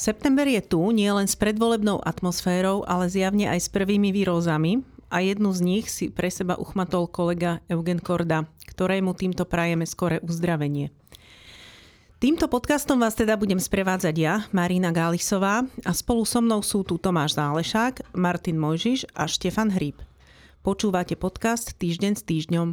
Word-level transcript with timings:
September 0.00 0.48
je 0.48 0.64
tu 0.64 0.80
nielen 0.96 1.28
s 1.28 1.36
predvolebnou 1.36 2.00
atmosférou, 2.00 2.88
ale 2.88 3.12
zjavne 3.12 3.52
aj 3.52 3.60
s 3.60 3.68
prvými 3.68 4.16
výrozami 4.16 4.80
a 5.12 5.20
jednu 5.20 5.52
z 5.52 5.60
nich 5.60 5.92
si 5.92 6.08
pre 6.08 6.32
seba 6.32 6.56
uchmatol 6.56 7.04
kolega 7.04 7.60
Eugen 7.68 8.00
Korda, 8.00 8.48
ktorému 8.64 9.12
týmto 9.12 9.44
prajeme 9.44 9.84
skore 9.84 10.24
uzdravenie. 10.24 10.88
Týmto 12.16 12.48
podcastom 12.48 12.96
vás 12.96 13.12
teda 13.12 13.36
budem 13.36 13.60
sprevádzať 13.60 14.14
ja, 14.16 14.48
Marina 14.56 14.88
Gálisová 14.88 15.68
a 15.84 15.92
spolu 15.92 16.24
so 16.24 16.40
mnou 16.40 16.64
sú 16.64 16.80
tu 16.80 16.96
Tomáš 16.96 17.36
Zálešák, 17.36 18.16
Martin 18.16 18.56
Mojžiš 18.56 19.04
a 19.12 19.28
Štefan 19.28 19.68
Hríb. 19.68 20.00
Počúvate 20.64 21.12
podcast 21.12 21.76
Týždeň 21.76 22.12
s 22.16 22.24
týždňom. 22.24 22.72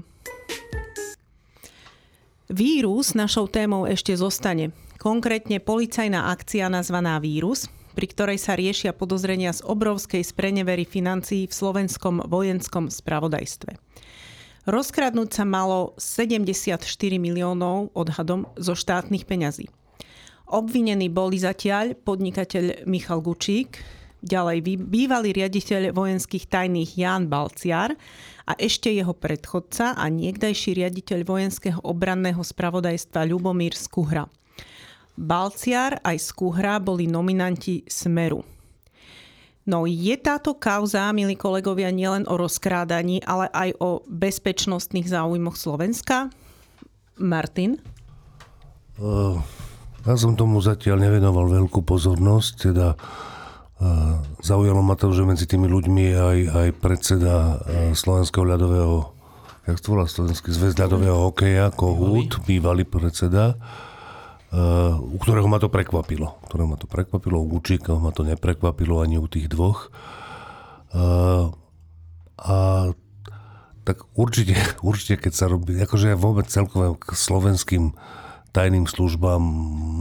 Vírus 2.56 3.12
našou 3.20 3.52
témou 3.52 3.84
ešte 3.84 4.16
zostane– 4.16 4.72
Konkrétne 5.08 5.64
policajná 5.64 6.36
akcia 6.36 6.68
nazvaná 6.68 7.16
Vírus, 7.24 7.72
pri 7.96 8.12
ktorej 8.12 8.44
sa 8.44 8.60
riešia 8.60 8.92
podozrenia 8.92 9.56
z 9.56 9.64
obrovskej 9.64 10.20
sprenevery 10.20 10.84
financií 10.84 11.48
v 11.48 11.56
slovenskom 11.56 12.28
vojenskom 12.28 12.92
spravodajstve. 12.92 13.80
Rozkradnúť 14.68 15.30
sa 15.32 15.48
malo 15.48 15.96
74 15.96 16.84
miliónov 17.24 17.96
odhadom 17.96 18.52
zo 18.60 18.76
štátnych 18.76 19.24
peňazí. 19.24 19.72
Obvinení 20.52 21.08
boli 21.08 21.40
zatiaľ 21.40 21.96
podnikateľ 21.96 22.84
Michal 22.84 23.24
Gučík, 23.24 23.80
ďalej 24.20 24.76
bývalý 24.92 25.32
riaditeľ 25.32 25.96
vojenských 25.96 26.52
tajných 26.52 27.00
Ján 27.00 27.32
Balciar 27.32 27.96
a 28.44 28.60
ešte 28.60 28.92
jeho 28.92 29.16
predchodca 29.16 29.96
a 29.96 30.04
niekdajší 30.12 30.84
riaditeľ 30.84 31.24
vojenského 31.24 31.80
obranného 31.80 32.44
spravodajstva 32.44 33.24
Ľubomír 33.24 33.72
Skuhra. 33.72 34.28
Balciar 35.18 35.98
aj 36.06 36.22
Skúhra 36.22 36.78
boli 36.78 37.10
nominanti 37.10 37.82
Smeru. 37.90 38.46
No 39.68 39.84
je 39.84 40.16
táto 40.16 40.56
kauza, 40.56 41.12
milí 41.12 41.36
kolegovia, 41.36 41.92
nielen 41.92 42.24
o 42.32 42.40
rozkrádaní, 42.40 43.20
ale 43.28 43.52
aj 43.52 43.76
o 43.84 44.00
bezpečnostných 44.08 45.12
záujmoch 45.12 45.60
Slovenska? 45.60 46.32
Martin? 47.20 47.82
Uh, 48.96 49.42
ja 50.08 50.16
som 50.16 50.40
tomu 50.40 50.64
zatiaľ 50.64 51.10
nevenoval 51.10 51.52
veľkú 51.52 51.84
pozornosť, 51.84 52.72
teda 52.72 52.96
uh, 52.96 54.24
zaujalo 54.40 54.80
ma 54.80 54.96
to, 54.96 55.12
že 55.12 55.28
medzi 55.28 55.44
tými 55.44 55.68
ľuďmi 55.68 56.04
je 56.14 56.16
aj, 56.16 56.40
aj 56.48 56.70
predseda 56.80 57.36
uh, 57.60 57.92
Slovenského 57.92 58.48
ľadového 58.48 59.18
jak 59.68 59.84
to 59.84 59.88
volá, 59.92 60.08
Slovenský 60.08 60.56
zväz 60.56 60.80
ľadového 60.80 61.28
hokeja, 61.28 61.76
Kohút, 61.76 62.40
bývalý 62.48 62.88
predseda. 62.88 63.60
Uh, 64.48 64.96
u 65.12 65.20
ktorého 65.20 65.52
ma 65.52 65.60
to 65.60 65.68
prekvapilo. 65.68 66.40
Ktorého 66.48 66.72
ma 66.72 66.80
to 66.80 66.88
prekvapilo, 66.88 67.44
u 67.44 67.52
Gučíka 67.52 68.00
ma 68.00 68.16
to 68.16 68.24
neprekvapilo 68.24 69.04
ani 69.04 69.20
u 69.20 69.28
tých 69.28 69.52
dvoch. 69.52 69.92
Uh, 70.96 71.52
a 72.40 72.90
tak 73.84 74.08
určite, 74.16 74.56
určite, 74.88 75.20
keď 75.20 75.34
sa 75.36 75.46
robí, 75.52 75.76
akože 75.76 76.16
ja 76.16 76.18
vôbec 76.20 76.48
celkové 76.48 76.96
k 76.96 77.12
slovenským 77.12 77.92
tajným 78.56 78.88
službám 78.88 79.44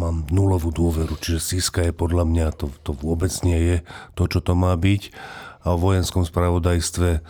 mám 0.01 0.17
nulovú 0.33 0.73
dôveru, 0.73 1.19
čiže 1.19 1.43
Siska 1.43 1.85
je 1.85 1.93
podľa 1.93 2.25
mňa, 2.25 2.47
to, 2.57 2.73
to 2.87 2.95
vôbec 2.97 3.29
nie 3.45 3.59
je 3.59 3.77
to, 4.17 4.31
čo 4.31 4.41
to 4.41 4.55
má 4.55 4.73
byť. 4.79 5.13
A 5.67 5.75
v 5.75 5.83
vojenskom 5.83 6.23
spravodajstve 6.23 7.21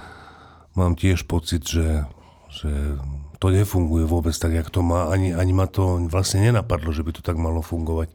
mám 0.77 0.93
tiež 0.95 1.25
pocit, 1.25 1.65
že, 1.65 2.05
že 2.53 3.01
to 3.37 3.53
nefunguje 3.53 4.09
vôbec 4.09 4.33
tak, 4.33 4.53
jak 4.57 4.69
to 4.73 4.81
má. 4.81 5.13
Ani, 5.13 5.37
ani 5.37 5.53
ma 5.53 5.69
to 5.69 6.01
vlastne 6.09 6.41
nenapadlo, 6.41 6.93
že 6.93 7.05
by 7.05 7.13
to 7.17 7.23
tak 7.23 7.37
malo 7.37 7.61
fungovať. 7.61 8.13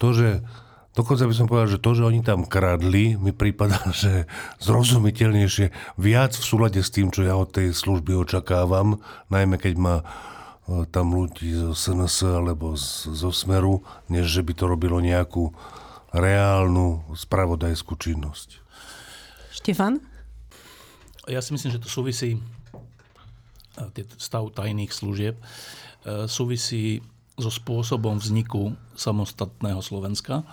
To, 0.00 0.12
že 0.12 0.44
Dokonca 0.90 1.22
by 1.22 1.34
som 1.34 1.46
povedal, 1.46 1.70
že 1.70 1.78
to, 1.78 1.94
že 1.94 2.02
oni 2.02 2.18
tam 2.26 2.42
kradli, 2.42 3.14
mi 3.14 3.30
prípada, 3.30 3.78
že 3.94 4.26
zrozumiteľnejšie, 4.58 5.96
viac 6.02 6.34
v 6.34 6.44
súlade 6.44 6.82
s 6.82 6.90
tým, 6.90 7.14
čo 7.14 7.22
ja 7.22 7.38
od 7.38 7.54
tej 7.54 7.70
služby 7.70 8.18
očakávam, 8.18 8.98
najmä 9.30 9.54
keď 9.54 9.74
má 9.78 9.96
e, 10.02 10.04
tam 10.90 11.14
ľudí 11.14 11.54
zo 11.54 11.78
SNS 11.78 12.42
alebo 12.42 12.74
zo 12.76 13.30
Smeru, 13.30 13.86
než 14.10 14.26
že 14.26 14.42
by 14.42 14.52
to 14.58 14.64
robilo 14.66 14.98
nejakú 14.98 15.54
reálnu 16.10 17.06
spravodajskú 17.14 17.94
činnosť. 17.94 18.58
Štefan? 19.54 20.02
Ja 21.30 21.38
si 21.38 21.54
myslím, 21.54 21.70
že 21.70 21.78
to 21.78 21.86
súvisí 21.86 22.42
stav 24.20 24.52
tajných 24.52 24.92
služieb 24.92 25.36
e, 25.38 25.44
súvisí 26.28 27.00
so 27.40 27.48
spôsobom 27.48 28.20
vzniku 28.20 28.76
samostatného 28.92 29.80
Slovenska. 29.80 30.44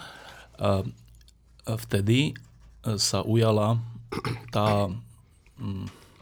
Vtedy 1.68 2.32
e, 2.32 2.34
sa 2.96 3.20
ujala 3.28 3.84
tá, 4.56 4.88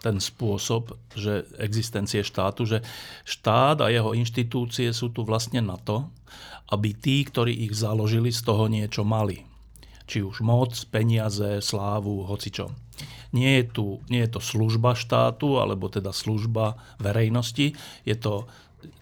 ten 0.02 0.18
spôsob, 0.18 0.98
že 1.14 1.46
existencie 1.62 2.26
štátu, 2.26 2.66
že 2.66 2.82
štát 3.30 3.86
a 3.86 3.94
jeho 3.94 4.18
inštitúcie 4.18 4.90
sú 4.90 5.14
tu 5.14 5.22
vlastne 5.22 5.62
na 5.62 5.78
to, 5.78 6.10
aby 6.74 6.98
tí, 6.98 7.22
ktorí 7.22 7.70
ich 7.70 7.78
založili, 7.78 8.34
z 8.34 8.42
toho 8.42 8.66
niečo 8.66 9.06
mali. 9.06 9.46
Či 10.10 10.26
už 10.26 10.42
moc, 10.42 10.74
peniaze, 10.90 11.62
slávu, 11.62 12.26
hocičo. 12.26 12.74
Nie 13.36 13.60
je, 13.60 13.64
tu, 13.68 13.86
nie 14.08 14.24
je 14.24 14.32
to 14.36 14.42
služba 14.42 14.96
štátu, 14.96 15.60
alebo 15.60 15.92
teda 15.92 16.16
služba 16.16 16.80
verejnosti. 16.98 17.76
Je 18.08 18.16
to, 18.16 18.48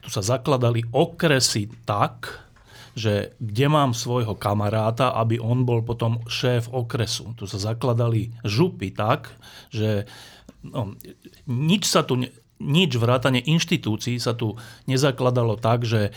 tu 0.01 0.09
sa 0.09 0.25
zakladali 0.25 0.81
okresy 0.89 1.69
tak, 1.85 2.43
že 2.93 3.33
kde 3.41 3.67
mám 3.69 3.97
svojho 3.97 4.37
kamaráta, 4.37 5.13
aby 5.17 5.41
on 5.41 5.65
bol 5.65 5.81
potom 5.81 6.21
šéf 6.29 6.69
okresu. 6.69 7.33
Tu 7.37 7.49
sa 7.49 7.57
zakladali 7.57 8.29
župy 8.45 8.93
tak, 8.93 9.33
že 9.73 10.05
no, 10.61 10.93
nič 11.49 11.89
sa 11.89 12.05
tu, 12.05 12.21
nič 12.61 12.91
vrátane 12.95 13.41
inštitúcií 13.41 14.21
sa 14.21 14.37
tu 14.37 14.55
nezakladalo 14.85 15.57
tak, 15.57 15.83
že 15.89 16.13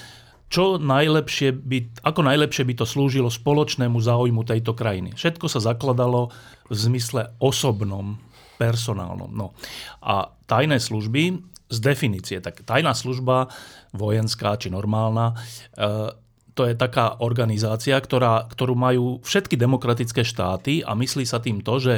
čo 0.47 0.79
najlepšie 0.79 1.51
by, 1.51 1.79
ako 2.07 2.21
najlepšie 2.23 2.63
by 2.63 2.75
to 2.79 2.87
slúžilo 2.87 3.27
spoločnému 3.31 3.99
záujmu 3.99 4.47
tejto 4.47 4.79
krajiny. 4.79 5.15
Všetko 5.19 5.51
sa 5.51 5.59
zakladalo 5.59 6.31
v 6.71 6.75
zmysle 6.75 7.35
osobnom, 7.43 8.23
personálnom. 8.57 9.31
No. 9.35 9.53
A 10.01 10.31
tajné 10.47 10.79
služby 10.79 11.43
z 11.67 11.79
definície, 11.83 12.39
tak 12.39 12.63
tajná 12.63 12.95
služba, 12.95 13.51
vojenská 13.91 14.55
či 14.55 14.71
normálna, 14.71 15.35
e, 15.75 16.15
to 16.57 16.65
je 16.65 16.73
taká 16.79 17.21
organizácia, 17.21 17.99
ktorá, 18.01 18.49
ktorú 18.49 18.73
majú 18.73 19.21
všetky 19.21 19.61
demokratické 19.61 20.25
štáty 20.25 20.81
a 20.81 20.97
myslí 20.97 21.29
sa 21.29 21.43
tým 21.43 21.61
to, 21.61 21.77
že, 21.77 21.97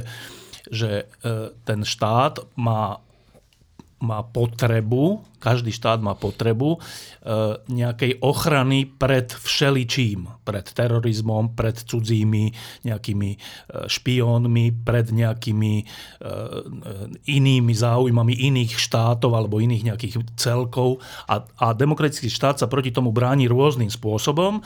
že 0.66 0.90
e, 1.06 1.54
ten 1.62 1.86
štát 1.86 2.42
má 2.58 2.98
má 3.98 4.22
potrebu, 4.22 5.26
každý 5.42 5.74
štát 5.74 5.98
má 6.02 6.14
potrebu 6.14 6.76
e, 6.76 6.78
nejakej 7.70 8.22
ochrany 8.22 8.86
pred 8.86 9.30
všeličím. 9.30 10.26
Pred 10.46 10.66
terorizmom, 10.70 11.54
pred 11.54 11.78
cudzími 11.78 12.54
nejakými 12.86 13.30
e, 13.34 13.38
špiónmi, 13.90 14.86
pred 14.86 15.10
nejakými 15.10 15.74
e, 15.82 15.84
inými 17.26 17.74
záujmami 17.74 18.34
iných 18.34 18.78
štátov 18.78 19.34
alebo 19.34 19.58
iných 19.62 19.94
nejakých 19.94 20.14
celkov. 20.38 21.02
A, 21.26 21.42
a 21.58 21.66
demokratický 21.74 22.30
štát 22.30 22.62
sa 22.62 22.70
proti 22.70 22.94
tomu 22.94 23.10
bráni 23.10 23.50
rôznym 23.50 23.90
spôsobom 23.90 24.62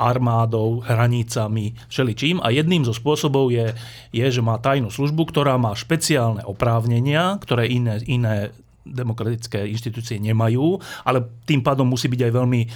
armádou, 0.00 0.80
hranicami, 0.80 1.76
všeličím. 1.92 2.40
A 2.40 2.48
jedným 2.48 2.88
zo 2.88 2.96
spôsobov 2.96 3.52
je, 3.52 3.76
je, 4.16 4.26
že 4.32 4.40
má 4.40 4.56
tajnú 4.56 4.88
službu, 4.88 5.28
ktorá 5.28 5.60
má 5.60 5.76
špeciálne 5.76 6.40
oprávnenia, 6.48 7.36
ktoré 7.44 7.68
iné, 7.68 8.00
iné 8.08 8.48
demokratické 8.90 9.64
inštitúcie 9.70 10.18
nemajú, 10.18 10.76
ale 11.06 11.22
tým 11.46 11.62
pádom 11.62 11.86
musí 11.86 12.10
byť 12.10 12.20
aj 12.26 12.32
veľmi 12.34 12.60
e, 12.60 12.68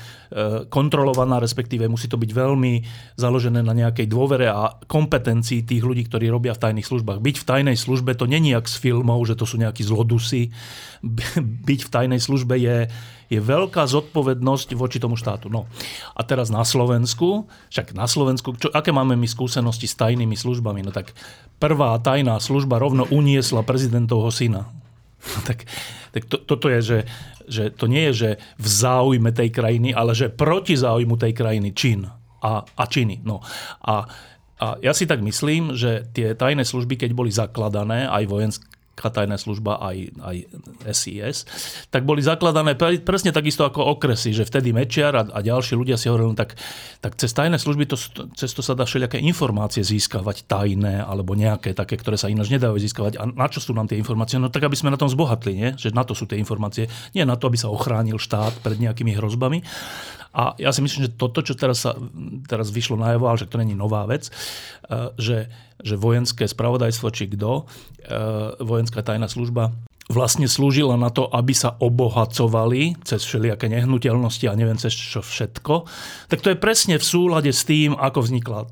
kontrolovaná, 0.71 1.43
respektíve 1.43 1.91
musí 1.91 2.07
to 2.07 2.17
byť 2.17 2.31
veľmi 2.31 2.73
založené 3.19 3.61
na 3.61 3.75
nejakej 3.75 4.07
dôvere 4.07 4.47
a 4.47 4.79
kompetencii 4.87 5.67
tých 5.67 5.83
ľudí, 5.83 6.07
ktorí 6.07 6.31
robia 6.31 6.55
v 6.55 6.63
tajných 6.71 6.87
službách. 6.87 7.19
Byť 7.19 7.37
v 7.43 7.49
tajnej 7.49 7.77
službe 7.77 8.15
to 8.15 8.31
není 8.31 8.55
jak 8.55 8.71
z 8.71 8.79
filmov, 8.79 9.27
že 9.27 9.35
to 9.35 9.45
sú 9.45 9.59
nejakí 9.59 9.83
zlodusy. 9.83 10.55
Byť 11.69 11.81
v 11.87 11.93
tajnej 11.93 12.21
službe 12.23 12.55
je, 12.57 12.89
je 13.29 13.41
veľká 13.43 13.83
zodpovednosť 13.85 14.79
voči 14.79 15.03
tomu 15.03 15.19
štátu. 15.19 15.51
No. 15.51 15.67
A 16.15 16.23
teraz 16.23 16.49
na 16.49 16.63
Slovensku, 16.63 17.51
však 17.75 17.93
na 17.93 18.07
Slovensku, 18.07 18.55
čo, 18.55 18.71
aké 18.71 18.95
máme 18.95 19.19
my 19.19 19.27
skúsenosti 19.27 19.91
s 19.91 19.99
tajnými 19.99 20.39
službami? 20.39 20.87
No 20.87 20.95
tak 20.95 21.11
prvá 21.59 21.99
tajná 21.99 22.39
služba 22.39 22.79
rovno 22.79 23.09
uniesla 23.11 23.67
prezidentovho 23.67 24.31
syna 24.31 24.84
tak, 25.49 25.65
tak 26.13 26.23
to, 26.29 26.37
toto 26.45 26.67
je, 26.69 26.81
že, 26.81 26.99
že 27.49 27.65
to 27.73 27.89
nie 27.89 28.11
je, 28.11 28.13
že 28.13 28.31
v 28.61 28.67
záujme 28.69 29.31
tej 29.33 29.51
krajiny, 29.51 29.91
ale 29.97 30.13
že 30.13 30.33
proti 30.33 30.77
záujmu 30.77 31.17
tej 31.17 31.33
krajiny 31.33 31.71
čin 31.73 32.07
a, 32.45 32.53
a 32.65 32.85
činy. 32.85 33.25
No. 33.25 33.41
A, 33.85 34.05
a 34.61 34.67
ja 34.81 34.93
si 34.93 35.09
tak 35.09 35.25
myslím, 35.25 35.75
že 35.75 36.07
tie 36.13 36.37
tajné 36.37 36.63
služby, 36.63 37.01
keď 37.01 37.11
boli 37.17 37.33
zakladané, 37.33 38.07
aj 38.07 38.25
vojenské, 38.29 38.65
tajná 38.95 39.37
služba 39.37 39.83
aj, 39.83 39.97
aj 40.23 40.37
SIS, 40.95 41.39
tak 41.91 42.07
boli 42.07 42.23
zakladané 42.23 42.79
presne 42.79 43.35
takisto 43.35 43.67
ako 43.67 43.99
okresy, 43.99 44.31
že 44.31 44.47
vtedy 44.47 44.71
Mečiar 44.71 45.15
a, 45.15 45.23
a 45.27 45.39
ďalší 45.43 45.75
ľudia 45.75 45.99
si 45.99 46.09
hovorili, 46.09 46.33
no 46.33 46.39
tak, 46.39 46.55
tak 47.03 47.19
cez 47.19 47.35
tajné 47.35 47.59
služby 47.59 47.91
to, 47.91 47.97
cez 48.39 48.51
to 48.55 48.63
sa 48.63 48.79
dá 48.79 48.87
všelijaké 48.87 49.19
informácie 49.21 49.83
získavať, 49.83 50.47
tajné 50.47 51.03
alebo 51.03 51.35
nejaké 51.35 51.75
také, 51.75 51.99
ktoré 51.99 52.15
sa 52.15 52.31
ináč 52.31 52.51
nedajú 52.55 52.79
získavať. 52.79 53.19
A 53.21 53.27
na 53.29 53.47
čo 53.51 53.59
sú 53.61 53.75
nám 53.75 53.91
tie 53.91 53.99
informácie? 53.99 54.39
No 54.39 54.49
tak, 54.49 54.67
aby 54.67 54.79
sme 54.79 54.95
na 54.95 54.99
tom 54.99 55.11
zbohatli, 55.11 55.53
nie? 55.53 55.71
že 55.75 55.91
na 55.91 56.07
to 56.07 56.15
sú 56.15 56.25
tie 56.31 56.39
informácie. 56.39 56.89
Nie 57.13 57.27
na 57.27 57.35
to, 57.35 57.51
aby 57.51 57.59
sa 57.59 57.69
ochránil 57.71 58.17
štát 58.17 58.63
pred 58.63 58.79
nejakými 58.79 59.15
hrozbami. 59.19 59.61
A 60.35 60.59
ja 60.59 60.75
si 60.75 60.83
myslím, 60.83 61.07
že 61.07 61.15
toto, 61.15 61.47
čo 61.47 61.55
teraz, 61.55 61.87
sa, 61.87 61.95
teraz 62.51 62.75
vyšlo 62.75 62.99
najavo, 62.99 63.31
ale 63.31 63.39
že 63.39 63.47
to 63.47 63.63
není 63.63 63.79
nová 63.79 64.03
vec, 64.11 64.35
eh, 64.91 65.15
že, 65.15 65.47
že 65.85 66.01
vojenské 66.01 66.49
spravodajstvo, 66.49 67.13
či 67.13 67.29
kto, 67.29 67.63
eh, 67.63 68.57
vojenská 68.59 69.05
tajná 69.05 69.29
služba, 69.29 69.77
vlastne 70.09 70.45
slúžila 70.45 71.01
na 71.01 71.09
to, 71.09 71.25
aby 71.33 71.57
sa 71.57 71.77
obohacovali 71.81 72.97
cez 73.09 73.25
všelijaké 73.25 73.73
nehnuteľnosti 73.73 74.45
a 74.49 74.57
neviem 74.59 74.77
cez 74.77 74.93
čo 74.93 75.25
všetko, 75.25 75.89
tak 76.29 76.45
to 76.45 76.53
je 76.53 76.61
presne 76.61 77.01
v 77.01 77.05
súlade 77.05 77.53
s 77.53 77.65
tým, 77.65 77.97
ako 77.97 78.25
vznikla 78.25 78.69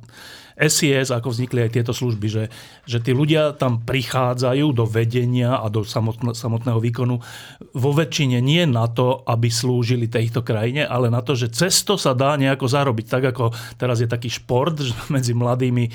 SIS, 0.63 1.11
ako 1.11 1.35
vznikli 1.35 1.67
aj 1.67 1.75
tieto 1.75 1.91
služby, 1.91 2.27
že, 2.31 2.45
že 2.87 2.99
tí 3.03 3.11
ľudia 3.11 3.55
tam 3.59 3.83
prichádzajú 3.83 4.67
do 4.71 4.87
vedenia 4.87 5.59
a 5.59 5.67
do 5.67 5.83
samotného 5.83 6.79
výkonu 6.79 7.19
vo 7.73 7.91
väčšine 7.91 8.39
nie 8.39 8.63
na 8.69 8.87
to, 8.87 9.25
aby 9.27 9.49
slúžili 9.51 10.07
tejto 10.07 10.45
krajine, 10.45 10.87
ale 10.87 11.11
na 11.11 11.25
to, 11.25 11.35
že 11.35 11.51
cesto 11.51 11.99
sa 11.99 12.13
dá 12.13 12.37
nejako 12.37 12.69
zarobiť. 12.69 13.07
Tak 13.09 13.23
ako 13.35 13.45
teraz 13.81 13.99
je 13.99 14.09
taký 14.11 14.31
šport 14.31 14.79
medzi 15.15 15.33
mladými 15.35 15.85
e, 15.89 15.91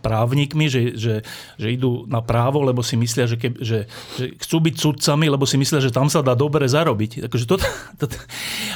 právnikmi, 0.00 0.66
že, 0.66 0.96
že, 0.96 1.14
že 1.60 1.68
idú 1.70 2.08
na 2.10 2.24
právo, 2.24 2.64
lebo 2.64 2.80
si 2.80 2.98
myslia, 2.98 3.28
že, 3.28 3.36
ke, 3.38 3.54
že, 3.60 3.86
že 4.18 4.34
chcú 4.40 4.56
byť 4.66 4.74
sudcami, 4.78 5.26
lebo 5.30 5.44
si 5.46 5.60
myslia, 5.60 5.84
že 5.84 5.94
tam 5.94 6.08
sa 6.08 6.24
dá 6.24 6.34
dobre 6.34 6.66
zarobiť. 6.66 7.28
Takže 7.28 7.46
to, 7.46 7.56
to, 8.00 8.06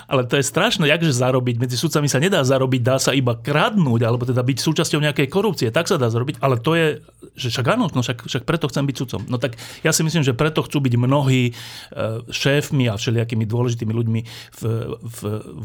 ale 0.06 0.28
to 0.28 0.38
je 0.38 0.44
strašné, 0.44 0.86
jakže 0.86 1.16
zarobiť. 1.16 1.56
Medzi 1.58 1.76
sudcami 1.80 2.06
sa 2.06 2.20
nedá 2.20 2.44
zarobiť, 2.44 2.80
dá 2.84 2.96
sa 3.00 3.16
iba 3.16 3.34
kradnúť, 3.34 4.00
alebo 4.04 4.28
teda 4.28 4.44
byť 4.44 4.58
súčasťou 4.60 5.00
nejakej 5.16 5.32
korupcie, 5.32 5.72
tak 5.72 5.88
sa 5.88 5.96
dá 5.96 6.12
zrobiť, 6.12 6.44
ale 6.44 6.60
to 6.60 6.76
je, 6.76 7.00
že 7.40 7.48
však 7.48 7.72
áno, 7.72 7.88
no 7.88 8.04
však, 8.04 8.28
však 8.28 8.44
preto 8.44 8.68
chcem 8.68 8.84
byť 8.84 8.96
sudcom. 9.00 9.24
No 9.32 9.40
tak 9.40 9.56
ja 9.80 9.96
si 9.96 10.04
myslím, 10.04 10.20
že 10.20 10.36
preto 10.36 10.60
chcú 10.60 10.84
byť 10.84 10.94
mnohí 11.00 11.48
e, 11.48 11.52
šéfmi 12.28 12.92
a 12.92 13.00
všelijakými 13.00 13.48
dôležitými 13.48 13.92
ľuďmi 13.96 14.20
v, 14.60 14.62
v, 15.00 15.20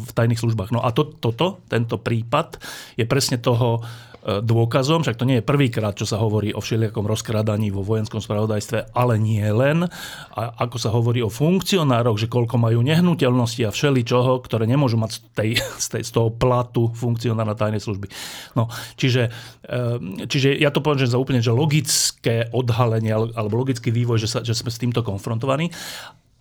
v 0.07 0.09
tajných 0.15 0.39
službách. 0.39 0.71
No 0.71 0.79
a 0.79 0.95
to, 0.95 1.11
toto, 1.11 1.59
tento 1.67 1.99
prípad 1.99 2.63
je 2.95 3.03
presne 3.03 3.35
toho, 3.43 3.83
dôkazom, 4.21 5.01
však 5.01 5.17
to 5.17 5.25
nie 5.25 5.41
je 5.41 5.45
prvýkrát, 5.45 5.97
čo 5.97 6.05
sa 6.05 6.21
hovorí 6.21 6.53
o 6.53 6.61
všelijakom 6.61 7.09
rozkradaní 7.09 7.73
vo 7.73 7.81
vojenskom 7.81 8.21
spravodajstve, 8.21 8.93
ale 8.93 9.17
nie 9.17 9.41
len. 9.49 9.89
A 10.37 10.41
ako 10.61 10.77
sa 10.77 10.93
hovorí 10.93 11.25
o 11.25 11.33
funkcionároch, 11.33 12.21
že 12.21 12.29
koľko 12.29 12.61
majú 12.61 12.85
nehnuteľnosti 12.85 13.65
a 13.65 13.73
všeličoho, 13.73 14.45
ktoré 14.45 14.69
nemôžu 14.69 15.01
mať 15.01 15.11
z, 15.17 15.19
tej, 15.33 15.49
z, 15.57 15.87
tej, 15.97 16.03
z 16.05 16.11
toho 16.13 16.29
platu 16.29 16.93
funkcionára 16.93 17.57
tajnej 17.57 17.81
služby. 17.81 18.13
No, 18.53 18.69
čiže, 18.93 19.33
ehm, 19.65 20.29
čiže 20.29 20.53
ja 20.53 20.69
to 20.69 20.85
považujem 20.85 21.17
za 21.17 21.21
úplne 21.21 21.41
že 21.41 21.49
logické 21.49 22.45
odhalenie 22.53 23.17
alebo 23.17 23.57
logický 23.57 23.89
vývoj, 23.89 24.21
že, 24.21 24.29
sa, 24.29 24.39
že 24.45 24.53
sme 24.53 24.69
s 24.69 24.77
týmto 24.77 25.01
konfrontovaní. 25.01 25.73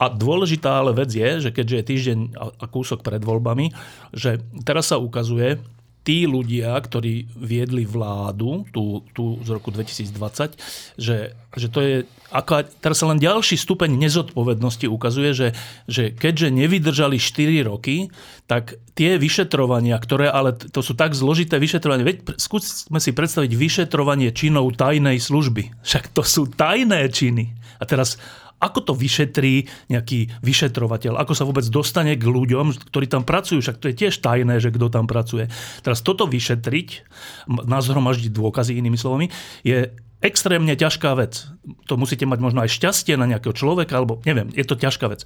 A 0.00 0.08
dôležitá 0.08 0.80
ale 0.80 0.96
vec 0.96 1.12
je, 1.12 1.44
že 1.44 1.50
keďže 1.52 1.76
je 1.76 1.88
týždeň 1.92 2.18
a 2.36 2.64
kúsok 2.68 3.04
pred 3.04 3.20
voľbami, 3.20 3.68
že 4.16 4.40
teraz 4.64 4.88
sa 4.88 4.96
ukazuje, 4.96 5.60
tí 6.00 6.24
ľudia, 6.24 6.72
ktorí 6.80 7.28
viedli 7.36 7.84
vládu 7.84 8.64
tú, 8.72 9.04
tú 9.12 9.36
z 9.44 9.48
roku 9.52 9.68
2020, 9.68 10.56
že, 10.96 11.36
že 11.36 11.68
to 11.68 11.78
je, 11.84 11.94
ako, 12.32 12.64
teraz 12.80 13.04
sa 13.04 13.10
len 13.12 13.20
ďalší 13.20 13.60
stupeň 13.60 14.00
nezodpovednosti 14.00 14.88
ukazuje, 14.88 15.30
že, 15.36 15.48
že 15.84 16.08
keďže 16.16 16.48
nevydržali 16.56 17.20
4 17.20 17.68
roky, 17.68 18.08
tak 18.48 18.80
tie 18.96 19.20
vyšetrovania, 19.20 20.00
ktoré 20.00 20.32
ale 20.32 20.56
to 20.56 20.80
sú 20.80 20.96
tak 20.96 21.12
zložité 21.12 21.60
vyšetrovania, 21.60 22.08
veď 22.08 22.40
skúsme 22.40 22.96
si 22.96 23.12
predstaviť 23.12 23.52
vyšetrovanie 23.52 24.32
činov 24.32 24.72
tajnej 24.80 25.20
služby. 25.20 25.84
Však 25.84 26.16
to 26.16 26.24
sú 26.24 26.48
tajné 26.48 27.12
činy. 27.12 27.52
A 27.80 27.84
teraz 27.88 28.16
ako 28.60 28.78
to 28.84 28.92
vyšetrí 28.92 29.66
nejaký 29.88 30.28
vyšetrovateľ? 30.44 31.16
Ako 31.16 31.32
sa 31.32 31.48
vôbec 31.48 31.64
dostane 31.72 32.14
k 32.14 32.24
ľuďom, 32.28 32.76
ktorí 32.92 33.08
tam 33.08 33.24
pracujú? 33.24 33.64
Však 33.64 33.80
to 33.80 33.88
je 33.88 33.98
tiež 34.06 34.20
tajné, 34.20 34.60
že 34.60 34.70
kto 34.70 34.92
tam 34.92 35.08
pracuje. 35.08 35.48
Teraz 35.80 36.04
toto 36.04 36.28
vyšetriť, 36.28 36.88
nazhromaždiť 37.48 38.30
dôkazy 38.30 38.76
inými 38.76 39.00
slovami, 39.00 39.32
je 39.64 39.88
extrémne 40.20 40.76
ťažká 40.76 41.16
vec. 41.16 41.48
To 41.88 41.96
musíte 41.96 42.28
mať 42.28 42.38
možno 42.44 42.60
aj 42.60 42.70
šťastie 42.76 43.16
na 43.16 43.24
nejakého 43.24 43.56
človeka, 43.56 43.96
alebo 43.96 44.20
neviem, 44.28 44.52
je 44.52 44.64
to 44.68 44.76
ťažká 44.76 45.08
vec. 45.08 45.24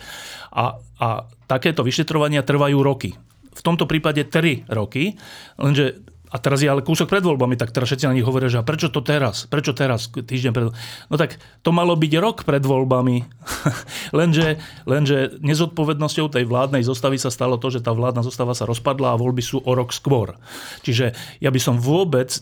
A, 0.55 0.79
a 1.03 1.27
takéto 1.51 1.83
vyšetrovania 1.83 2.47
trvajú 2.47 2.79
roky. 2.81 3.19
V 3.55 3.63
tomto 3.63 3.87
prípade 3.87 4.27
3 4.27 4.71
roky, 4.71 5.19
lenže 5.59 6.03
a 6.35 6.37
teraz 6.43 6.59
je 6.59 6.67
ale 6.67 6.83
kúsok 6.83 7.07
pred 7.07 7.23
voľbami, 7.23 7.55
tak 7.55 7.71
teraz 7.71 7.95
všetci 7.95 8.11
na 8.11 8.17
nich 8.19 8.27
hovoria, 8.27 8.51
že 8.51 8.59
a 8.59 8.67
prečo 8.67 8.91
to 8.91 9.07
teraz? 9.07 9.47
Prečo 9.47 9.71
teraz, 9.71 10.11
týždeň 10.11 10.51
pred 10.51 10.67
No 11.07 11.15
tak 11.15 11.39
to 11.63 11.71
malo 11.71 11.95
byť 11.95 12.13
rok 12.19 12.43
pred 12.43 12.59
voľbami. 12.59 13.23
lenže, 14.19 14.59
lenže 14.83 15.39
nezodpovednosťou 15.39 16.27
tej 16.35 16.43
vládnej 16.51 16.83
zostavy 16.83 17.23
sa 17.23 17.31
stalo 17.31 17.55
to, 17.63 17.71
že 17.71 17.87
tá 17.87 17.95
vládna 17.95 18.27
zostava 18.27 18.51
sa 18.51 18.67
rozpadla 18.67 19.15
a 19.15 19.21
voľby 19.21 19.47
sú 19.47 19.63
o 19.63 19.73
rok 19.79 19.95
skôr. 19.95 20.35
Čiže 20.83 21.15
ja 21.39 21.55
by 21.55 21.61
som 21.63 21.79
vôbec, 21.79 22.35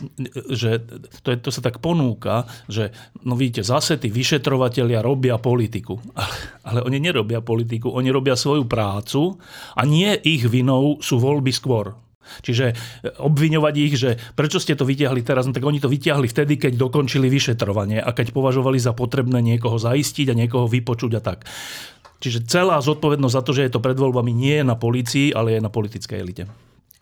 že 0.48 0.80
to, 1.20 1.28
je, 1.28 1.36
to 1.36 1.52
sa 1.52 1.60
tak 1.60 1.84
ponúka, 1.84 2.48
že 2.72 2.96
no 3.28 3.36
vidíte, 3.36 3.60
zase 3.60 4.00
tí 4.00 4.08
vyšetrovatelia 4.08 5.04
robia 5.04 5.36
politiku. 5.36 6.00
Ale, 6.16 6.36
ale 6.62 6.80
oni 6.86 7.02
nerobia 7.02 7.42
politiku, 7.42 7.90
oni 7.90 8.14
robia 8.14 8.38
svoju 8.38 8.70
prácu 8.70 9.34
a 9.74 9.82
nie 9.82 10.14
ich 10.22 10.46
vinou 10.46 11.02
sú 11.02 11.18
voľby 11.18 11.50
skôr. 11.50 12.01
Čiže 12.42 12.66
e, 12.72 12.74
obviňovať 13.20 13.74
ich, 13.78 13.94
že 13.98 14.10
prečo 14.36 14.58
ste 14.62 14.78
to 14.78 14.88
vytiahli 14.88 15.20
teraz, 15.22 15.44
no 15.46 15.52
tak 15.52 15.66
oni 15.66 15.82
to 15.82 15.90
vytiahli 15.90 16.26
vtedy, 16.26 16.58
keď 16.58 16.78
dokončili 16.78 17.28
vyšetrovanie 17.28 18.00
a 18.00 18.10
keď 18.14 18.32
považovali 18.32 18.78
za 18.80 18.96
potrebné 18.96 19.42
niekoho 19.42 19.76
zaistiť 19.76 20.32
a 20.32 20.38
niekoho 20.38 20.66
vypočuť 20.66 21.12
a 21.18 21.20
tak. 21.20 21.44
Čiže 22.22 22.46
celá 22.46 22.78
zodpovednosť 22.78 23.34
za 23.34 23.42
to, 23.42 23.50
že 23.50 23.66
je 23.66 23.72
to 23.74 23.82
pred 23.82 23.98
voľbami, 23.98 24.30
nie 24.30 24.62
je 24.62 24.64
na 24.64 24.78
polícii, 24.78 25.34
ale 25.34 25.58
je 25.58 25.60
na 25.60 25.74
politickej 25.74 26.18
elite. 26.22 26.44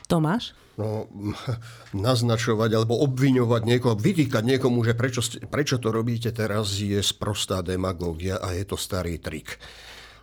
Tomáš? 0.08 0.56
No, 0.80 1.04
naznačovať 2.08 2.70
alebo 2.72 2.96
obviňovať 3.04 3.62
niekoho, 3.68 3.94
vytýkať 4.00 4.42
niekomu, 4.42 4.80
že 4.80 4.96
prečo, 4.96 5.20
prečo 5.52 5.76
to 5.76 5.92
robíte 5.92 6.32
teraz, 6.32 6.80
je 6.80 6.98
sprostá 7.04 7.60
demagógia 7.60 8.40
a 8.40 8.56
je 8.56 8.64
to 8.64 8.80
starý 8.80 9.20
trik. 9.20 9.60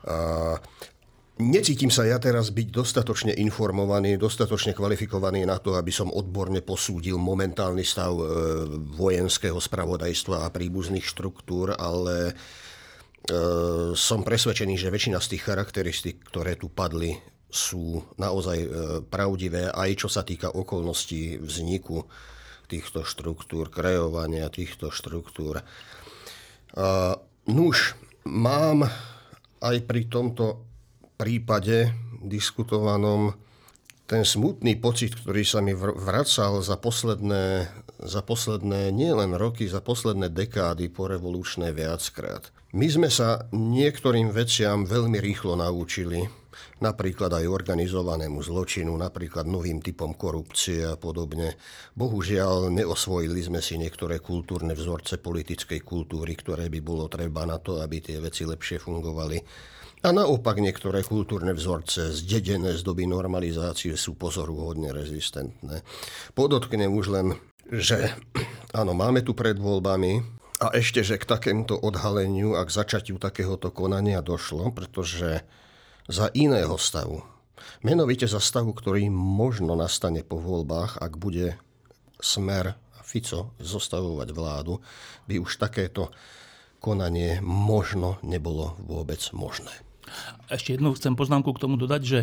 A 0.10 0.58
Necítim 1.38 1.94
sa 1.94 2.02
ja 2.02 2.18
teraz 2.18 2.50
byť 2.50 2.68
dostatočne 2.74 3.30
informovaný, 3.38 4.18
dostatočne 4.18 4.74
kvalifikovaný 4.74 5.46
na 5.46 5.62
to, 5.62 5.78
aby 5.78 5.94
som 5.94 6.10
odborne 6.10 6.66
posúdil 6.66 7.22
momentálny 7.22 7.86
stav 7.86 8.10
e, 8.18 8.26
vojenského 8.98 9.62
spravodajstva 9.62 10.50
a 10.50 10.50
príbuzných 10.50 11.06
štruktúr, 11.06 11.78
ale 11.78 12.34
e, 12.34 13.44
som 13.94 14.26
presvedčený, 14.26 14.82
že 14.82 14.90
väčšina 14.90 15.22
z 15.22 15.38
tých 15.38 15.46
charakteristík, 15.46 16.26
ktoré 16.26 16.58
tu 16.58 16.74
padli, 16.74 17.14
sú 17.46 18.02
naozaj 18.18 18.58
e, 18.58 18.70
pravdivé, 19.06 19.70
aj 19.70 19.90
čo 19.94 20.10
sa 20.10 20.26
týka 20.26 20.50
okolností 20.58 21.38
vzniku 21.38 22.02
týchto 22.66 23.06
štruktúr, 23.06 23.70
kreovania 23.70 24.50
týchto 24.50 24.90
štruktúr. 24.92 25.64
Nuž, 27.48 27.96
mám 28.28 28.84
aj 29.64 29.78
pri 29.88 30.12
tomto 30.12 30.67
prípade 31.18 31.92
diskutovanom 32.22 33.34
ten 34.08 34.24
smutný 34.24 34.80
pocit, 34.80 35.20
ktorý 35.20 35.44
sa 35.44 35.60
mi 35.60 35.76
vracal 35.76 36.64
za 36.64 36.80
posledné, 36.80 37.68
za 38.00 38.24
posledné 38.24 38.96
nielen 38.96 39.36
roky, 39.36 39.68
za 39.68 39.84
posledné 39.84 40.32
dekády 40.32 40.88
porevolučné 40.88 41.76
viackrát. 41.76 42.48
My 42.72 42.88
sme 42.88 43.12
sa 43.12 43.52
niektorým 43.52 44.32
veciam 44.32 44.88
veľmi 44.88 45.20
rýchlo 45.20 45.60
naučili, 45.60 46.24
napríklad 46.80 47.36
aj 47.36 47.52
organizovanému 47.52 48.40
zločinu, 48.40 48.96
napríklad 48.96 49.44
novým 49.44 49.84
typom 49.84 50.16
korupcie 50.16 50.88
a 50.88 50.96
podobne. 50.96 51.60
Bohužiaľ, 51.92 52.72
neosvojili 52.72 53.44
sme 53.44 53.60
si 53.60 53.76
niektoré 53.76 54.24
kultúrne 54.24 54.72
vzorce 54.72 55.20
politickej 55.20 55.84
kultúry, 55.84 56.40
ktoré 56.40 56.72
by 56.72 56.80
bolo 56.80 57.12
treba 57.12 57.44
na 57.44 57.60
to, 57.60 57.84
aby 57.84 58.00
tie 58.00 58.24
veci 58.24 58.48
lepšie 58.48 58.80
fungovali. 58.80 59.38
A 60.06 60.14
naopak 60.14 60.62
niektoré 60.62 61.02
kultúrne 61.02 61.58
vzorce 61.58 62.14
zdedené 62.14 62.78
z 62.78 62.86
doby 62.86 63.10
normalizácie 63.10 63.98
sú 63.98 64.14
pozoruhodne 64.14 64.94
rezistentné. 64.94 65.82
Podotknem 66.38 66.94
už 66.94 67.06
len, 67.10 67.28
že 67.66 68.14
áno, 68.80 68.94
máme 68.94 69.26
tu 69.26 69.34
pred 69.34 69.58
voľbami 69.58 70.22
a 70.62 70.74
ešte, 70.78 71.02
že 71.02 71.18
k 71.18 71.26
takémuto 71.26 71.82
odhaleniu 71.82 72.54
a 72.54 72.62
k 72.66 72.74
začatiu 72.78 73.18
takéhoto 73.18 73.74
konania 73.74 74.22
došlo, 74.22 74.70
pretože 74.70 75.42
za 76.06 76.30
iného 76.38 76.78
stavu, 76.78 77.26
menovite 77.82 78.30
za 78.30 78.38
stavu, 78.38 78.78
ktorý 78.78 79.10
možno 79.10 79.74
nastane 79.74 80.22
po 80.22 80.38
voľbách, 80.38 81.02
ak 81.02 81.18
bude 81.18 81.58
smer 82.22 82.78
Fico 83.02 83.56
zostavovať 83.58 84.30
vládu, 84.36 84.78
by 85.26 85.42
už 85.42 85.58
takéto 85.58 86.14
konanie 86.84 87.40
možno 87.42 88.22
nebolo 88.22 88.78
vôbec 88.84 89.24
možné. 89.32 89.87
Ešte 90.48 90.76
jednu 90.76 90.96
chcem 90.96 91.14
poznámku 91.14 91.52
k 91.54 91.62
tomu 91.64 91.76
dodať, 91.76 92.02
že 92.04 92.20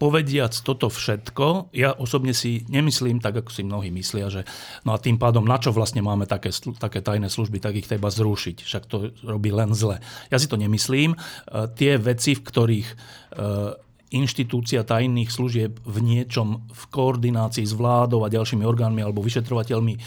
povediac 0.00 0.56
toto 0.64 0.88
všetko, 0.88 1.76
ja 1.76 1.92
osobne 1.92 2.32
si 2.32 2.64
nemyslím, 2.72 3.20
tak 3.20 3.44
ako 3.44 3.50
si 3.52 3.62
mnohí 3.68 3.92
myslia, 3.92 4.32
že 4.32 4.48
no 4.88 4.96
a 4.96 4.98
tým 4.98 5.20
pádom 5.20 5.44
na 5.44 5.60
čo 5.60 5.76
vlastne 5.76 6.00
máme 6.00 6.24
také, 6.24 6.48
také 6.80 7.04
tajné 7.04 7.28
služby, 7.28 7.60
tak 7.60 7.76
ich 7.76 7.84
treba 7.84 8.08
zrušiť. 8.08 8.64
Však 8.64 8.84
to 8.88 9.12
robí 9.20 9.52
len 9.52 9.76
zle. 9.76 10.00
Ja 10.32 10.40
si 10.40 10.48
to 10.48 10.56
nemyslím. 10.56 11.12
E, 11.12 11.18
tie 11.76 12.00
veci, 12.00 12.32
v 12.32 12.40
ktorých 12.40 12.88
e, 12.88 12.96
inštitúcia 14.16 14.88
tajných 14.88 15.28
služieb 15.28 15.84
v 15.84 15.96
niečom 16.00 16.64
v 16.72 16.82
koordinácii 16.88 17.68
s 17.68 17.76
vládou 17.76 18.24
a 18.24 18.32
ďalšími 18.32 18.64
orgánmi 18.64 19.04
alebo 19.04 19.20
vyšetrovateľmi 19.20 19.94
e, 19.94 20.00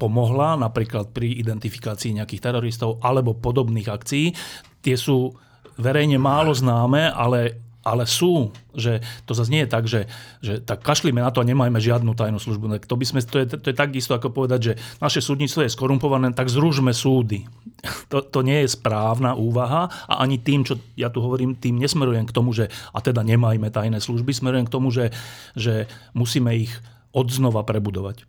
pomohla, 0.00 0.56
napríklad 0.56 1.12
pri 1.12 1.36
identifikácii 1.36 2.16
nejakých 2.16 2.48
teroristov 2.48 2.96
alebo 3.04 3.36
podobných 3.36 3.92
akcií, 3.92 4.32
tie 4.80 4.96
sú 4.96 5.36
verejne 5.78 6.18
málo 6.18 6.52
známe, 6.52 7.08
ale 7.14 7.68
ale 7.88 8.04
sú, 8.04 8.52
že 8.76 9.00
to 9.24 9.32
zase 9.32 9.48
nie 9.48 9.64
je 9.64 9.70
tak, 9.72 9.84
že, 9.88 10.04
že 10.44 10.60
tak 10.60 10.84
kašlíme 10.84 11.24
na 11.24 11.32
to 11.32 11.40
a 11.40 11.48
nemáme 11.48 11.80
žiadnu 11.80 12.12
tajnú 12.12 12.36
službu. 12.36 12.68
Tak 12.76 12.84
to, 12.84 12.94
by 13.00 13.04
sme, 13.08 13.24
to, 13.24 13.40
je, 13.40 13.46
to 13.48 13.66
je 13.72 13.76
takisto 13.76 14.12
ako 14.12 14.28
povedať, 14.28 14.60
že 14.60 14.72
naše 15.00 15.24
súdnictvo 15.24 15.64
je 15.64 15.72
skorumpované, 15.72 16.36
tak 16.36 16.52
zružme 16.52 16.92
súdy. 16.92 17.48
To, 18.08 18.24
to 18.24 18.40
nie 18.40 18.64
je 18.64 18.72
správna 18.72 19.36
úvaha 19.36 19.86
a 20.08 20.24
ani 20.24 20.40
tým, 20.40 20.64
čo 20.64 20.80
ja 20.96 21.12
tu 21.12 21.20
hovorím, 21.20 21.54
tým 21.54 21.76
nesmerujem 21.76 22.24
k 22.24 22.32
tomu, 22.32 22.56
že 22.56 22.72
a 22.90 23.04
teda 23.04 23.20
nemajme 23.20 23.68
tajné 23.68 24.00
služby, 24.00 24.32
smerujem 24.32 24.64
k 24.64 24.72
tomu, 24.72 24.88
že, 24.88 25.12
že 25.52 25.84
musíme 26.16 26.56
ich 26.56 26.72
odznova 27.12 27.68
prebudovať. 27.68 28.24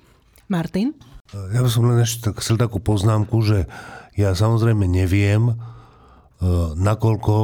Martin? 0.51 0.93
Ja 1.31 1.63
by 1.63 1.69
som 1.71 1.87
len 1.87 2.03
ešte 2.03 2.29
tak, 2.29 2.43
chcel 2.43 2.59
takú 2.59 2.83
poznámku, 2.83 3.39
že 3.39 3.71
ja 4.19 4.35
samozrejme 4.35 4.83
neviem, 4.83 5.55
nakoľko 6.75 7.35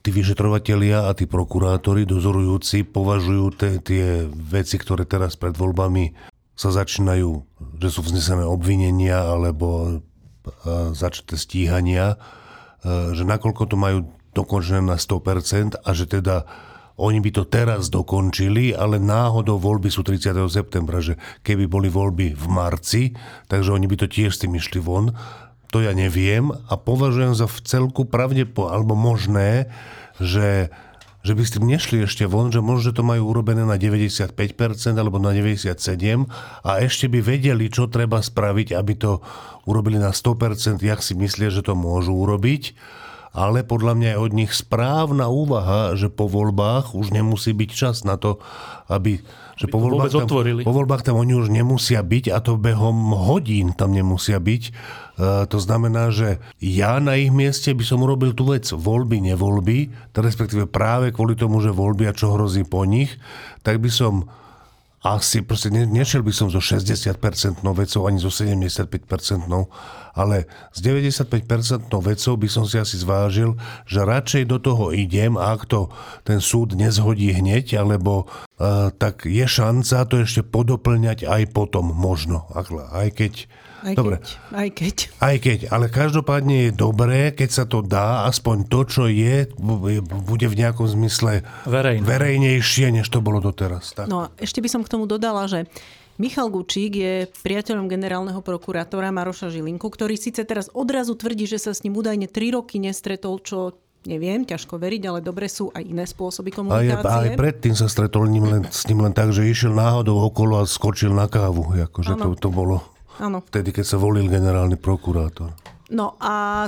tí 0.00 0.10
vyšetrovatelia 0.16 1.08
a 1.08 1.12
tí 1.12 1.28
prokurátori 1.28 2.08
dozorujúci 2.08 2.88
považujú 2.88 3.44
tie, 3.52 3.72
tie 3.84 4.06
veci, 4.32 4.80
ktoré 4.80 5.04
teraz 5.04 5.36
pred 5.36 5.52
voľbami 5.52 6.16
sa 6.56 6.72
začínajú, 6.72 7.30
že 7.80 7.88
sú 7.88 8.00
vznesené 8.04 8.44
obvinenia 8.44 9.20
alebo 9.20 10.00
začaté 10.96 11.36
stíhania, 11.36 12.16
že 13.12 13.28
nakoľko 13.28 13.62
to 13.68 13.76
majú 13.76 13.98
dokončené 14.32 14.80
na 14.80 14.96
100% 14.96 15.84
a 15.84 15.90
že 15.92 16.08
teda 16.08 16.48
oni 17.00 17.20
by 17.24 17.32
to 17.32 17.44
teraz 17.48 17.88
dokončili, 17.88 18.76
ale 18.76 19.00
náhodou 19.00 19.56
voľby 19.56 19.88
sú 19.88 20.04
30. 20.04 20.36
septembra, 20.52 21.00
že 21.00 21.16
keby 21.44 21.64
boli 21.64 21.88
voľby 21.88 22.36
v 22.36 22.46
marci, 22.48 23.02
takže 23.48 23.72
oni 23.72 23.88
by 23.88 23.96
to 24.04 24.06
tiež 24.08 24.36
s 24.36 24.40
tým 24.44 24.56
išli 24.56 24.80
von 24.84 25.12
to 25.70 25.82
ja 25.82 25.94
neviem 25.94 26.50
a 26.50 26.74
považujem 26.74 27.38
za 27.38 27.46
v 27.46 27.58
celku 27.62 28.02
pravdepo 28.04 28.68
alebo 28.68 28.98
možné, 28.98 29.70
že, 30.18 30.68
že 31.22 31.32
by 31.32 31.42
s 31.46 31.54
tým 31.54 31.64
nešli 31.70 31.96
ešte 32.04 32.26
von, 32.26 32.50
že 32.50 32.58
možno, 32.58 32.90
to 32.90 33.06
majú 33.06 33.30
urobené 33.30 33.62
na 33.62 33.78
95% 33.78 34.34
alebo 34.98 35.22
na 35.22 35.30
97% 35.30 36.26
a 36.66 36.70
ešte 36.82 37.06
by 37.06 37.22
vedeli, 37.22 37.70
čo 37.70 37.86
treba 37.86 38.18
spraviť, 38.18 38.74
aby 38.74 38.92
to 38.98 39.22
urobili 39.64 40.02
na 40.02 40.10
100%, 40.10 40.82
jak 40.82 41.00
si 41.00 41.14
myslia, 41.14 41.54
že 41.54 41.62
to 41.62 41.78
môžu 41.78 42.12
urobiť 42.18 42.74
ale 43.30 43.62
podľa 43.62 43.94
mňa 43.94 44.08
je 44.14 44.22
od 44.22 44.32
nich 44.34 44.52
správna 44.52 45.30
úvaha, 45.30 45.94
že 45.94 46.10
po 46.10 46.26
voľbách 46.26 46.98
už 46.98 47.14
nemusí 47.14 47.54
byť 47.54 47.70
čas 47.70 48.02
na 48.02 48.18
to, 48.18 48.42
aby 48.90 49.22
že 49.60 49.68
po 49.68 49.76
voľbách, 49.76 50.08
tam, 50.08 50.28
po 50.64 50.72
voľbách 50.72 51.04
tam 51.04 51.20
oni 51.20 51.36
už 51.36 51.52
nemusia 51.52 52.00
byť 52.00 52.32
a 52.32 52.40
to 52.40 52.56
behom 52.56 53.12
hodín 53.12 53.76
tam 53.76 53.92
nemusia 53.92 54.40
byť. 54.40 54.62
E, 54.64 54.72
to 55.44 55.58
znamená, 55.60 56.08
že 56.08 56.40
ja 56.64 56.96
na 56.96 57.20
ich 57.20 57.28
mieste 57.28 57.76
by 57.76 57.84
som 57.84 58.00
urobil 58.00 58.32
tú 58.32 58.48
vec 58.48 58.64
voľby, 58.72 59.20
nevoľby, 59.20 59.92
respektíve 60.16 60.64
práve 60.64 61.12
kvôli 61.12 61.36
tomu, 61.36 61.60
že 61.60 61.76
voľby 61.76 62.08
a 62.08 62.16
čo 62.16 62.32
hrozí 62.32 62.64
po 62.64 62.88
nich, 62.88 63.20
tak 63.60 63.84
by 63.84 63.92
som 63.92 64.32
asi 65.00 65.40
proste 65.40 65.72
ne, 65.72 65.88
nešiel 65.88 66.20
by 66.20 66.28
som 66.28 66.52
zo 66.52 66.60
60% 66.60 67.16
vecou 67.64 68.02
ani 68.04 68.20
zo 68.20 68.28
75%, 68.28 69.48
ale 70.12 70.44
z 70.76 70.78
95% 70.84 71.88
vecou 71.88 72.34
by 72.36 72.48
som 72.52 72.64
si 72.68 72.76
asi 72.76 73.00
zvážil, 73.00 73.56
že 73.88 74.04
radšej 74.04 74.44
do 74.44 74.60
toho 74.60 74.92
idem 74.92 75.40
ak 75.40 75.64
to 75.72 75.88
ten 76.28 76.44
súd 76.44 76.76
nezhodí 76.76 77.32
hneď, 77.32 77.80
alebo 77.80 78.28
uh, 78.28 78.92
tak 78.92 79.24
je 79.24 79.46
šanca 79.48 80.04
to 80.04 80.20
ešte 80.20 80.44
podoplňať 80.44 81.24
aj 81.24 81.48
potom 81.56 81.96
možno. 81.96 82.44
Aj 82.92 83.08
keď 83.08 83.48
aj 83.80 83.94
Dobre. 83.96 84.16
Keď, 84.20 84.26
aj 84.52 84.68
keď. 84.76 84.96
Aj 85.20 85.36
keď, 85.36 85.58
ale 85.72 85.86
každopádne 85.88 86.56
je 86.68 86.70
dobré, 86.72 87.20
keď 87.32 87.50
sa 87.50 87.64
to 87.64 87.80
dá, 87.80 88.28
aspoň 88.28 88.68
to, 88.68 88.80
čo 88.84 89.04
je, 89.08 89.48
bude 89.56 90.46
v 90.46 90.58
nejakom 90.58 90.86
zmysle 90.86 91.42
Verejné. 91.64 92.04
verejnejšie, 92.04 92.92
než 92.92 93.08
to 93.08 93.24
bolo 93.24 93.40
doteraz. 93.40 93.96
Tak. 93.96 94.06
No 94.06 94.28
ešte 94.36 94.60
by 94.60 94.68
som 94.68 94.82
k 94.84 94.92
tomu 94.92 95.08
dodala, 95.08 95.48
že 95.48 95.66
Michal 96.20 96.52
Gučík 96.52 96.92
je 97.00 97.14
priateľom 97.40 97.88
generálneho 97.88 98.44
prokurátora 98.44 99.08
Maroša 99.08 99.48
Žilinku, 99.48 99.88
ktorý 99.88 100.20
síce 100.20 100.44
teraz 100.44 100.68
odrazu 100.76 101.16
tvrdí, 101.16 101.48
že 101.48 101.56
sa 101.56 101.72
s 101.72 101.80
ním 101.80 101.96
údajne 101.96 102.28
3 102.28 102.60
roky 102.60 102.76
nestretol, 102.76 103.40
čo 103.40 103.72
neviem, 104.04 104.44
ťažko 104.44 104.80
veriť, 104.80 105.02
ale 105.08 105.20
dobre 105.24 105.48
sú 105.48 105.68
aj 105.72 105.80
iné 105.84 106.04
spôsoby 106.08 106.52
komunikácie. 106.52 107.04
Aj, 107.04 107.24
aj 107.24 107.36
predtým 107.36 107.72
sa 107.76 107.88
stretol 107.88 108.28
ním 108.28 108.48
len, 108.48 108.62
s 108.68 108.88
ním 108.88 109.04
len 109.04 109.12
tak, 109.12 109.32
že 109.32 109.44
išiel 109.44 109.76
náhodou 109.76 110.24
okolo 110.24 110.60
a 110.60 110.64
skočil 110.64 111.12
na 111.12 111.28
kávu. 111.28 111.76
Akože 111.88 112.16
to, 112.16 112.36
to 112.36 112.48
bolo... 112.48 112.80
Áno. 113.20 113.44
Vtedy, 113.44 113.76
keď 113.76 113.84
sa 113.84 114.00
volil 114.00 114.32
generálny 114.32 114.80
prokurátor. 114.80 115.52
No 115.92 116.16
a 116.16 116.66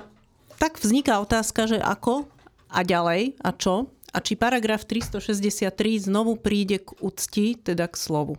tak 0.61 0.77
vzniká 0.77 1.19
otázka, 1.25 1.65
že 1.65 1.81
ako 1.81 2.29
a 2.69 2.85
ďalej 2.85 3.41
a 3.41 3.51
čo 3.57 3.89
a 4.13 4.19
či 4.21 4.37
paragraf 4.37 4.85
363 4.85 6.13
znovu 6.13 6.37
príde 6.37 6.85
k 6.85 6.93
úcti, 7.01 7.57
teda 7.57 7.89
k 7.89 7.97
slovu. 7.97 8.37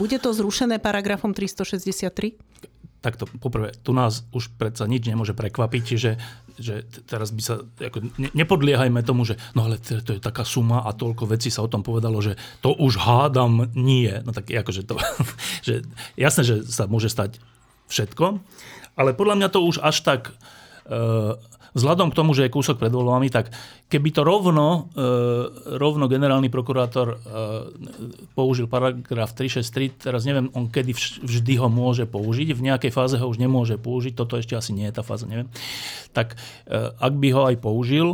Bude 0.00 0.16
to 0.16 0.32
zrušené 0.32 0.80
paragrafom 0.80 1.36
363? 1.36 2.40
Takto 3.04 3.28
poprvé, 3.28 3.76
tu 3.84 3.92
nás 3.92 4.24
už 4.32 4.56
predsa 4.56 4.88
nič 4.88 5.04
nemôže 5.04 5.36
prekvapiť, 5.36 5.84
že, 6.00 6.16
že 6.56 6.88
teraz 7.04 7.36
by 7.36 7.42
sa, 7.44 7.60
ako, 7.60 8.08
ne, 8.16 8.32
nepodliehajme 8.32 9.04
tomu, 9.04 9.28
že 9.28 9.36
no 9.52 9.68
ale 9.68 9.76
to, 9.76 10.00
to 10.00 10.16
je 10.16 10.24
taká 10.24 10.48
suma 10.48 10.80
a 10.80 10.96
toľko 10.96 11.28
vecí 11.28 11.52
sa 11.52 11.60
o 11.60 11.68
tom 11.68 11.84
povedalo, 11.84 12.16
že 12.24 12.40
to 12.64 12.72
už 12.72 12.96
hádam 12.96 13.68
nie. 13.76 14.08
No 14.24 14.32
tak 14.32 14.48
akože 14.48 14.88
to, 14.88 14.96
že 15.68 15.84
jasné, 16.16 16.42
že 16.48 16.56
sa 16.64 16.88
môže 16.88 17.12
stať 17.12 17.36
všetko, 17.92 18.40
ale 18.96 19.12
podľa 19.12 19.36
mňa 19.36 19.48
to 19.52 19.60
už 19.60 19.84
až 19.84 20.00
tak 20.00 20.32
uh, 20.88 21.36
vzhľadom 21.74 22.14
k 22.14 22.18
tomu, 22.18 22.32
že 22.32 22.46
je 22.46 22.54
kúsok 22.54 22.78
pred 22.78 22.88
voľbami, 22.94 23.28
tak 23.28 23.50
keby 23.90 24.08
to 24.14 24.22
rovno, 24.22 24.88
e, 24.94 25.06
rovno 25.76 26.06
generálny 26.06 26.46
prokurátor 26.48 27.06
e, 27.12 27.16
použil 28.32 28.70
paragraf 28.70 29.34
363, 29.34 30.06
teraz 30.08 30.22
neviem, 30.22 30.48
on 30.54 30.70
kedy 30.70 30.94
vždy 31.20 31.54
ho 31.58 31.66
môže 31.66 32.06
použiť, 32.06 32.54
v 32.54 32.64
nejakej 32.70 32.94
fáze 32.94 33.18
ho 33.18 33.26
už 33.26 33.42
nemôže 33.42 33.74
použiť, 33.74 34.14
toto 34.14 34.38
ešte 34.38 34.54
asi 34.54 34.70
nie 34.70 34.86
je 34.86 34.94
tá 34.94 35.02
fáza, 35.02 35.26
neviem. 35.26 35.50
Tak 36.14 36.38
e, 36.64 36.94
ak 36.94 37.14
by 37.18 37.28
ho 37.34 37.42
aj 37.50 37.56
použil, 37.58 38.08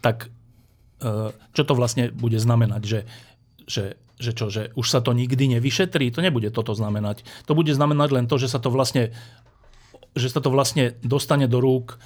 tak 0.00 0.32
čo 1.56 1.62
to 1.64 1.72
vlastne 1.72 2.12
bude 2.12 2.36
znamenať, 2.36 2.82
že, 2.84 3.00
že 3.64 3.84
že 4.20 4.36
čo, 4.36 4.52
že 4.52 4.68
už 4.76 4.84
sa 4.84 5.00
to 5.00 5.16
nikdy 5.16 5.48
nevyšetrí, 5.56 6.12
to 6.12 6.20
nebude 6.20 6.52
toto 6.52 6.76
znamenať. 6.76 7.24
To 7.48 7.56
bude 7.56 7.72
znamenať 7.72 8.08
len 8.12 8.28
to, 8.28 8.36
že 8.36 8.52
sa 8.52 8.60
to 8.60 8.68
vlastne 8.68 9.16
že 10.14 10.28
sa 10.28 10.42
to 10.42 10.50
vlastne 10.50 10.98
dostane 11.04 11.46
do 11.46 11.62
rúk 11.62 11.98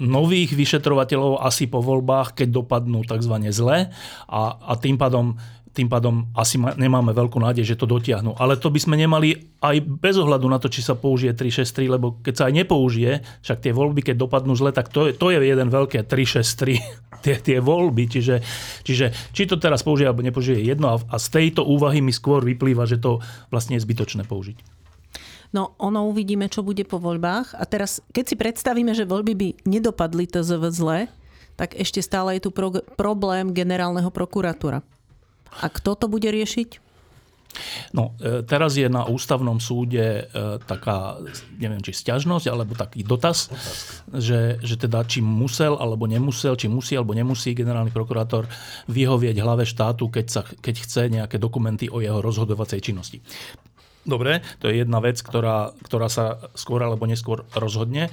nových 0.00 0.56
vyšetrovateľov 0.56 1.44
asi 1.44 1.68
po 1.68 1.84
voľbách, 1.84 2.32
keď 2.32 2.48
dopadnú 2.64 3.04
tzv. 3.04 3.34
zle 3.52 3.92
a, 4.26 4.40
a 4.56 4.72
tým 4.80 4.96
pádom 4.96 5.36
tým 5.70 5.86
pádom 5.86 6.26
asi 6.34 6.58
nemáme 6.58 7.14
veľkú 7.14 7.38
nádej, 7.38 7.62
že 7.62 7.78
to 7.78 7.86
dotiahnu. 7.86 8.34
Ale 8.42 8.58
to 8.58 8.74
by 8.74 8.82
sme 8.82 8.98
nemali 8.98 9.54
aj 9.62 9.78
bez 10.02 10.18
ohľadu 10.18 10.50
na 10.50 10.58
to, 10.58 10.66
či 10.66 10.82
sa 10.82 10.98
použije 10.98 11.30
363, 11.30 11.94
lebo 11.94 12.18
keď 12.18 12.34
sa 12.34 12.44
aj 12.50 12.54
nepoužije, 12.58 13.12
však 13.46 13.58
tie 13.62 13.70
voľby, 13.70 14.02
keď 14.02 14.16
dopadnú 14.18 14.58
zle, 14.58 14.74
tak 14.74 14.90
to 14.90 15.06
je, 15.06 15.14
to 15.14 15.30
je 15.30 15.38
jeden 15.38 15.70
veľké 15.70 16.02
363, 16.10 16.82
tie, 17.24 17.34
tie 17.38 17.58
voľby. 17.62 18.10
Čiže, 18.10 18.42
čiže 18.82 19.14
či 19.30 19.46
to 19.46 19.62
teraz 19.62 19.86
použije 19.86 20.10
alebo 20.10 20.26
nepoužije 20.26 20.58
jedno 20.58 20.90
a, 20.90 20.96
a 20.98 21.16
z 21.22 21.26
tejto 21.38 21.62
úvahy 21.62 22.02
mi 22.02 22.10
skôr 22.10 22.42
vyplýva, 22.42 22.90
že 22.90 22.98
to 22.98 23.22
vlastne 23.54 23.78
je 23.78 23.84
zbytočné 23.86 24.26
použiť. 24.26 24.79
No 25.50 25.74
ono 25.82 26.06
uvidíme, 26.06 26.46
čo 26.46 26.62
bude 26.62 26.86
po 26.86 27.02
voľbách. 27.02 27.58
A 27.58 27.66
teraz, 27.66 27.98
keď 28.14 28.24
si 28.30 28.36
predstavíme, 28.38 28.94
že 28.94 29.08
voľby 29.08 29.32
by 29.34 29.48
nedopadli 29.66 30.30
TZV 30.30 30.62
zle, 30.70 30.98
tak 31.58 31.74
ešte 31.74 32.00
stále 32.00 32.38
je 32.38 32.46
tu 32.46 32.50
pro- 32.54 32.86
problém 32.94 33.50
generálneho 33.50 34.08
prokuratúra. 34.14 34.80
A 35.58 35.66
kto 35.66 35.98
to 35.98 36.06
bude 36.06 36.30
riešiť? 36.30 36.90
No, 37.90 38.14
e, 38.22 38.46
teraz 38.46 38.78
je 38.78 38.86
na 38.86 39.02
ústavnom 39.10 39.58
súde 39.58 40.22
e, 40.22 40.62
taká, 40.62 41.18
neviem, 41.58 41.82
či 41.82 41.90
stiažnosť, 41.90 42.46
alebo 42.46 42.78
taký 42.78 43.02
dotaz, 43.02 43.50
že, 44.14 44.62
že 44.62 44.78
teda 44.78 45.02
či 45.02 45.18
musel 45.18 45.74
alebo 45.74 46.06
nemusel, 46.06 46.54
či 46.54 46.70
musí 46.70 46.94
alebo 46.94 47.10
nemusí 47.10 47.50
generálny 47.50 47.90
prokurátor 47.90 48.46
vyhovieť 48.86 49.36
hlave 49.42 49.66
štátu, 49.66 50.06
keď, 50.06 50.26
sa, 50.30 50.42
keď 50.46 50.74
chce 50.86 51.02
nejaké 51.10 51.36
dokumenty 51.42 51.90
o 51.90 51.98
jeho 51.98 52.22
rozhodovacej 52.22 52.80
činnosti. 52.80 53.18
Dobre, 54.08 54.40
to 54.64 54.72
je 54.72 54.80
jedna 54.80 54.98
vec, 55.04 55.20
ktorá, 55.20 55.76
ktorá 55.84 56.08
sa 56.08 56.50
skôr 56.56 56.80
alebo 56.80 57.04
neskôr 57.04 57.44
rozhodne. 57.52 58.08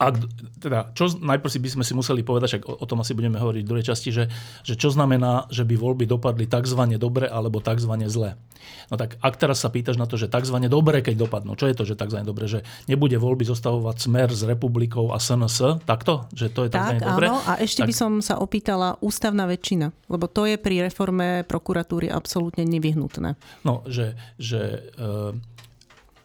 A 0.00 0.16
teda, 0.56 0.96
čo, 0.96 1.12
najprv 1.12 1.52
si 1.52 1.60
by 1.60 1.68
sme 1.76 1.84
si 1.84 1.92
museli 1.92 2.24
povedať, 2.24 2.48
však 2.56 2.64
o, 2.64 2.72
o 2.80 2.86
tom 2.88 3.04
asi 3.04 3.12
budeme 3.12 3.36
hovoriť 3.36 3.62
v 3.62 3.68
druhej 3.68 3.86
časti, 3.92 4.08
že, 4.08 4.32
že 4.64 4.72
čo 4.72 4.88
znamená, 4.88 5.44
že 5.52 5.68
by 5.68 5.76
voľby 5.76 6.08
dopadli 6.08 6.48
tzv. 6.48 6.96
dobre 6.96 7.28
alebo 7.28 7.60
tzv. 7.60 7.92
zle. 8.08 8.40
No 8.88 8.96
tak 8.96 9.20
ak 9.20 9.34
teraz 9.36 9.60
sa 9.60 9.68
pýtaš 9.68 10.00
na 10.00 10.08
to, 10.08 10.16
že 10.16 10.32
tzv. 10.32 10.56
dobre, 10.72 11.04
keď 11.04 11.28
dopadnú, 11.28 11.52
čo 11.52 11.68
je 11.68 11.76
to, 11.76 11.84
že 11.84 12.00
tzv. 12.00 12.24
dobre, 12.24 12.48
že 12.48 12.64
nebude 12.88 13.20
voľby 13.20 13.44
zostavovať 13.44 13.96
smer 14.00 14.28
s 14.32 14.42
republikou 14.48 15.12
a 15.12 15.20
SNS, 15.20 15.84
takto? 15.84 16.24
Že 16.32 16.46
to 16.48 16.60
je 16.64 16.70
tzv. 16.72 16.92
Tak, 16.96 17.04
dobre? 17.04 17.26
áno, 17.28 17.44
a 17.44 17.60
ešte 17.60 17.84
tak, 17.84 17.88
by 17.92 17.94
som 17.94 18.12
sa 18.24 18.40
opýtala 18.40 18.96
ústavná 19.04 19.44
väčšina, 19.44 19.92
lebo 20.08 20.32
to 20.32 20.48
je 20.48 20.56
pri 20.56 20.88
reforme 20.88 21.44
prokuratúry 21.44 22.08
absolútne 22.08 22.64
nevyhnutné. 22.64 23.36
No, 23.68 23.84
že, 23.84 24.16
že 24.40 24.90
e, 24.96 25.36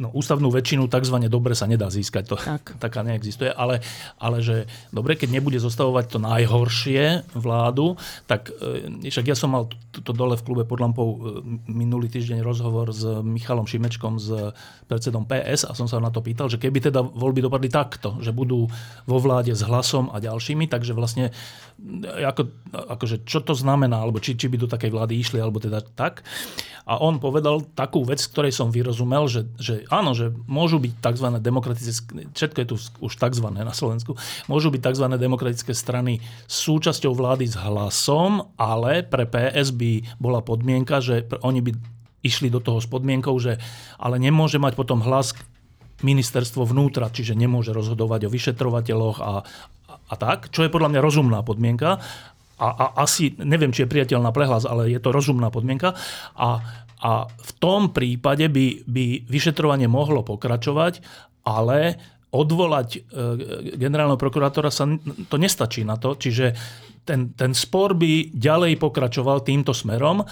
no, 0.01 0.11
ústavnú 0.11 0.51
väčšinu 0.51 0.87
tzv. 0.91 1.17
dobre 1.31 1.55
sa 1.55 1.65
nedá 1.65 1.87
získať, 1.87 2.23
to 2.27 2.35
tak. 2.35 2.75
taká 2.83 3.01
neexistuje, 3.01 3.51
ale, 3.51 3.79
ale 4.19 4.43
že 4.43 4.67
dobre, 4.91 5.15
keď 5.15 5.39
nebude 5.39 5.59
zostavovať 5.59 6.05
to 6.11 6.19
najhoršie 6.19 7.03
vládu, 7.35 7.95
tak 8.27 8.51
e, 8.51 9.07
však 9.07 9.25
ja 9.31 9.35
som 9.37 9.55
mal 9.55 9.71
to 9.91 10.11
dole 10.11 10.35
v 10.35 10.45
klube 10.45 10.63
pod 10.67 10.79
lampou 10.83 11.07
e, 11.07 11.17
minulý 11.71 12.11
týždeň 12.11 12.43
rozhovor 12.43 12.91
s 12.91 13.03
Michalom 13.23 13.67
Šimečkom, 13.67 14.19
s 14.19 14.53
predsedom 14.85 15.25
PS 15.25 15.65
a 15.65 15.73
som 15.73 15.89
sa 15.89 15.97
na 15.97 16.13
to 16.13 16.21
pýtal, 16.21 16.51
že 16.51 16.61
keby 16.61 16.91
teda 16.91 17.01
voľby 17.01 17.41
dopadli 17.45 17.69
takto, 17.71 18.19
že 18.21 18.35
budú 18.35 18.69
vo 19.07 19.17
vláde 19.17 19.55
s 19.55 19.65
hlasom 19.65 20.11
a 20.13 20.21
ďalšími, 20.21 20.69
takže 20.69 20.93
vlastne 20.93 21.33
ako, 22.05 22.41
akože, 22.71 23.27
čo 23.27 23.43
to 23.43 23.51
znamená, 23.51 23.99
alebo 23.99 24.23
či, 24.23 24.39
či 24.39 24.47
by 24.47 24.57
do 24.63 24.71
takej 24.71 24.91
vlády 24.95 25.13
išli, 25.19 25.43
alebo 25.43 25.59
teda 25.59 25.83
tak. 25.83 26.23
A 26.85 27.01
on 27.01 27.17
povedal 27.17 27.65
takú 27.73 28.05
vec, 28.05 28.21
ktorej 28.21 28.53
som 28.53 28.69
vyrozumel, 28.69 29.25
že, 29.25 29.49
že 29.57 29.84
áno, 29.89 30.17
že 30.17 30.33
môžu 30.45 30.81
byť 30.81 30.93
tzv. 31.01 31.27
demokratické, 31.41 32.31
všetko 32.33 32.57
je 32.61 32.67
tu 32.67 32.75
už 33.01 33.13
tzv. 33.15 33.47
na 33.51 33.73
Slovensku, 33.73 34.17
môžu 34.49 34.69
byť 34.73 34.81
tzv. 34.81 35.05
demokratické 35.15 35.73
strany 35.75 36.23
súčasťou 36.49 37.13
vlády 37.13 37.45
s 37.49 37.55
hlasom, 37.57 38.49
ale 38.55 39.05
pre 39.05 39.25
PS 39.29 39.75
by 39.75 40.17
bola 40.21 40.41
podmienka, 40.45 41.01
že 41.01 41.25
oni 41.45 41.61
by 41.61 41.71
išli 42.25 42.49
do 42.49 42.57
toho 42.57 42.81
s 42.81 42.89
podmienkou, 42.89 43.37
že 43.37 43.61
ale 44.01 44.17
nemôže 44.17 44.57
mať 44.57 44.73
potom 44.73 45.05
hlas 45.05 45.37
ministerstvo 46.01 46.65
vnútra, 46.65 47.13
čiže 47.13 47.37
nemôže 47.37 47.71
rozhodovať 47.71 48.27
o 48.27 48.33
vyšetrovateľoch 48.33 49.17
a, 49.21 49.45
a 50.09 50.13
tak, 50.17 50.49
čo 50.49 50.65
je 50.65 50.73
podľa 50.73 50.91
mňa 50.91 51.01
rozumná 51.01 51.39
podmienka 51.45 52.01
a, 52.55 52.67
a 52.71 52.85
asi, 53.03 53.35
neviem, 53.35 53.75
či 53.75 53.83
je 53.83 53.91
priateľná 53.91 54.31
prehlas, 54.31 54.63
ale 54.63 54.87
je 54.87 54.99
to 55.03 55.11
rozumná 55.11 55.51
podmienka. 55.51 55.91
A, 56.39 56.63
a 57.05 57.29
v 57.29 57.51
tom 57.61 57.93
prípade 57.93 58.49
by, 58.49 58.81
by 58.89 59.29
vyšetrovanie 59.29 59.85
mohlo 59.85 60.25
pokračovať, 60.25 61.05
ale 61.45 62.01
odvolať 62.33 62.89
e, 62.97 62.99
generálneho 63.77 64.17
prokurátora 64.17 64.73
sa 64.73 64.89
to 65.29 65.37
nestačí 65.37 65.85
na 65.85 66.01
to, 66.01 66.17
čiže 66.17 66.57
ten, 67.05 67.37
ten 67.37 67.53
spor 67.53 67.93
by 67.93 68.33
ďalej 68.33 68.81
pokračoval 68.81 69.45
týmto 69.45 69.71
smerom. 69.71 70.25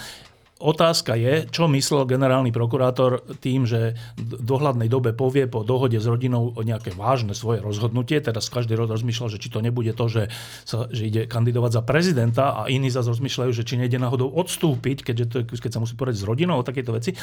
Otázka 0.62 1.18
je, 1.18 1.50
čo 1.50 1.66
myslel 1.66 2.06
generálny 2.06 2.54
prokurátor 2.54 3.26
tým, 3.42 3.66
že 3.66 3.98
v 4.14 4.38
dohľadnej 4.38 4.86
dobe 4.86 5.10
povie 5.10 5.50
po 5.50 5.66
dohode 5.66 5.98
s 5.98 6.06
rodinou 6.06 6.54
o 6.54 6.62
nejaké 6.62 6.94
vážne 6.94 7.34
svoje 7.34 7.58
rozhodnutie. 7.58 8.22
Teraz 8.22 8.46
každý 8.46 8.78
rod 8.78 8.86
rozmýšľal, 8.86 9.34
že 9.34 9.42
či 9.42 9.50
to 9.50 9.58
nebude 9.58 9.90
to, 9.98 10.06
že, 10.06 10.30
sa, 10.62 10.86
že 10.94 11.10
ide 11.10 11.22
kandidovať 11.26 11.70
za 11.74 11.82
prezidenta 11.82 12.44
a 12.54 12.70
iní 12.70 12.86
zase 12.86 13.10
rozmýšľajú, 13.10 13.50
že 13.50 13.66
či 13.66 13.82
nejde 13.82 13.98
náhodou 13.98 14.30
odstúpiť, 14.30 15.02
keďže 15.02 15.26
to, 15.26 15.36
keď 15.42 15.70
sa 15.74 15.82
musí 15.82 15.98
poradiť 15.98 16.22
s 16.22 16.28
rodinou 16.30 16.62
o 16.62 16.64
takéto 16.64 16.94
veci. 16.94 17.18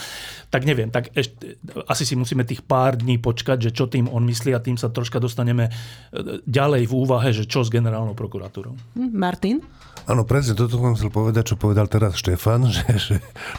Tak 0.51 0.67
neviem, 0.67 0.91
tak 0.91 1.15
ešte, 1.15 1.55
asi 1.87 2.03
si 2.03 2.19
musíme 2.19 2.43
tých 2.43 2.67
pár 2.67 2.99
dní 2.99 3.15
počkať, 3.15 3.63
že 3.63 3.71
čo 3.71 3.87
tým 3.87 4.11
on 4.11 4.27
myslí 4.27 4.51
a 4.51 4.59
tým 4.59 4.75
sa 4.75 4.91
troška 4.91 5.23
dostaneme 5.23 5.71
e, 5.71 6.43
ďalej 6.43 6.83
v 6.83 6.93
úvahe, 6.99 7.31
že 7.31 7.47
čo 7.47 7.63
s 7.63 7.71
generálnou 7.71 8.11
prokuratúrou. 8.11 8.75
Martin? 8.99 9.63
Áno, 10.09 10.25
presne 10.25 10.57
toto 10.57 10.81
som 10.81 10.97
chcel 10.97 11.13
povedať, 11.13 11.53
čo 11.53 11.55
povedal 11.55 11.85
teraz 11.85 12.17
Štefan, 12.17 12.65
že, 12.75 12.85
že 12.97 13.15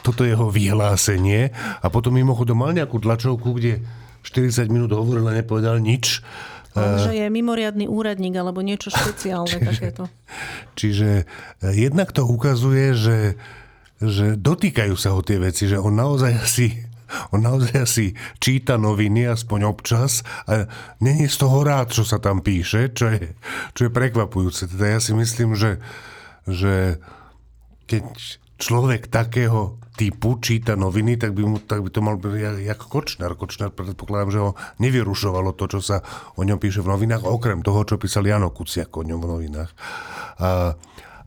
toto 0.06 0.22
jeho 0.22 0.48
vyhlásenie 0.48 1.52
a 1.80 1.86
potom 1.88 2.14
mimochodom 2.16 2.60
mal 2.60 2.72
nejakú 2.74 2.98
tlačovku, 3.02 3.56
kde 3.56 3.82
40 4.22 4.70
minút 4.70 4.90
hovoril 4.94 5.26
a 5.28 5.36
nepovedal 5.36 5.82
nič. 5.82 6.22
Že 6.72 7.12
je 7.20 7.26
mimoriadný 7.28 7.84
úradník 7.84 8.32
alebo 8.32 8.64
niečo 8.64 8.88
špeciálne 8.88 9.48
čiže, 9.60 9.68
takéto. 9.68 10.04
Čiže 10.72 11.28
jednak 11.76 12.16
to 12.16 12.24
ukazuje, 12.24 12.96
že, 12.96 13.18
že 14.00 14.40
dotýkajú 14.40 14.96
sa 14.96 15.12
ho 15.12 15.20
tie 15.20 15.36
veci, 15.36 15.68
že 15.68 15.76
on 15.76 15.92
naozaj 15.92 16.32
asi 16.32 16.68
on 17.28 17.44
naozaj 17.44 17.76
asi 17.76 18.16
číta 18.40 18.80
noviny, 18.80 19.28
aspoň 19.28 19.68
občas, 19.68 20.24
a 20.48 20.64
není 21.04 21.28
z 21.28 21.36
toho 21.44 21.60
rád, 21.60 21.92
čo 21.92 22.08
sa 22.08 22.16
tam 22.16 22.40
píše, 22.40 22.88
čo 22.96 23.12
je, 23.12 23.36
čo 23.76 23.80
je 23.84 23.90
prekvapujúce. 23.92 24.72
Teda 24.72 24.96
ja 24.96 25.00
si 25.00 25.12
myslím, 25.12 25.52
že, 25.52 25.76
že 26.48 26.96
keď 27.84 28.40
človek 28.62 29.10
takého 29.10 29.82
typu 29.92 30.38
číta 30.38 30.78
noviny, 30.78 31.18
tak 31.18 31.34
by, 31.34 31.42
mu, 31.42 31.58
tak 31.60 31.82
by 31.82 31.90
to 31.90 32.00
mal 32.00 32.16
byť 32.16 32.64
ako 32.70 32.86
Kočner. 32.86 33.34
Kočner 33.34 33.74
predpokladám, 33.74 34.30
že 34.30 34.40
ho 34.40 34.50
nevyrušovalo 34.78 35.52
to, 35.58 35.66
čo 35.68 35.80
sa 35.82 36.00
o 36.38 36.46
ňom 36.46 36.56
píše 36.56 36.80
v 36.80 36.94
novinách, 36.94 37.26
okrem 37.26 37.60
toho, 37.60 37.84
čo 37.84 38.00
písal 38.00 38.24
Jano 38.24 38.54
Kuciak 38.54 38.94
o 38.94 39.02
ňom 39.02 39.18
v 39.20 39.26
novinách. 39.28 39.70
A, 40.40 40.78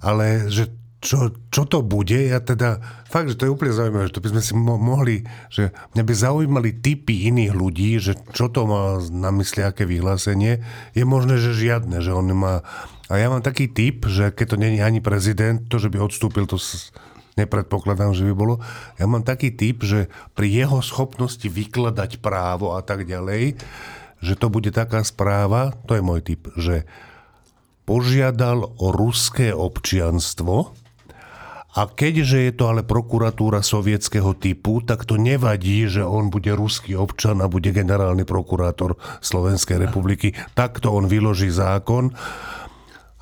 ale 0.02 0.48
že 0.50 0.71
čo, 1.06 1.30
čo 1.54 1.69
to 1.69 1.86
bude, 1.86 2.17
ja 2.17 2.41
teda, 2.41 2.82
fakt, 3.06 3.30
že 3.30 3.38
to 3.38 3.45
je 3.45 3.54
úplne 3.54 3.78
zaujímavé, 3.78 4.10
že 4.10 4.15
to 4.17 4.24
by 4.26 4.30
sme 4.34 4.41
si 4.41 4.54
mo- 4.58 4.82
mohli, 4.82 5.21
že 5.54 5.69
mňa 5.93 6.02
by 6.02 6.13
zaujímali 6.17 6.69
typy 6.82 7.30
iných 7.30 7.54
ľudí, 7.54 8.02
že 8.02 8.17
čo 8.34 8.50
to 8.50 8.65
má 8.65 8.98
na 9.13 9.30
mysli, 9.38 9.62
aké 9.62 9.86
vyhlásenie. 9.86 10.65
Je 10.98 11.06
možné, 11.06 11.38
že 11.38 11.54
žiadne, 11.54 12.02
že 12.02 12.10
on 12.10 12.26
má... 12.34 12.65
A 13.06 13.21
ja 13.21 13.30
mám 13.30 13.45
taký 13.45 13.69
typ, 13.69 14.10
že 14.10 14.34
keď 14.34 14.45
to 14.50 14.58
není 14.58 14.82
ani 14.82 14.98
prezident, 14.98 15.62
to, 15.69 15.78
že 15.78 15.93
by 15.93 16.02
odstúpil, 16.02 16.50
to 16.50 16.58
nepredpokladám, 17.36 18.15
že 18.15 18.24
by 18.28 18.34
bolo. 18.34 18.63
Ja 18.95 19.06
mám 19.06 19.28
taký 19.28 19.52
typ, 19.52 19.84
že 19.84 20.08
pri 20.34 20.48
jeho 20.48 20.80
schopnosti 20.80 21.45
vykladať 21.45 22.24
právo 22.24 22.76
a 22.76 22.82
tak 22.82 23.04
ďalej, 23.04 23.60
že 24.24 24.34
to 24.39 24.48
bude 24.48 24.71
taká 24.71 25.04
správa, 25.04 25.76
to 25.86 26.00
je 26.00 26.04
môj 26.04 26.21
typ, 26.24 26.48
že 26.56 26.88
požiadal 27.86 28.74
o 28.82 28.88
ruské 28.89 29.54
občianstvo 29.54 30.74
a 31.76 31.91
keďže 31.91 32.39
je 32.39 32.52
to 32.56 32.71
ale 32.71 32.88
prokuratúra 32.88 33.60
sovietského 33.60 34.32
typu, 34.39 34.80
tak 34.80 35.04
to 35.04 35.19
nevadí, 35.19 35.91
že 35.91 36.08
on 36.08 36.32
bude 36.32 36.48
ruský 36.56 36.95
občan 36.95 37.43
a 37.43 37.52
bude 37.52 37.76
generálny 37.76 38.24
prokurátor 38.24 38.95
Slovenskej 39.19 39.84
republiky. 39.84 40.32
Takto 40.56 40.95
on 40.95 41.12
vyloží 41.12 41.52
zákon 41.52 42.15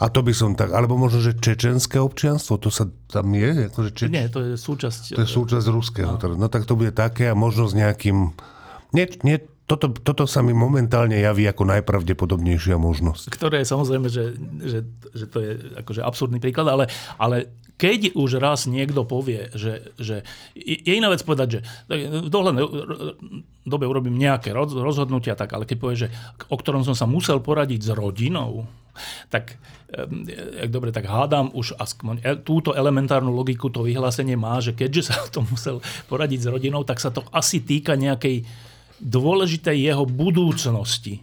a 0.04 0.12
to 0.12 0.20
by 0.20 0.36
som 0.36 0.52
tak, 0.60 0.76
alebo 0.76 1.00
možno, 1.00 1.24
že 1.24 1.40
čečenské 1.40 1.96
občianstvo, 1.96 2.60
to 2.60 2.68
sa 2.68 2.92
tam 3.08 3.32
je? 3.32 3.72
Akože 3.72 3.90
čeč... 3.96 4.12
Nie, 4.12 4.28
to 4.28 4.44
je 4.44 4.60
súčasť... 4.60 5.16
To 5.16 5.24
je 5.24 5.30
súčasť 5.32 5.66
ruského. 5.72 6.20
No. 6.20 6.44
no 6.44 6.48
tak 6.52 6.68
to 6.68 6.76
bude 6.76 6.92
také 6.92 7.32
a 7.32 7.40
možno 7.40 7.72
s 7.72 7.74
nejakým... 7.74 8.36
Nie, 8.92 9.08
nie, 9.24 9.40
toto, 9.64 9.96
toto 9.96 10.28
sa 10.28 10.44
mi 10.44 10.52
momentálne 10.52 11.16
javí 11.16 11.48
ako 11.48 11.72
najpravdepodobnejšia 11.72 12.76
možnosť. 12.76 13.32
Ktoré 13.32 13.64
je 13.64 13.72
samozrejme, 13.72 14.08
že, 14.12 14.36
že, 14.60 14.80
že 15.16 15.26
to 15.32 15.38
je 15.40 15.52
akože 15.80 16.04
absurdný 16.04 16.44
príklad, 16.44 16.68
ale, 16.68 16.92
ale 17.16 17.56
keď 17.80 18.12
už 18.12 18.44
raz 18.44 18.68
niekto 18.68 19.08
povie, 19.08 19.56
že, 19.56 19.96
že 19.96 20.28
je 20.52 20.94
iná 20.94 21.08
vec 21.08 21.24
povedať, 21.24 21.48
že 21.48 21.60
v 21.88 22.28
dohľadnej 22.28 22.64
dobe 23.64 23.88
urobím 23.88 24.20
nejaké 24.20 24.52
rozhodnutia, 24.52 25.40
tak, 25.40 25.56
ale 25.56 25.64
keď 25.64 25.78
povie, 25.80 25.96
že 25.96 26.12
o 26.52 26.60
ktorom 26.60 26.84
som 26.84 26.92
sa 26.92 27.08
musel 27.08 27.40
poradiť 27.40 27.88
s 27.88 27.92
rodinou, 27.96 28.68
tak 29.30 29.58
jak 30.58 30.70
dobre, 30.74 30.90
tak 30.90 31.06
hádam 31.06 31.54
už 31.54 31.78
aspoň 31.78 32.16
e, 32.26 32.34
túto 32.42 32.74
elementárnu 32.74 33.30
logiku 33.30 33.70
to 33.70 33.86
vyhlásenie 33.86 34.34
má, 34.34 34.58
že 34.58 34.74
keďže 34.74 35.14
sa 35.14 35.16
to 35.34 35.46
musel 35.46 35.86
poradiť 36.10 36.40
s 36.42 36.48
rodinou, 36.50 36.82
tak 36.82 36.98
sa 36.98 37.14
to 37.14 37.22
asi 37.30 37.62
týka 37.62 37.94
nejakej 37.94 38.42
dôležitej 38.98 39.78
jeho 39.78 40.06
budúcnosti. 40.10 41.22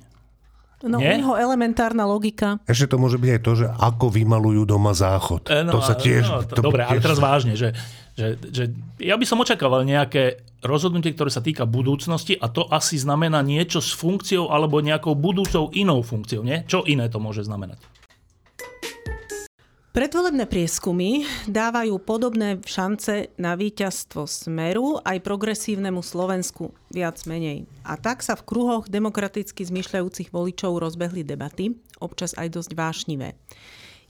No 0.80 0.96
Nie? 0.96 1.20
u 1.20 1.28
neho 1.28 1.34
elementárna 1.36 2.08
logika. 2.08 2.56
Ešte 2.64 2.88
to 2.88 2.96
môže 2.96 3.20
byť 3.20 3.30
aj 3.36 3.40
to, 3.44 3.52
že 3.52 3.66
ako 3.68 4.06
vymalujú 4.16 4.64
doma 4.64 4.96
záchod. 4.96 5.44
E, 5.52 5.60
no, 5.60 5.76
to 5.76 5.80
sa 5.84 5.92
tiež... 5.92 6.24
No, 6.24 6.40
to, 6.46 6.56
to 6.56 6.62
dobre, 6.64 6.86
tiež... 6.86 6.88
ale 6.88 7.00
teraz 7.04 7.18
vážne, 7.20 7.52
že, 7.52 7.76
že, 8.20 8.28
že 8.52 8.64
ja 9.00 9.16
by 9.16 9.24
som 9.24 9.40
očakával 9.40 9.88
nejaké 9.88 10.44
rozhodnutie, 10.60 11.16
ktoré 11.16 11.32
sa 11.32 11.40
týka 11.40 11.64
budúcnosti 11.64 12.36
a 12.36 12.52
to 12.52 12.68
asi 12.68 13.00
znamená 13.00 13.40
niečo 13.40 13.80
s 13.80 13.96
funkciou 13.96 14.52
alebo 14.52 14.84
nejakou 14.84 15.16
budúcou 15.16 15.72
inou 15.72 16.04
funkciou. 16.04 16.44
Nie? 16.44 16.68
Čo 16.68 16.84
iné 16.84 17.08
to 17.08 17.16
môže 17.16 17.48
znamenať? 17.48 17.80
Predvolebné 19.90 20.46
prieskumy 20.46 21.26
dávajú 21.50 21.98
podobné 21.98 22.62
šance 22.62 23.34
na 23.34 23.58
víťazstvo 23.58 24.22
Smeru 24.22 25.02
aj 25.02 25.18
progresívnemu 25.18 25.98
Slovensku 25.98 26.70
viac 26.94 27.18
menej. 27.26 27.66
A 27.82 27.98
tak 27.98 28.22
sa 28.22 28.38
v 28.38 28.46
kruhoch 28.46 28.86
demokraticky 28.86 29.66
zmyšľajúcich 29.66 30.30
voličov 30.30 30.78
rozbehli 30.78 31.26
debaty, 31.26 31.74
občas 31.98 32.38
aj 32.38 32.54
dosť 32.54 32.70
vášnivé. 32.78 33.34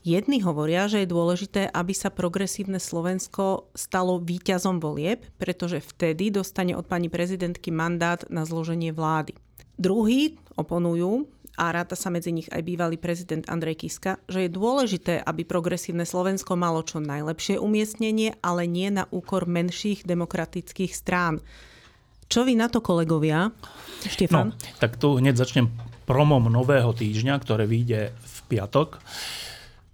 Jedni 0.01 0.41
hovoria, 0.41 0.89
že 0.89 1.05
je 1.05 1.13
dôležité, 1.13 1.69
aby 1.69 1.93
sa 1.93 2.09
progresívne 2.09 2.81
Slovensko 2.81 3.69
stalo 3.77 4.17
víťazom 4.17 4.81
volieb, 4.81 5.29
pretože 5.37 5.77
vtedy 5.77 6.33
dostane 6.33 6.73
od 6.73 6.89
pani 6.89 7.05
prezidentky 7.05 7.69
mandát 7.69 8.25
na 8.33 8.41
zloženie 8.41 8.89
vlády. 8.97 9.37
Druhí 9.77 10.41
oponujú, 10.57 11.29
a 11.59 11.69
ráta 11.69 11.99
sa 11.99 12.07
medzi 12.09 12.31
nich 12.31 12.47
aj 12.49 12.63
bývalý 12.63 12.95
prezident 12.95 13.43
Andrej 13.45 13.85
Kiska, 13.85 14.17
že 14.25 14.47
je 14.47 14.49
dôležité, 14.49 15.19
aby 15.21 15.43
progresívne 15.43 16.07
Slovensko 16.07 16.55
malo 16.55 16.81
čo 16.81 17.03
najlepšie 17.03 17.59
umiestnenie, 17.59 18.39
ale 18.39 18.65
nie 18.65 18.87
na 18.89 19.05
úkor 19.11 19.45
menších 19.45 20.07
demokratických 20.07 20.95
strán. 20.95 21.43
Čo 22.31 22.47
vy 22.47 22.55
na 22.55 22.71
to, 22.71 22.79
kolegovia? 22.79 23.51
Štefan? 24.07 24.55
No, 24.55 24.79
tak 24.79 24.95
tu 24.95 25.19
hneď 25.19 25.35
začnem 25.35 25.67
promom 26.07 26.47
nového 26.47 26.95
týždňa, 26.95 27.35
ktoré 27.43 27.67
vyjde 27.67 28.15
v 28.15 28.37
piatok 28.47 29.03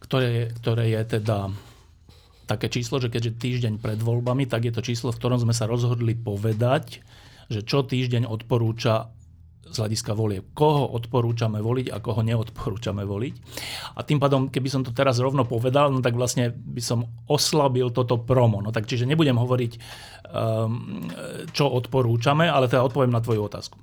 ktoré, 0.08 0.56
ktoré 0.64 0.96
je 0.96 1.20
teda 1.20 1.52
také 2.48 2.72
číslo, 2.72 3.04
že 3.04 3.12
keďže 3.12 3.38
týždeň 3.38 3.74
pred 3.84 4.00
voľbami, 4.00 4.48
tak 4.48 4.64
je 4.64 4.74
to 4.74 4.82
číslo, 4.82 5.12
v 5.12 5.20
ktorom 5.20 5.44
sme 5.44 5.52
sa 5.52 5.68
rozhodli 5.68 6.16
povedať, 6.16 7.04
že 7.52 7.62
čo 7.68 7.84
týždeň 7.84 8.24
odporúča 8.24 9.12
z 9.68 9.76
hľadiska 9.84 10.16
volie. 10.16 10.40
Koho 10.56 10.88
odporúčame 10.96 11.60
voliť 11.60 11.92
a 11.92 12.00
koho 12.00 12.24
neodporúčame 12.24 13.04
voliť. 13.04 13.36
A 14.00 14.04
tým 14.08 14.16
pádom, 14.16 14.48
keby 14.48 14.72
som 14.72 14.82
to 14.84 14.96
teraz 14.96 15.20
rovno 15.20 15.44
povedal, 15.44 15.92
no 15.92 16.00
tak 16.00 16.16
vlastne 16.16 16.56
by 16.56 16.80
som 16.80 17.04
oslabil 17.28 17.92
toto 17.92 18.16
promo. 18.16 18.64
No 18.64 18.72
tak 18.72 18.88
čiže 18.88 19.04
nebudem 19.04 19.36
hovoriť, 19.36 19.72
um, 20.32 21.12
čo 21.52 21.68
odporúčame, 21.68 22.48
ale 22.48 22.72
teda 22.72 22.88
odpoviem 22.88 23.12
na 23.12 23.20
tvoju 23.20 23.44
otázku. 23.44 23.76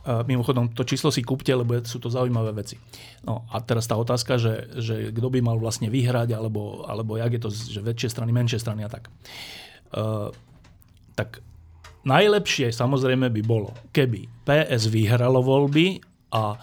Mimochodom, 0.00 0.72
to 0.72 0.80
číslo 0.88 1.12
si 1.12 1.20
kúpte, 1.20 1.52
lebo 1.52 1.76
sú 1.84 2.00
to 2.00 2.08
zaujímavé 2.08 2.56
veci. 2.56 2.80
No 3.20 3.44
a 3.52 3.60
teraz 3.60 3.84
tá 3.84 4.00
otázka, 4.00 4.40
že, 4.40 4.72
že 4.80 5.12
kto 5.12 5.28
by 5.28 5.44
mal 5.44 5.60
vlastne 5.60 5.92
vyhrať, 5.92 6.32
alebo, 6.32 6.88
alebo 6.88 7.20
jak 7.20 7.36
je 7.36 7.40
to, 7.40 7.50
že 7.52 7.80
väčšie 7.84 8.08
strany, 8.08 8.32
menšie 8.32 8.56
strany 8.56 8.80
a 8.80 8.88
tak. 8.88 9.12
Uh, 9.92 10.32
tak 11.12 11.44
najlepšie 12.08 12.72
samozrejme 12.72 13.28
by 13.28 13.42
bolo, 13.44 13.76
keby 13.92 14.24
PS 14.48 14.88
vyhralo 14.88 15.44
voľby 15.44 16.00
a 16.32 16.56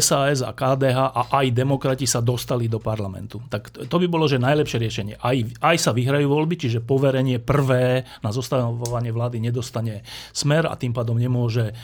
SAS 0.00 0.40
a 0.40 0.56
KDH 0.56 0.98
a 1.12 1.22
aj 1.44 1.46
demokrati 1.52 2.08
sa 2.08 2.24
dostali 2.24 2.72
do 2.72 2.80
parlamentu. 2.80 3.44
Tak 3.52 3.84
to 3.84 3.96
by 4.00 4.08
bolo, 4.08 4.24
že 4.24 4.40
najlepšie 4.40 4.80
riešenie. 4.80 5.14
Aj, 5.20 5.36
aj 5.60 5.76
sa 5.76 5.92
vyhrajú 5.92 6.24
voľby, 6.24 6.56
čiže 6.56 6.80
poverenie 6.80 7.36
prvé 7.36 8.08
na 8.24 8.32
zostavovanie 8.32 9.12
vlády 9.12 9.44
nedostane 9.44 10.00
smer 10.32 10.64
a 10.72 10.74
tým 10.80 10.96
pádom 10.96 11.20
nemôže 11.20 11.68
e, 11.68 11.74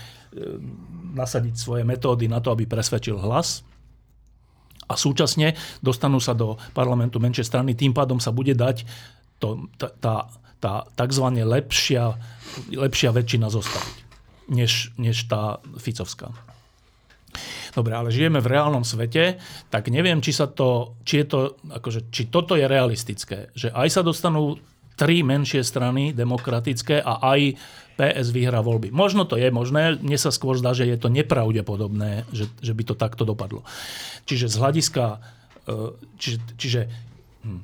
nasadiť 1.14 1.54
svoje 1.56 1.82
metódy 1.82 2.28
na 2.28 2.38
to, 2.38 2.52
aby 2.52 2.68
presvedčil 2.68 3.16
hlas. 3.18 3.64
A 4.88 4.96
súčasne 4.96 5.52
dostanú 5.84 6.16
sa 6.16 6.32
do 6.32 6.56
parlamentu 6.72 7.20
menšie 7.20 7.44
strany, 7.44 7.76
tým 7.76 7.92
pádom 7.92 8.16
sa 8.16 8.32
bude 8.32 8.56
dať 8.56 8.88
to, 9.36 9.68
tá, 9.76 9.92
tá, 10.00 10.14
tá 10.58 10.72
tzv. 10.96 11.26
lepšia, 11.44 12.16
lepšia 12.72 13.10
väčšina 13.12 13.52
zostaviť, 13.52 13.96
než, 14.48 14.96
než 14.96 15.28
tá 15.28 15.60
Ficovská. 15.76 16.32
Dobre, 17.76 17.92
ale 17.92 18.08
žijeme 18.08 18.40
v 18.40 18.50
reálnom 18.50 18.82
svete, 18.82 19.36
tak 19.68 19.92
neviem, 19.92 20.24
či, 20.24 20.32
sa 20.32 20.48
to, 20.48 20.98
či, 21.04 21.22
je 21.22 21.26
to, 21.28 21.38
akože, 21.68 22.08
či 22.08 22.32
toto 22.32 22.56
je 22.56 22.64
realistické. 22.64 23.52
Že 23.52 23.76
aj 23.76 23.88
sa 23.92 24.02
dostanú 24.02 24.56
tri 24.98 25.22
menšie 25.22 25.62
strany 25.62 26.10
demokratické 26.10 26.98
a 26.98 27.22
aj 27.22 27.54
PS 27.98 28.30
vyhrá 28.30 28.62
voľby. 28.62 28.94
Možno 28.94 29.26
to 29.26 29.34
je 29.34 29.50
možné, 29.50 29.98
mne 29.98 30.14
sa 30.14 30.30
skôr 30.30 30.54
zdá, 30.54 30.70
že 30.70 30.86
je 30.86 30.94
to 30.94 31.10
nepravdepodobné, 31.10 32.30
že, 32.30 32.46
že 32.62 32.72
by 32.72 32.82
to 32.86 32.94
takto 32.94 33.26
dopadlo. 33.26 33.66
Čiže 34.30 34.46
z 34.46 34.56
hľadiska, 34.62 35.04
e, 35.66 35.74
čiže, 36.14 36.38
čiže 36.54 36.80
hm, 37.42 37.60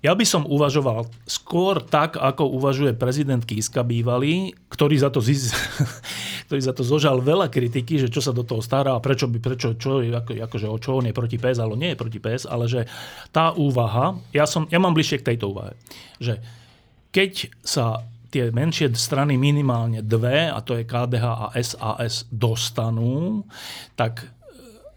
ja 0.00 0.16
by 0.16 0.24
som 0.24 0.48
uvažoval 0.48 1.10
skôr 1.28 1.84
tak, 1.84 2.16
ako 2.16 2.48
uvažuje 2.56 2.96
prezident 2.96 3.44
Kiska 3.44 3.84
bývalý, 3.84 4.56
ktorý 4.72 4.96
za 4.96 5.12
to, 5.12 5.20
ziz... 5.20 5.52
ktorý 6.48 6.60
za 6.64 6.72
to 6.72 6.80
zožal 6.80 7.20
veľa 7.20 7.52
kritiky, 7.52 8.00
že 8.00 8.08
čo 8.08 8.24
sa 8.24 8.32
do 8.32 8.40
toho 8.40 8.64
stará 8.64 8.96
prečo 9.04 9.28
by, 9.28 9.36
prečo, 9.36 9.76
čo, 9.76 10.00
ako, 10.00 10.32
akože, 10.32 10.66
o 10.70 10.78
čo 10.80 10.96
on 10.96 11.10
je 11.10 11.14
proti 11.16 11.36
PS, 11.36 11.60
ale 11.60 11.76
nie 11.76 11.92
je 11.92 12.00
proti 12.00 12.22
PS, 12.22 12.48
ale 12.48 12.72
že 12.72 12.88
tá 13.36 13.52
úvaha, 13.52 14.16
ja, 14.32 14.48
som, 14.48 14.64
ja 14.72 14.80
mám 14.80 14.96
bližšie 14.96 15.20
k 15.20 15.34
tejto 15.36 15.52
úvahe, 15.52 15.76
že 16.16 16.40
keď 17.12 17.52
sa 17.60 18.04
tie 18.30 18.50
menšie 18.50 18.92
strany 18.96 19.38
minimálne 19.38 20.02
dve, 20.02 20.50
a 20.50 20.58
to 20.60 20.76
je 20.78 20.88
KDH 20.88 21.26
a 21.26 21.46
SAS, 21.62 22.26
dostanú, 22.30 23.46
tak 23.94 24.36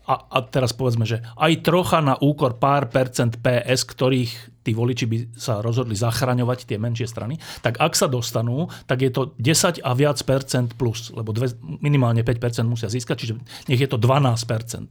a, 0.09 0.15
a 0.25 0.37
teraz 0.41 0.73
povedzme, 0.73 1.05
že 1.05 1.21
aj 1.37 1.61
trocha 1.61 2.01
na 2.01 2.17
úkor 2.17 2.57
pár 2.57 2.89
percent 2.89 3.37
PS, 3.45 3.85
ktorých 3.85 4.65
tí 4.65 4.73
voliči 4.73 5.05
by 5.05 5.17
sa 5.37 5.61
rozhodli 5.61 5.93
zachraňovať 5.93 6.65
tie 6.65 6.81
menšie 6.81 7.05
strany, 7.05 7.37
tak 7.61 7.77
ak 7.77 7.93
sa 7.93 8.09
dostanú, 8.09 8.65
tak 8.89 9.05
je 9.05 9.13
to 9.13 9.37
10 9.37 9.85
a 9.85 9.91
viac 9.93 10.17
percent 10.25 10.73
plus, 10.73 11.13
lebo 11.13 11.29
dve, 11.29 11.53
minimálne 11.61 12.25
5 12.25 12.41
percent 12.41 12.65
musia 12.65 12.89
získať, 12.89 13.15
čiže 13.21 13.33
nech 13.69 13.81
je 13.81 13.89
to 13.89 14.01
12 14.01 14.49
percent. 14.49 14.89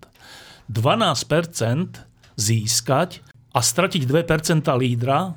12 0.70 0.79
percent 1.27 1.90
získať 2.38 3.18
a 3.51 3.59
stratiť 3.59 4.07
2 4.07 4.22
percenta 4.22 4.79
lídra, 4.79 5.35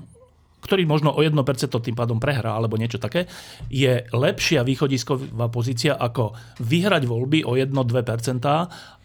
ktorý 0.61 0.85
možno 0.85 1.09
o 1.11 1.19
1% 1.19 1.33
tým 1.67 1.97
pádom 1.97 2.21
prehrá 2.21 2.53
alebo 2.53 2.77
niečo 2.77 3.01
také, 3.01 3.25
je 3.67 4.05
lepšia 4.13 4.61
východisková 4.61 5.49
pozícia 5.49 5.97
ako 5.97 6.37
vyhrať 6.61 7.03
voľby 7.09 7.43
o 7.43 7.57
1-2%, 7.57 7.73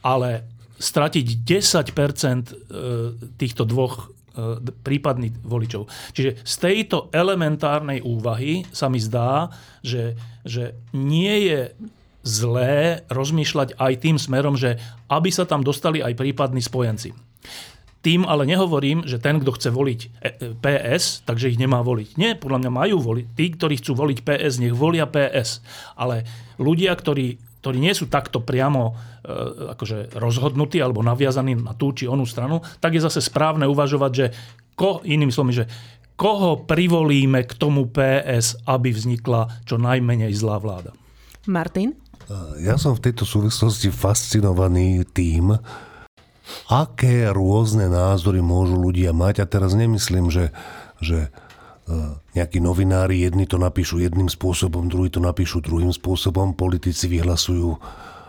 ale 0.04 0.30
stratiť 0.76 1.26
10 1.42 1.96
e, 1.96 2.42
týchto 3.40 3.64
dvoch 3.64 3.94
e, 3.96 4.60
prípadných 4.60 5.40
voličov. 5.40 5.88
Čiže 6.12 6.44
z 6.44 6.54
tejto 6.60 7.08
elementárnej 7.10 8.04
úvahy 8.04 8.68
sa 8.70 8.92
mi 8.92 9.00
zdá, 9.00 9.48
že, 9.80 10.14
že 10.44 10.76
nie 10.92 11.48
je 11.48 11.60
zlé 12.26 13.06
rozmýšľať 13.06 13.78
aj 13.78 13.92
tým 14.02 14.16
smerom, 14.18 14.58
že 14.58 14.76
aby 15.06 15.30
sa 15.30 15.46
tam 15.46 15.62
dostali 15.62 16.02
aj 16.02 16.18
prípadní 16.18 16.60
spojenci. 16.60 17.14
Tým 18.06 18.22
ale 18.22 18.46
nehovorím, 18.46 19.02
že 19.02 19.18
ten, 19.18 19.42
kto 19.42 19.50
chce 19.58 19.74
voliť 19.74 20.00
e, 20.06 20.08
PS, 20.62 21.26
takže 21.26 21.50
ich 21.50 21.58
nemá 21.58 21.82
voliť. 21.82 22.14
Nie, 22.14 22.38
podľa 22.38 22.62
mňa 22.62 22.70
majú 22.70 23.02
voliť. 23.02 23.26
Tí, 23.34 23.44
ktorí 23.58 23.82
chcú 23.82 23.98
voliť 23.98 24.22
PS, 24.22 24.62
nech 24.62 24.70
volia 24.78 25.10
PS. 25.10 25.58
Ale 25.98 26.22
ľudia, 26.62 26.94
ktorí 26.94 27.42
ktorí 27.66 27.82
nie 27.82 27.98
sú 27.98 28.06
takto 28.06 28.46
priamo 28.46 28.94
e, 28.94 29.74
akože 29.74 30.14
rozhodnutí 30.22 30.78
alebo 30.78 31.02
naviazaní 31.02 31.58
na 31.58 31.74
tú 31.74 31.90
či 31.90 32.06
onú 32.06 32.22
stranu, 32.22 32.62
tak 32.78 32.94
je 32.94 33.02
zase 33.02 33.18
správne 33.18 33.66
uvažovať, 33.66 34.12
že 34.14 34.26
ko, 34.78 35.02
iným 35.02 35.34
slovom, 35.34 35.50
že 35.50 35.66
koho 36.14 36.62
privolíme 36.62 37.42
k 37.42 37.52
tomu 37.58 37.90
PS, 37.90 38.62
aby 38.70 38.94
vznikla 38.94 39.66
čo 39.66 39.82
najmenej 39.82 40.30
zlá 40.30 40.62
vláda. 40.62 40.94
Martin? 41.50 41.98
Ja 42.62 42.78
som 42.78 42.94
v 42.94 43.10
tejto 43.10 43.26
súvislosti 43.26 43.90
fascinovaný 43.90 45.02
tým, 45.10 45.58
aké 46.70 47.30
rôzne 47.30 47.90
názory 47.90 48.42
môžu 48.42 48.78
ľudia 48.78 49.10
mať. 49.10 49.42
A 49.42 49.46
teraz 49.46 49.74
nemyslím, 49.74 50.30
že, 50.30 50.54
že 51.02 51.30
nejakí 52.34 52.58
novinári, 52.58 53.22
jedni 53.22 53.46
to 53.46 53.62
napíšu 53.62 54.02
jedným 54.02 54.26
spôsobom, 54.26 54.90
druhí 54.90 55.06
to 55.06 55.22
napíšu 55.22 55.62
druhým 55.62 55.94
spôsobom, 55.94 56.58
politici 56.58 57.06
vyhlasujú 57.06 57.78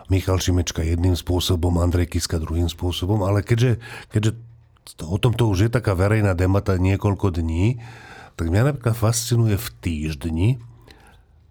Michal 0.08 0.38
Šimečka 0.38 0.86
jedným 0.86 1.18
spôsobom, 1.18 1.82
Andrej 1.82 2.16
Kiska 2.16 2.38
druhým 2.38 2.70
spôsobom, 2.70 3.26
ale 3.26 3.42
keďže, 3.42 3.82
keďže 4.14 4.38
o 5.04 5.18
tomto 5.18 5.50
už 5.50 5.68
je 5.68 5.70
taká 5.74 5.98
verejná 5.98 6.38
debata 6.38 6.78
niekoľko 6.78 7.34
dní, 7.34 7.82
tak 8.38 8.48
mňa 8.48 8.72
napríklad 8.72 8.94
fascinuje 8.94 9.58
v 9.58 9.68
týždni 9.82 10.48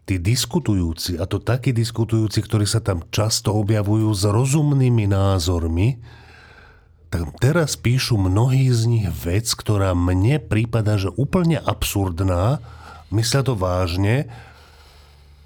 tí 0.07 0.15
diskutujúci, 0.15 1.19
a 1.19 1.27
to 1.27 1.43
takí 1.43 1.75
diskutujúci, 1.75 2.39
ktorí 2.39 2.63
sa 2.63 2.79
tam 2.79 3.03
často 3.11 3.51
objavujú 3.51 4.07
s 4.15 4.23
rozumnými 4.23 5.11
názormi, 5.11 5.99
tak 7.07 7.39
teraz 7.39 7.79
píšu 7.79 8.19
mnohí 8.19 8.67
z 8.71 8.83
nich 8.87 9.07
vec, 9.07 9.47
ktorá 9.55 9.95
mne 9.95 10.43
prípada, 10.43 10.99
že 10.99 11.07
úplne 11.15 11.55
absurdná, 11.59 12.59
myslia 13.15 13.41
to 13.47 13.55
vážne, 13.55 14.27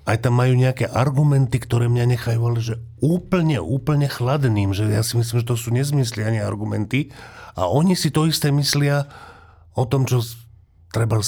aj 0.09 0.17
tam 0.25 0.41
majú 0.41 0.57
nejaké 0.57 0.89
argumenty, 0.89 1.61
ktoré 1.61 1.85
mňa 1.85 2.05
nechajú, 2.17 2.41
ale 2.41 2.59
že 2.59 2.75
úplne, 2.99 3.61
úplne 3.61 4.09
chladným, 4.09 4.73
že 4.73 4.89
ja 4.89 5.05
si 5.05 5.13
myslím, 5.15 5.45
že 5.45 5.49
to 5.49 5.55
sú 5.55 5.69
nezmysly 5.69 6.25
ani 6.25 6.41
argumenty. 6.41 7.13
A 7.53 7.69
oni 7.69 7.93
si 7.93 8.09
to 8.09 8.25
isté 8.25 8.49
myslia 8.49 9.05
o 9.77 9.85
tom, 9.85 10.09
čo 10.09 10.25
treba, 10.89 11.21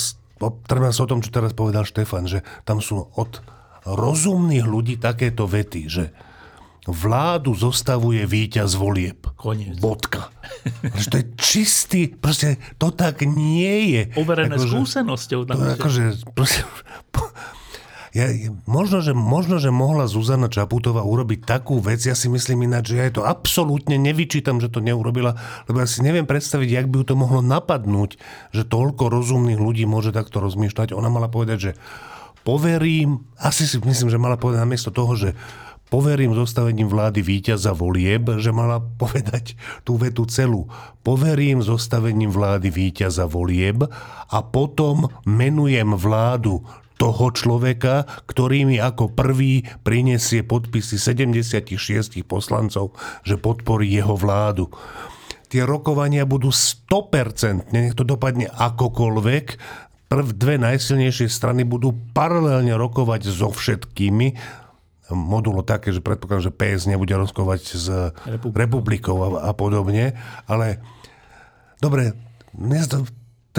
treba 0.65 0.89
o 0.89 1.09
tom, 1.09 1.21
čo 1.21 1.29
teraz 1.29 1.53
povedal 1.53 1.85
Štefan, 1.85 2.25
že 2.25 2.41
tam 2.65 2.81
sú 2.81 3.13
od 3.13 3.45
rozumných 3.85 4.65
ľudí 4.65 4.95
takéto 4.97 5.45
vety, 5.45 5.81
že 5.85 6.09
vládu 6.87 7.55
zostavuje 7.55 8.27
víťaz 8.27 8.75
volieb. 8.75 9.23
Koniec. 9.39 9.79
Bodka. 9.79 10.31
Proste 10.83 11.09
to 11.09 11.15
je 11.19 11.25
čistý, 11.39 12.01
proste 12.11 12.59
to 12.75 12.91
tak 12.91 13.23
nie 13.23 13.95
je. 13.95 14.01
Overené 14.19 14.55
akože, 14.59 14.67
skúsenosťou. 14.67 15.39
To, 15.47 15.53
akože, 15.79 16.03
proste, 16.35 16.67
ja, 18.13 18.29
možno, 18.69 19.01
že, 19.01 19.17
možno, 19.17 19.57
že 19.57 19.73
mohla 19.73 20.05
Zuzana 20.05 20.45
Čaputová 20.45 21.01
urobiť 21.01 21.49
takú 21.49 21.81
vec, 21.81 22.03
ja 22.05 22.13
si 22.13 22.29
myslím 22.29 22.69
ináč, 22.69 22.93
že 22.93 23.01
ja 23.01 23.09
to 23.09 23.25
absolútne 23.25 23.97
nevyčítam, 23.97 24.61
že 24.61 24.69
to 24.69 24.85
neurobila, 24.85 25.33
lebo 25.65 25.81
ja 25.81 25.89
si 25.89 26.05
neviem 26.05 26.29
predstaviť, 26.29 26.69
jak 26.69 26.87
by 26.93 27.01
ju 27.01 27.05
to 27.09 27.15
mohlo 27.17 27.41
napadnúť, 27.41 28.21
že 28.53 28.69
toľko 28.69 29.09
rozumných 29.09 29.57
ľudí 29.57 29.89
môže 29.89 30.13
takto 30.13 30.45
rozmýšľať. 30.45 30.93
Ona 30.93 31.09
mala 31.09 31.25
povedať, 31.25 31.57
že 31.57 31.71
poverím, 32.45 33.25
asi 33.41 33.65
si 33.65 33.81
myslím, 33.81 34.13
že 34.13 34.21
mala 34.21 34.37
povedať 34.37 34.61
namiesto 34.61 34.93
toho, 34.93 35.17
že 35.17 35.33
poverím 35.93 36.33
zostavením 36.33 36.89
vlády 36.89 37.21
víťaza 37.21 37.69
volieb, 37.77 38.25
že 38.41 38.49
mala 38.49 38.81
povedať 38.81 39.53
tú 39.85 40.01
vetu 40.01 40.25
celú. 40.25 40.65
Poverím 41.05 41.61
zostavením 41.61 42.33
vlády 42.33 42.73
víťaza 42.73 43.29
volieb 43.29 43.85
a 44.33 44.37
potom 44.41 45.13
menujem 45.29 45.93
vládu 45.93 46.65
toho 46.97 47.29
človeka, 47.29 48.09
ktorý 48.25 48.65
mi 48.65 48.77
ako 48.81 49.13
prvý 49.13 49.69
prinesie 49.85 50.41
podpisy 50.41 50.97
76 50.97 52.25
poslancov, 52.25 52.97
že 53.21 53.37
podporí 53.37 53.93
jeho 53.93 54.17
vládu. 54.17 54.73
Tie 55.53 55.61
rokovania 55.61 56.25
budú 56.25 56.49
100%, 56.49 57.69
nech 57.69 57.93
to 57.93 58.01
dopadne 58.01 58.49
akokoľvek, 58.49 59.45
prv 60.09 60.27
dve 60.33 60.57
najsilnejšie 60.57 61.29
strany 61.29 61.61
budú 61.65 61.93
paralelne 62.17 62.73
rokovať 62.77 63.29
so 63.29 63.53
všetkými 63.53 64.61
modulo 65.11 65.65
také, 65.65 65.91
že 65.91 65.99
predpokladám, 65.99 66.47
že 66.47 66.55
PS 66.55 66.87
nebude 66.87 67.11
rozkovať 67.11 67.61
s 67.75 67.87
Republikou, 68.23 68.55
Republikou 68.55 69.17
a, 69.19 69.27
a 69.47 69.51
podobne, 69.51 70.15
ale 70.47 70.79
dobre, 71.83 72.15
dnes 72.55 72.87
to, 72.87 73.03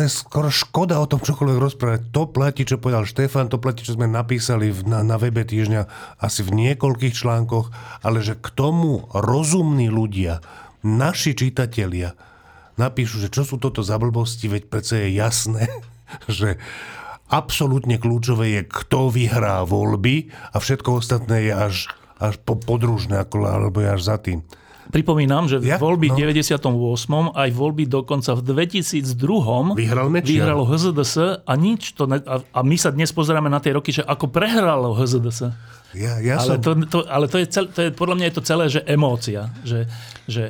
je 0.00 0.10
skoro 0.10 0.48
škoda 0.50 0.98
o 0.98 1.06
tom 1.06 1.22
čokoľvek 1.22 1.58
rozprávať. 1.60 2.00
To 2.10 2.26
platí, 2.26 2.66
čo 2.66 2.82
povedal 2.82 3.06
Štefan, 3.06 3.46
to 3.46 3.62
platí, 3.62 3.86
čo 3.86 3.94
sme 3.94 4.10
napísali 4.10 4.74
na, 4.82 5.06
na 5.06 5.20
webe 5.20 5.46
týždňa 5.46 5.86
asi 6.18 6.42
v 6.42 6.50
niekoľkých 6.50 7.14
článkoch, 7.14 7.70
ale 8.02 8.18
že 8.24 8.34
k 8.34 8.48
tomu 8.56 9.06
rozumní 9.12 9.92
ľudia, 9.92 10.42
naši 10.82 11.36
čitatelia, 11.38 12.18
napíšu, 12.74 13.22
že 13.22 13.30
čo 13.30 13.46
sú 13.46 13.56
toto 13.62 13.86
za 13.86 14.00
blbosti, 14.00 14.50
veď 14.50 14.62
predsa 14.66 14.98
je 15.04 15.08
jasné, 15.14 15.70
že 16.26 16.58
absolútne 17.34 17.98
kľúčové 17.98 18.46
je, 18.54 18.62
kto 18.62 19.10
vyhrá 19.10 19.66
voľby 19.66 20.30
a 20.54 20.62
všetko 20.62 21.02
ostatné 21.02 21.50
je 21.50 21.52
až, 21.52 21.74
až 22.22 22.38
po, 22.46 22.54
podružné, 22.54 23.26
alebo 23.26 23.82
je 23.82 23.88
až 23.90 24.02
za 24.06 24.16
tým. 24.22 24.46
Pripomínam, 24.84 25.50
že 25.50 25.58
ja? 25.64 25.80
voľby 25.80 26.12
no. 26.12 26.16
98. 26.22 26.70
aj 27.34 27.48
voľby 27.50 27.88
dokonca 27.88 28.36
v 28.36 28.42
2002. 28.46 29.74
Vyhral 29.74 30.06
vyhralo 30.12 30.62
HZDS 30.68 31.42
a 31.42 31.52
nič. 31.56 31.96
To 31.98 32.06
ne, 32.06 32.20
a, 32.22 32.38
a 32.44 32.60
my 32.62 32.76
sa 32.76 32.92
dnes 32.92 33.10
pozeráme 33.10 33.48
na 33.48 33.58
tie 33.58 33.74
roky, 33.74 33.90
že 33.90 34.04
ako 34.04 34.30
prehralo 34.30 34.94
HZDS. 34.94 35.50
Ja, 35.96 36.20
ja 36.20 36.38
ale, 36.38 36.60
som... 36.60 36.62
to, 36.62 36.70
to, 36.86 36.98
ale 37.10 37.26
to 37.26 37.40
je, 37.40 37.46
cel, 37.48 37.66
to 37.72 37.80
je, 37.80 37.90
podľa 37.90 38.14
mňa 38.20 38.26
je 38.28 38.34
to 38.36 38.42
celé, 38.44 38.64
že 38.70 38.80
emócia. 38.84 39.50
Že, 39.64 39.80
že 40.28 40.42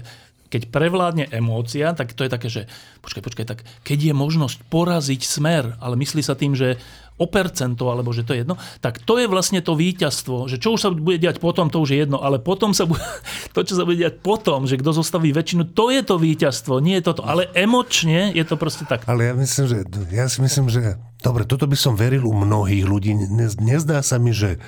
keď 0.54 0.70
prevládne 0.70 1.26
emócia, 1.34 1.90
tak 1.98 2.14
to 2.14 2.22
je 2.22 2.30
také, 2.30 2.46
že 2.46 2.70
počkaj, 3.02 3.22
počkaj, 3.26 3.46
tak 3.50 3.58
keď 3.82 3.98
je 4.10 4.14
možnosť 4.14 4.62
poraziť 4.70 5.26
smer, 5.26 5.74
ale 5.82 5.98
myslí 5.98 6.22
sa 6.22 6.38
tým, 6.38 6.54
že 6.54 6.78
o 7.14 7.26
percento, 7.30 7.90
alebo 7.90 8.10
že 8.10 8.26
to 8.26 8.34
je 8.34 8.42
jedno, 8.42 8.58
tak 8.82 9.02
to 9.02 9.18
je 9.22 9.30
vlastne 9.30 9.62
to 9.62 9.78
víťazstvo, 9.78 10.50
že 10.50 10.58
čo 10.58 10.74
už 10.74 10.80
sa 10.82 10.90
bude 10.90 11.18
diať 11.18 11.38
potom, 11.38 11.70
to 11.70 11.82
už 11.82 11.94
je 11.94 11.98
jedno, 12.06 12.18
ale 12.22 12.42
potom 12.42 12.74
sa 12.74 12.86
bude, 12.86 13.02
to, 13.54 13.66
čo 13.66 13.74
sa 13.78 13.86
bude 13.86 13.98
diať 13.98 14.18
potom, 14.22 14.66
že 14.66 14.78
kto 14.78 14.94
zostaví 14.94 15.34
väčšinu, 15.34 15.74
to 15.74 15.94
je 15.94 16.02
to 16.06 16.18
víťazstvo, 16.18 16.82
nie 16.82 16.98
je 16.98 17.10
toto, 17.10 17.22
ale 17.26 17.50
emočne 17.54 18.34
je 18.34 18.42
to 18.46 18.54
proste 18.58 18.86
tak. 18.90 19.06
Ale 19.06 19.30
ja 19.30 19.34
myslím, 19.34 19.64
že, 19.66 19.78
ja 20.10 20.26
si 20.26 20.38
myslím, 20.42 20.66
že 20.70 20.98
dobre, 21.22 21.46
toto 21.46 21.70
by 21.70 21.78
som 21.78 21.94
veril 21.94 22.26
u 22.26 22.34
mnohých 22.34 22.86
ľudí, 22.86 23.14
nezdá 23.62 24.02
sa 24.02 24.18
mi, 24.18 24.34
že 24.34 24.58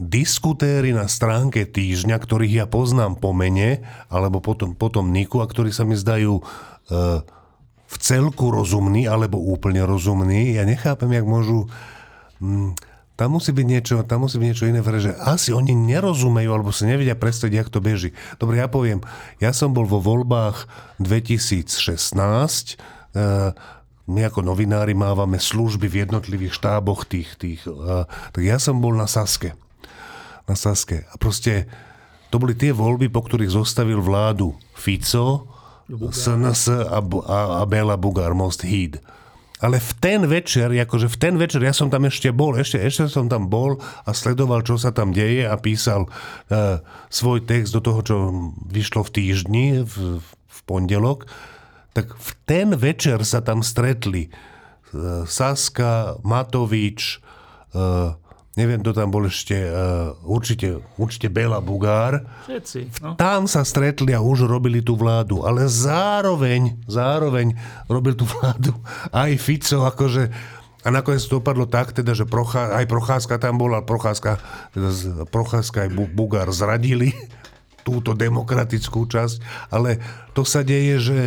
diskutéry 0.00 0.96
na 0.96 1.06
stránke 1.08 1.68
týždňa, 1.68 2.16
ktorých 2.16 2.64
ja 2.64 2.66
poznám 2.68 3.20
po 3.20 3.36
mene, 3.36 3.84
alebo 4.08 4.40
potom, 4.40 4.72
potom 4.72 5.12
Niku, 5.12 5.44
a 5.44 5.46
ktorí 5.46 5.70
sa 5.74 5.84
mi 5.84 5.96
zdajú 5.98 6.40
e, 6.40 6.42
v 7.86 7.96
celku 8.00 8.48
rozumní, 8.48 9.04
alebo 9.04 9.36
úplne 9.36 9.84
rozumní. 9.84 10.56
Ja 10.56 10.64
nechápem, 10.64 11.12
jak 11.12 11.26
môžu... 11.28 11.68
Mm, 12.40 12.72
tam 13.12 13.38
musí 13.38 13.52
byť 13.52 13.66
niečo, 13.68 13.94
tam 14.08 14.24
musí 14.24 14.40
byť 14.40 14.48
niečo 14.48 14.66
iné, 14.66 14.80
že 14.98 15.12
asi 15.20 15.52
oni 15.52 15.76
nerozumejú, 15.76 16.48
alebo 16.48 16.72
si 16.72 16.88
nevedia 16.88 17.12
predstaviť, 17.12 17.54
jak 17.54 17.68
to 17.68 17.84
beží. 17.84 18.10
Dobre, 18.40 18.58
ja 18.58 18.66
poviem, 18.72 19.04
ja 19.38 19.52
som 19.52 19.76
bol 19.76 19.84
vo 19.84 20.00
voľbách 20.00 20.66
2016, 20.98 21.68
e, 23.12 23.52
my 24.02 24.20
ako 24.26 24.42
novinári 24.42 24.98
mávame 24.98 25.38
služby 25.38 25.86
v 25.86 25.98
jednotlivých 26.08 26.58
štáboch 26.58 27.06
tých, 27.06 27.38
tých 27.38 27.62
uh, 27.70 28.02
tak 28.34 28.42
ja 28.42 28.58
som 28.58 28.82
bol 28.82 28.90
na 28.98 29.06
Saske 29.06 29.54
na 30.46 30.54
Saske. 30.58 31.06
A 31.10 31.14
proste 31.18 31.70
to 32.32 32.40
boli 32.40 32.56
tie 32.56 32.72
voľby, 32.72 33.12
po 33.12 33.20
ktorých 33.24 33.52
zostavil 33.52 34.00
vládu 34.00 34.56
Fico, 34.72 35.52
SNS 35.92 36.88
a, 36.88 36.98
a, 37.04 37.38
a 37.60 37.62
Bela 37.68 38.00
Bugár, 38.00 38.32
Most 38.32 38.64
Híd. 38.64 39.02
Ale 39.62 39.78
v 39.78 39.92
ten 40.02 40.26
večer, 40.26 40.74
akože 40.74 41.06
v 41.06 41.16
ten 41.22 41.34
večer, 41.38 41.62
ja 41.62 41.70
som 41.70 41.86
tam 41.86 42.02
ešte 42.10 42.34
bol, 42.34 42.58
ešte, 42.58 42.82
ešte 42.82 43.06
som 43.06 43.30
tam 43.30 43.46
bol 43.46 43.78
a 44.02 44.10
sledoval, 44.10 44.66
čo 44.66 44.74
sa 44.74 44.90
tam 44.90 45.14
deje 45.14 45.46
a 45.46 45.54
písal 45.54 46.10
uh, 46.10 46.82
svoj 47.12 47.46
text 47.46 47.70
do 47.70 47.78
toho, 47.78 48.00
čo 48.02 48.16
vyšlo 48.66 49.06
v 49.06 49.14
týždni, 49.14 49.66
v, 49.86 50.18
v 50.18 50.58
pondelok, 50.66 51.30
tak 51.94 52.10
v 52.10 52.30
ten 52.42 52.74
večer 52.74 53.22
sa 53.22 53.38
tam 53.38 53.62
stretli 53.62 54.34
uh, 54.34 55.22
Saska, 55.30 56.18
Matovič, 56.26 57.22
uh, 57.76 58.18
neviem, 58.52 58.84
kto 58.84 58.92
tam 58.92 59.08
bol 59.08 59.24
ešte, 59.24 59.56
uh, 59.56 60.12
určite, 60.28 60.84
určite 61.00 61.32
Bela 61.32 61.60
Bugár. 61.64 62.20
Všetci. 62.44 63.00
No. 63.00 63.16
Tam 63.16 63.48
sa 63.48 63.64
stretli 63.64 64.12
a 64.12 64.20
už 64.20 64.44
robili 64.44 64.84
tú 64.84 64.92
vládu, 64.92 65.40
ale 65.40 65.64
zároveň, 65.64 66.76
zároveň 66.84 67.56
robil 67.88 68.12
tú 68.12 68.28
vládu 68.28 68.76
aj 69.08 69.30
Fico, 69.40 69.88
akože 69.88 70.28
a 70.82 70.90
nakoniec 70.90 71.22
to 71.22 71.38
dopadlo 71.38 71.70
tak, 71.70 71.94
teda, 71.94 72.10
že 72.10 72.26
Prochá, 72.26 72.74
aj 72.74 72.90
Procházka 72.90 73.38
tam 73.38 73.54
bola, 73.54 73.86
Procházka, 73.86 74.42
teda 74.74 74.90
Procházka 75.30 75.86
aj 75.86 75.90
Bugár 75.94 76.50
zradili 76.50 77.14
túto 77.86 78.18
demokratickú 78.18 79.06
časť, 79.06 79.70
ale 79.70 80.02
to 80.34 80.42
sa 80.42 80.66
deje, 80.66 80.98
že 80.98 81.18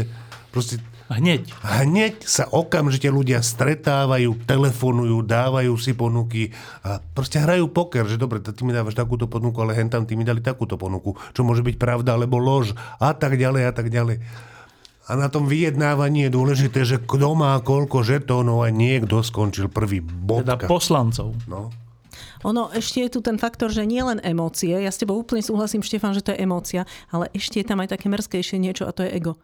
proste 0.52 0.84
Hneď. 1.06 1.54
Hneď 1.62 2.26
sa 2.26 2.50
okamžite 2.50 3.06
ľudia 3.14 3.38
stretávajú, 3.46 4.42
telefonujú, 4.50 5.22
dávajú 5.22 5.78
si 5.78 5.94
ponuky 5.94 6.50
a 6.82 6.98
proste 6.98 7.38
hrajú 7.38 7.70
poker, 7.70 8.10
že 8.10 8.18
dobre, 8.18 8.42
ty 8.42 8.50
mi 8.66 8.74
dávaš 8.74 8.98
takúto 8.98 9.30
ponuku, 9.30 9.54
ale 9.62 9.78
hen 9.78 9.94
tam 9.94 10.10
ty 10.10 10.18
mi 10.18 10.26
dali 10.26 10.42
takúto 10.42 10.82
ponuku, 10.82 11.14
čo 11.38 11.46
môže 11.46 11.62
byť 11.62 11.78
pravda 11.78 12.18
alebo 12.18 12.42
lož 12.42 12.74
a 12.98 13.14
tak 13.14 13.38
ďalej 13.38 13.64
a 13.70 13.72
tak 13.78 13.94
ďalej. 13.94 14.18
A 15.06 15.12
na 15.14 15.30
tom 15.30 15.46
vyjednávaní 15.46 16.26
je 16.26 16.34
dôležité, 16.34 16.82
že 16.82 16.98
kto 16.98 17.38
má 17.38 17.54
koľko 17.62 18.02
žetónov 18.02 18.66
a 18.66 18.74
niekto 18.74 19.22
skončil 19.22 19.70
prvý. 19.70 20.02
Bodka. 20.02 20.58
Teda 20.58 20.66
poslancov. 20.66 21.38
No. 21.46 21.70
Ono 22.42 22.74
ešte 22.74 23.06
je 23.06 23.10
tu 23.14 23.20
ten 23.22 23.38
faktor, 23.38 23.70
že 23.70 23.86
nie 23.86 24.02
len 24.02 24.18
emócie, 24.26 24.74
ja 24.74 24.90
s 24.90 24.98
tebou 24.98 25.22
úplne 25.22 25.46
súhlasím, 25.46 25.86
Štefan, 25.86 26.18
že 26.18 26.26
to 26.26 26.34
je 26.34 26.42
emócia, 26.42 26.90
ale 27.14 27.30
ešte 27.38 27.62
je 27.62 27.70
tam 27.70 27.86
aj 27.86 27.94
také 27.94 28.10
mrzkejšie 28.10 28.58
niečo 28.58 28.90
a 28.90 28.94
to 28.94 29.06
je 29.06 29.14
ego 29.14 29.38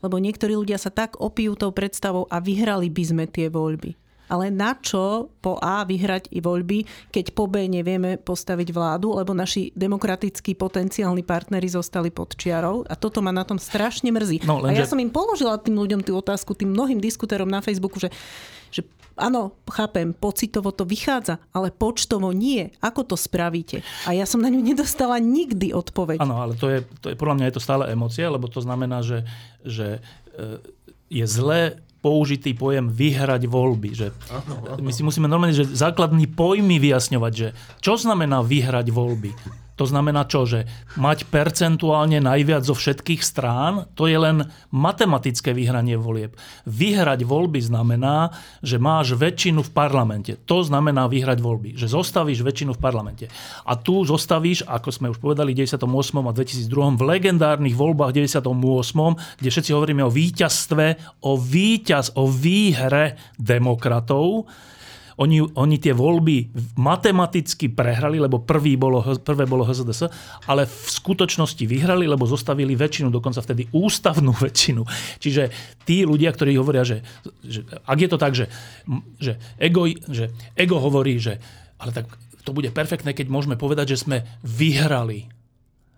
lebo 0.00 0.20
niektorí 0.20 0.56
ľudia 0.56 0.76
sa 0.80 0.92
tak 0.92 1.20
opijú 1.20 1.56
tou 1.56 1.72
predstavou 1.72 2.28
a 2.28 2.40
vyhrali 2.40 2.88
by 2.92 3.04
sme 3.04 3.24
tie 3.28 3.48
voľby. 3.48 3.96
Ale 4.26 4.50
na 4.50 4.74
čo 4.74 5.30
po 5.38 5.54
A 5.62 5.86
vyhrať 5.86 6.34
i 6.34 6.42
voľby, 6.42 6.82
keď 7.14 7.30
po 7.30 7.46
B 7.46 7.70
nevieme 7.70 8.18
postaviť 8.18 8.74
vládu, 8.74 9.14
lebo 9.14 9.30
naši 9.30 9.70
demokratickí 9.78 10.58
potenciálni 10.58 11.22
partnery 11.22 11.70
zostali 11.70 12.10
pod 12.10 12.34
čiarou 12.34 12.82
a 12.90 12.98
toto 12.98 13.22
ma 13.22 13.30
na 13.30 13.46
tom 13.46 13.58
strašne 13.58 14.10
mrzí. 14.10 14.42
No, 14.42 14.58
lenže... 14.58 14.82
A 14.82 14.82
ja 14.82 14.90
som 14.90 14.98
im 14.98 15.14
položila 15.14 15.62
tým 15.62 15.78
ľuďom 15.78 16.02
tú 16.02 16.18
otázku, 16.18 16.58
tým 16.58 16.74
mnohým 16.74 16.98
diskutérom 16.98 17.46
na 17.46 17.62
Facebooku, 17.62 18.02
že, 18.02 18.10
že 18.74 18.82
áno, 19.16 19.56
chápem, 19.66 20.12
pocitovo 20.12 20.70
to 20.70 20.84
vychádza, 20.84 21.40
ale 21.50 21.72
počtovo 21.72 22.30
nie. 22.30 22.70
Ako 22.84 23.02
to 23.02 23.16
spravíte? 23.16 23.80
A 24.04 24.12
ja 24.12 24.28
som 24.28 24.44
na 24.44 24.52
ňu 24.52 24.60
nedostala 24.60 25.16
nikdy 25.18 25.72
odpoveď. 25.72 26.20
Áno, 26.20 26.38
ale 26.38 26.54
to 26.54 26.68
je, 26.68 26.84
to 27.00 27.12
je, 27.12 27.16
podľa 27.18 27.36
mňa 27.40 27.46
je 27.50 27.54
to 27.56 27.64
stále 27.64 27.84
emócia, 27.88 28.28
lebo 28.28 28.46
to 28.46 28.60
znamená, 28.60 29.00
že, 29.00 29.24
že 29.64 29.98
e, 30.36 30.60
je 31.08 31.26
zlé 31.26 31.80
použitý 32.04 32.54
pojem 32.54 32.86
vyhrať 32.86 33.50
voľby. 33.50 33.90
Že 33.96 34.06
my 34.78 34.92
si 34.94 35.02
musíme 35.02 35.26
normálne, 35.26 35.58
že 35.58 35.66
základní 35.66 36.30
pojmy 36.30 36.78
vyjasňovať, 36.78 37.32
že 37.34 37.48
čo 37.82 37.98
znamená 37.98 38.46
vyhrať 38.46 38.94
voľby. 38.94 39.34
To 39.76 39.84
znamená 39.84 40.24
čo, 40.24 40.48
že 40.48 40.64
mať 40.96 41.28
percentuálne 41.28 42.16
najviac 42.24 42.64
zo 42.64 42.72
všetkých 42.72 43.20
strán, 43.20 43.84
to 43.92 44.08
je 44.08 44.16
len 44.16 44.48
matematické 44.72 45.52
vyhranie 45.52 46.00
volieb. 46.00 46.32
Vyhrať 46.64 47.28
voľby 47.28 47.60
znamená, 47.60 48.32
že 48.64 48.80
máš 48.80 49.12
väčšinu 49.12 49.60
v 49.60 49.70
parlamente. 49.76 50.32
To 50.48 50.64
znamená 50.64 51.04
vyhrať 51.12 51.38
voľby, 51.44 51.76
že 51.76 51.92
zostavíš 51.92 52.40
väčšinu 52.40 52.72
v 52.72 52.80
parlamente. 52.80 53.28
A 53.68 53.76
tu 53.76 54.00
zostavíš, 54.08 54.64
ako 54.64 54.88
sme 54.88 55.12
už 55.12 55.20
povedali, 55.20 55.52
v 55.52 55.68
98. 55.68 55.84
a 56.24 56.32
2002. 56.32 56.96
v 56.96 57.02
legendárnych 57.04 57.76
voľbách 57.76 58.16
98., 58.16 58.48
kde 59.44 59.48
všetci 59.52 59.70
hovoríme 59.76 60.02
o 60.02 60.10
víťazstve, 60.10 61.20
o 61.20 61.36
víťaz, 61.36 62.16
o 62.16 62.24
výhre 62.24 63.20
demokratov, 63.36 64.48
oni, 65.16 65.40
oni 65.40 65.76
tie 65.80 65.96
voľby 65.96 66.52
matematicky 66.76 67.72
prehrali, 67.72 68.20
lebo 68.20 68.44
prvý 68.44 68.76
bolo, 68.76 69.00
prvé 69.24 69.48
bolo 69.48 69.64
HZDS, 69.64 70.12
ale 70.44 70.68
v 70.68 70.86
skutočnosti 70.92 71.64
vyhrali, 71.64 72.04
lebo 72.04 72.28
zostavili 72.28 72.76
väčšinu, 72.76 73.08
dokonca 73.08 73.40
vtedy 73.40 73.68
ústavnú 73.72 74.36
väčšinu. 74.44 74.84
Čiže 75.20 75.48
tí 75.88 76.04
ľudia, 76.04 76.32
ktorí 76.32 76.60
hovoria, 76.60 76.84
že, 76.84 77.00
že 77.40 77.64
ak 77.88 77.98
je 77.98 78.08
to 78.12 78.18
tak, 78.20 78.32
že, 78.36 78.46
že, 79.16 79.40
ego, 79.56 79.88
že 79.88 80.32
ego 80.52 80.76
hovorí, 80.80 81.16
že 81.16 81.40
ale 81.76 81.92
tak 81.92 82.08
to 82.44 82.54
bude 82.54 82.70
perfektné, 82.72 83.12
keď 83.12 83.26
môžeme 83.28 83.58
povedať, 83.58 83.96
že 83.96 84.06
sme 84.06 84.18
vyhrali 84.46 85.35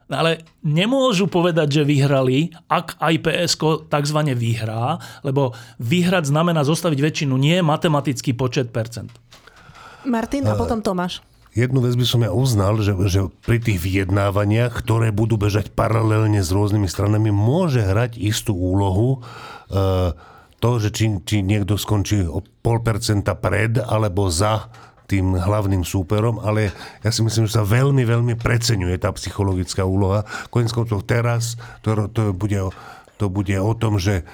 No 0.08 0.24
ale 0.24 0.48
nemôžu 0.64 1.28
povedať, 1.28 1.80
že 1.80 1.82
vyhrali, 1.84 2.48
ak 2.64 2.96
aj 2.96 3.14
PSK 3.20 3.92
tzv. 3.92 4.18
vyhrá, 4.32 4.96
lebo 5.20 5.52
vyhrať 5.76 6.32
znamená 6.32 6.64
zostaviť 6.64 6.98
väčšinu, 6.98 7.36
nie 7.36 7.60
matematický 7.60 8.32
počet 8.32 8.72
percent. 8.72 9.12
Martin 10.08 10.48
a 10.48 10.56
potom 10.56 10.80
Tomáš. 10.80 11.20
Jednu 11.52 11.82
vec 11.82 11.98
by 11.98 12.06
som 12.06 12.20
ja 12.22 12.32
uznal, 12.32 12.80
že, 12.80 12.94
že 13.10 13.28
pri 13.44 13.58
tých 13.58 13.82
vyjednávaniach, 13.82 14.78
ktoré 14.78 15.10
budú 15.10 15.40
bežať 15.40 15.74
paralelne 15.74 16.40
s 16.44 16.54
rôznymi 16.54 16.86
stranami, 16.86 17.34
môže 17.34 17.82
hrať 17.82 18.14
istú 18.20 18.54
úlohu 18.54 19.18
e, 19.66 20.14
to, 20.62 20.70
že 20.78 20.94
či, 20.94 21.18
či 21.26 21.42
niekto 21.42 21.74
skončí 21.74 22.22
o 22.22 22.44
pol 22.62 22.78
percenta 22.84 23.34
pred 23.34 23.74
alebo 23.80 24.30
za 24.30 24.70
tým 25.08 25.40
hlavným 25.40 25.88
súperom, 25.88 26.36
ale 26.36 26.68
ja 27.00 27.08
si 27.08 27.24
myslím, 27.24 27.48
že 27.48 27.56
sa 27.56 27.64
veľmi, 27.64 28.04
veľmi 28.04 28.34
preceňuje 28.36 29.00
tá 29.00 29.08
psychologická 29.16 29.88
úloha. 29.88 30.28
Konec 30.52 30.68
koncov 30.68 31.08
teraz 31.08 31.56
to, 31.80 32.12
to, 32.12 32.36
bude, 32.36 32.60
to 33.16 33.26
bude 33.32 33.56
o 33.56 33.72
tom, 33.72 33.96
že 33.96 34.28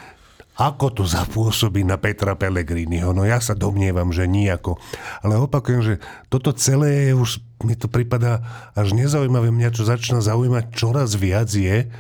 ako 0.55 1.03
to 1.03 1.03
zapôsobí 1.07 1.83
na 1.83 1.99
Petra 1.99 2.39
Pellegriniho? 2.39 3.11
No 3.11 3.27
ja 3.27 3.43
sa 3.43 3.59
domnievam, 3.59 4.15
že 4.15 4.31
nijako. 4.31 4.79
Ale 5.23 5.39
opakujem, 5.39 5.83
že 5.83 5.95
toto 6.31 6.55
celé 6.55 7.11
je 7.11 7.13
už, 7.19 7.43
mi 7.67 7.75
to 7.75 7.91
prípada 7.91 8.43
až 8.79 8.95
nezaujímavé. 8.95 9.51
Mňa 9.51 9.75
čo 9.75 9.83
začína 9.83 10.23
zaujímať 10.23 10.71
čoraz 10.71 11.19
viac 11.19 11.51
je, 11.51 11.91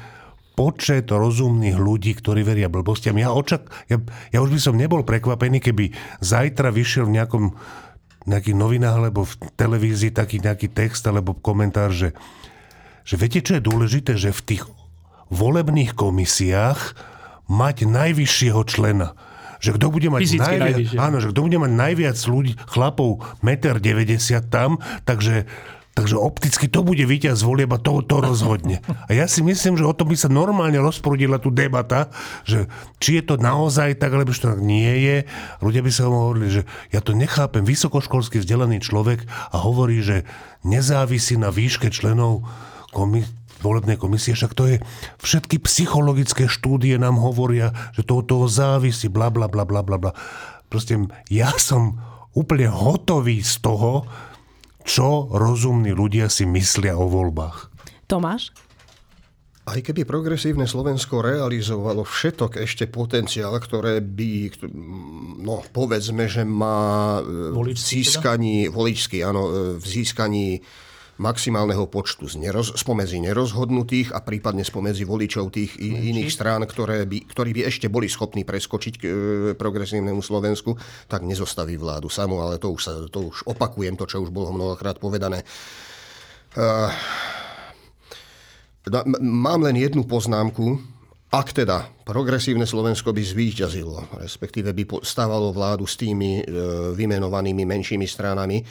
počet 0.54 1.10
rozumných 1.10 1.74
ľudí, 1.74 2.14
ktorí 2.14 2.46
veria 2.46 2.70
blbostiam. 2.70 3.18
Ja, 3.18 3.34
očak, 3.34 3.66
ja, 3.90 3.98
ja 4.30 4.38
už 4.38 4.54
by 4.54 4.60
som 4.62 4.78
nebol 4.78 5.02
prekvapený, 5.02 5.58
keby 5.58 5.90
zajtra 6.22 6.70
vyšiel 6.70 7.10
v 7.10 7.18
nejakom 7.18 7.44
nejakých 8.24 8.56
novinách 8.56 8.96
alebo 8.96 9.28
v 9.28 9.34
televízii 9.56 10.12
taký 10.12 10.40
nejaký 10.40 10.72
text 10.72 11.04
alebo 11.04 11.36
komentár, 11.36 11.92
že, 11.92 12.16
že 13.04 13.14
viete, 13.20 13.44
čo 13.44 13.60
je 13.60 13.62
dôležité, 13.62 14.16
že 14.16 14.32
v 14.32 14.42
tých 14.44 14.62
volebných 15.28 15.92
komisiách 15.92 16.96
mať 17.48 17.84
najvyššieho 17.84 18.60
člena. 18.64 19.12
Že 19.64 19.80
kto 19.80 19.86
bude 19.88 20.08
mať 20.12 20.22
najviac, 20.36 20.76
áno, 21.00 21.16
že 21.24 21.32
kto 21.32 21.40
bude 21.48 21.56
mať 21.56 21.72
najviac 21.72 22.18
ľudí, 22.28 22.52
chlapov 22.68 23.24
1,90 23.40 23.80
m 23.80 24.44
tam, 24.52 24.70
takže 25.08 25.48
Takže 25.94 26.18
opticky 26.18 26.66
to 26.66 26.82
bude 26.82 27.06
víťaz 27.06 27.46
volieb 27.46 27.70
a 27.70 27.78
to, 27.78 28.02
to 28.02 28.18
rozhodne. 28.18 28.82
A 29.06 29.14
ja 29.14 29.30
si 29.30 29.46
myslím, 29.46 29.78
že 29.78 29.86
o 29.86 29.94
to 29.94 30.02
by 30.02 30.18
sa 30.18 30.26
normálne 30.26 30.82
rozprudila 30.82 31.38
tu 31.38 31.54
debata, 31.54 32.10
že 32.42 32.66
či 32.98 33.22
je 33.22 33.30
to 33.30 33.38
naozaj 33.38 33.94
tak, 34.02 34.10
alebo 34.10 34.34
to 34.34 34.50
tak 34.50 34.58
nie 34.58 34.90
je. 35.06 35.16
Ľudia 35.62 35.86
by 35.86 35.90
sa 35.94 36.10
hovorili, 36.10 36.50
že 36.50 36.62
ja 36.90 36.98
to 36.98 37.14
nechápem. 37.14 37.62
Vysokoškolský 37.62 38.42
vzdelaný 38.42 38.82
človek 38.82 39.22
a 39.54 39.56
hovorí, 39.62 40.02
že 40.02 40.26
nezávisí 40.66 41.38
na 41.38 41.54
výške 41.54 41.94
členov 41.94 42.42
komi- 42.90 43.30
volebnej 43.62 43.94
komisie, 43.94 44.34
však 44.34 44.52
to 44.52 44.64
je, 44.66 44.76
všetky 45.22 45.62
psychologické 45.62 46.50
štúdie 46.50 46.98
nám 46.98 47.22
hovoria, 47.22 47.70
že 47.94 48.02
to 48.02 48.20
od 48.20 48.26
toho 48.28 48.46
závisí, 48.50 49.06
bla, 49.06 49.30
bla, 49.30 49.46
bla, 49.46 49.62
bla, 49.62 49.80
bla. 49.80 50.12
Proste 50.68 50.98
ja 51.30 51.54
som 51.56 51.96
úplne 52.34 52.66
hotový 52.66 53.40
z 53.40 53.62
toho, 53.62 54.04
čo 54.84 55.32
rozumní 55.32 55.96
ľudia 55.96 56.28
si 56.28 56.44
myslia 56.44 56.94
o 56.94 57.08
voľbách. 57.08 57.72
Tomáš? 58.04 58.52
Aj 59.64 59.80
keby 59.80 60.04
progresívne 60.04 60.68
Slovensko 60.68 61.24
realizovalo 61.24 62.04
všetok 62.04 62.60
ešte 62.60 62.84
potenciál, 62.84 63.56
ktoré 63.56 64.04
by, 64.04 64.60
no 65.40 65.64
povedzme, 65.72 66.28
že 66.28 66.44
má 66.44 67.16
v 67.24 67.72
získaní, 67.72 68.68
voličský, 68.68 69.24
áno, 69.24 69.72
v 69.80 69.84
získaní 69.88 70.60
maximálneho 71.18 71.86
počtu 71.86 72.26
z 72.26 72.42
neroz, 72.42 72.74
spomedzi 72.74 73.22
nerozhodnutých 73.22 74.10
a 74.10 74.22
prípadne 74.22 74.66
spomedzi 74.66 75.06
voličov 75.06 75.54
tých 75.54 75.78
i, 75.78 76.10
iných 76.10 76.30
strán, 76.30 76.66
ktoré 76.66 77.06
by, 77.06 77.30
ktorí 77.30 77.50
by 77.54 77.62
ešte 77.70 77.86
boli 77.86 78.10
schopní 78.10 78.42
preskočiť 78.42 78.94
k 78.98 79.02
e, 79.06 79.12
progresívnemu 79.54 80.18
Slovensku, 80.18 80.74
tak 81.06 81.22
nezostaví 81.22 81.78
vládu 81.78 82.10
samú, 82.10 82.42
ale 82.42 82.58
to 82.58 82.74
už, 82.74 82.80
sa, 82.82 82.92
to 83.06 83.30
už 83.30 83.46
opakujem, 83.46 83.94
to, 83.94 84.10
čo 84.10 84.26
už 84.26 84.34
bolo 84.34 84.50
mnohokrát 84.50 84.98
povedané. 84.98 85.46
Uh, 86.54 86.86
mám 89.22 89.66
len 89.66 89.74
jednu 89.74 90.06
poznámku. 90.06 90.78
Ak 91.34 91.50
teda 91.50 91.90
progresívne 92.06 92.62
Slovensko 92.62 93.10
by 93.10 93.18
zvíťazilo, 93.18 94.22
respektíve 94.22 94.70
by 94.70 95.02
stávalo 95.02 95.50
vládu 95.50 95.82
s 95.82 95.98
tými 95.98 96.38
e, 96.38 96.42
vymenovanými 96.94 97.66
menšími 97.66 98.06
stranami, 98.06 98.62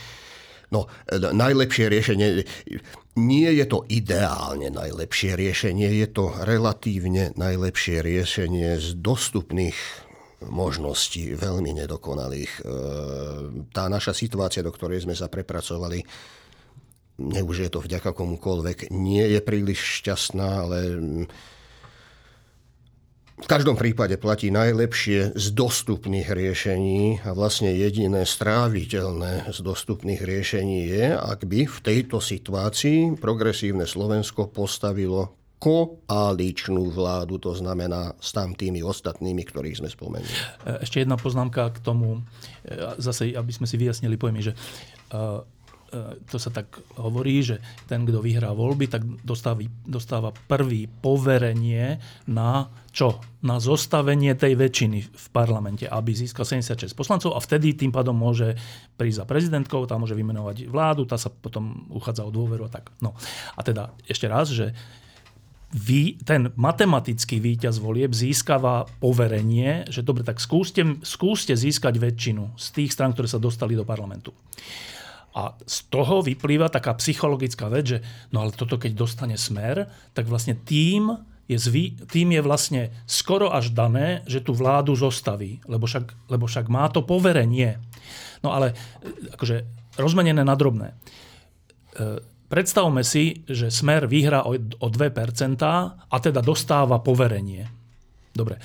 No, 0.71 0.88
najlepšie 1.12 1.89
riešenie, 1.89 2.28
nie 3.19 3.49
je 3.54 3.65
to 3.69 3.86
ideálne 3.89 4.73
najlepšie 4.73 5.38
riešenie, 5.38 5.86
je 6.02 6.08
to 6.10 6.34
relatívne 6.41 7.36
najlepšie 7.38 8.02
riešenie 8.02 8.82
z 8.82 8.97
dostupných 8.97 9.78
možností, 10.49 11.38
veľmi 11.39 11.71
nedokonalých. 11.84 12.52
E, 12.52 12.62
tá 13.71 13.88
naša 13.88 14.12
situácia, 14.12 14.65
do 14.65 14.73
ktorej 14.73 15.08
sme 15.08 15.15
sa 15.15 15.32
prepracovali, 15.32 16.04
nech 17.21 17.45
už 17.45 17.58
je 17.63 17.69
to 17.71 17.80
vďaka 17.80 18.12
komukoľvek, 18.12 18.91
nie 18.91 19.23
je 19.23 19.39
príliš 19.39 20.04
šťastná, 20.04 20.47
ale 20.65 20.78
v 23.34 23.48
každom 23.50 23.74
prípade 23.74 24.15
platí 24.22 24.54
najlepšie 24.54 25.34
z 25.34 25.46
dostupných 25.58 26.30
riešení 26.30 27.26
a 27.26 27.34
vlastne 27.34 27.74
jediné 27.74 28.30
stráviteľné 28.30 29.50
z 29.50 29.60
dostupných 29.65 30.22
riešení 30.22 30.80
je, 30.88 31.06
ak 31.17 31.50
by 31.50 31.65
v 31.65 31.78
tejto 31.82 32.22
situácii 32.22 33.17
progresívne 33.17 33.89
Slovensko 33.89 34.54
postavilo 34.54 35.34
koaličnú 35.58 36.91
vládu, 36.91 37.39
to 37.39 37.56
znamená 37.56 38.13
s 38.19 38.36
tam 38.36 38.52
tými 38.52 38.84
ostatnými, 38.84 39.48
ktorých 39.48 39.80
sme 39.80 39.89
spomenuli. 39.89 40.36
Ešte 40.84 41.02
jedna 41.02 41.15
poznámka 41.15 41.72
k 41.72 41.80
tomu, 41.80 42.19
zase 43.00 43.32
aby 43.32 43.52
sme 43.56 43.63
si 43.63 43.80
vyjasnili 43.80 44.19
pojmy, 44.19 44.43
že 44.43 44.54
E, 45.13 45.41
to 46.27 46.38
sa 46.41 46.49
tak 46.49 46.82
hovorí, 46.97 47.45
že 47.45 47.62
ten, 47.86 48.03
kto 48.03 48.19
vyhrá 48.19 48.51
voľby, 48.51 48.89
tak 48.89 49.06
dostáva, 49.21 49.62
dostáva 49.86 50.34
prvý 50.49 50.89
poverenie 50.89 52.01
na 52.25 52.67
čo? 52.93 53.21
Na 53.41 53.58
zostavenie 53.58 54.38
tej 54.38 54.53
väčšiny 54.58 54.99
v 55.06 55.25
parlamente, 55.34 55.86
aby 55.89 56.13
získal 56.13 56.45
76 56.45 56.93
poslancov 56.93 57.34
a 57.34 57.39
vtedy 57.41 57.73
tým 57.73 57.93
pádom 57.93 58.13
môže 58.13 58.58
prísť 58.97 59.21
za 59.21 59.25
prezidentkou, 59.25 59.86
tá 59.86 59.97
môže 59.97 60.17
vymenovať 60.17 60.69
vládu, 60.69 61.06
tá 61.06 61.17
sa 61.17 61.29
potom 61.29 61.89
uchádza 61.89 62.25
o 62.25 62.32
dôveru 62.34 62.69
a 62.69 62.71
tak. 62.71 62.93
No. 63.01 63.17
A 63.58 63.62
teda 63.65 63.93
ešte 64.06 64.29
raz, 64.29 64.53
že 64.53 64.73
vy, 65.73 66.21
ten 66.21 66.53
matematický 66.53 67.41
víťaz 67.41 67.82
volieb 67.82 68.13
získava 68.13 68.86
poverenie, 69.01 69.89
že 69.89 70.06
dobre, 70.06 70.21
tak 70.21 70.38
skúste, 70.38 71.01
skúste 71.01 71.58
získať 71.58 71.97
väčšinu 71.97 72.53
z 72.53 72.67
tých 72.77 72.93
strán, 72.93 73.17
ktoré 73.17 73.25
sa 73.25 73.41
dostali 73.41 73.73
do 73.73 73.82
parlamentu. 73.82 74.38
A 75.34 75.58
z 75.65 75.89
toho 75.89 76.22
vyplýva 76.22 76.69
taká 76.69 76.93
psychologická 77.02 77.65
vec, 77.69 77.98
že 77.98 78.00
no 78.30 78.46
ale 78.46 78.54
toto 78.54 78.78
keď 78.78 78.93
dostane 78.93 79.38
smer, 79.38 79.89
tak 80.13 80.30
vlastne 80.30 80.54
tým 80.54 81.10
je, 81.50 81.58
zvý, 81.60 81.98
tým 82.08 82.38
je 82.38 82.41
vlastne 82.41 82.82
skoro 83.04 83.52
až 83.52 83.76
dané, 83.76 84.24
že 84.30 84.39
tú 84.39 84.56
vládu 84.56 84.96
zostaví, 84.96 85.60
lebo 85.67 85.89
však, 85.89 86.32
lebo 86.32 86.48
však 86.48 86.72
má 86.72 86.88
to 86.88 87.04
poverenie. 87.04 87.82
No 88.46 88.56
ale 88.56 88.78
e, 89.04 89.36
akože 89.36 89.67
rozmenené 90.00 90.46
na 90.48 90.56
drobné. 90.56 90.93
E, 90.93 90.96
predstavme 92.48 93.04
si, 93.04 93.43
že 93.50 93.74
smer 93.74 94.08
vyhrá 94.08 94.48
o, 94.48 94.56
o 94.56 94.88
2% 94.88 95.60
a 96.08 96.15
teda 96.22 96.39
dostáva 96.39 97.04
poverenie. 97.04 97.67
Dobre. 98.32 98.58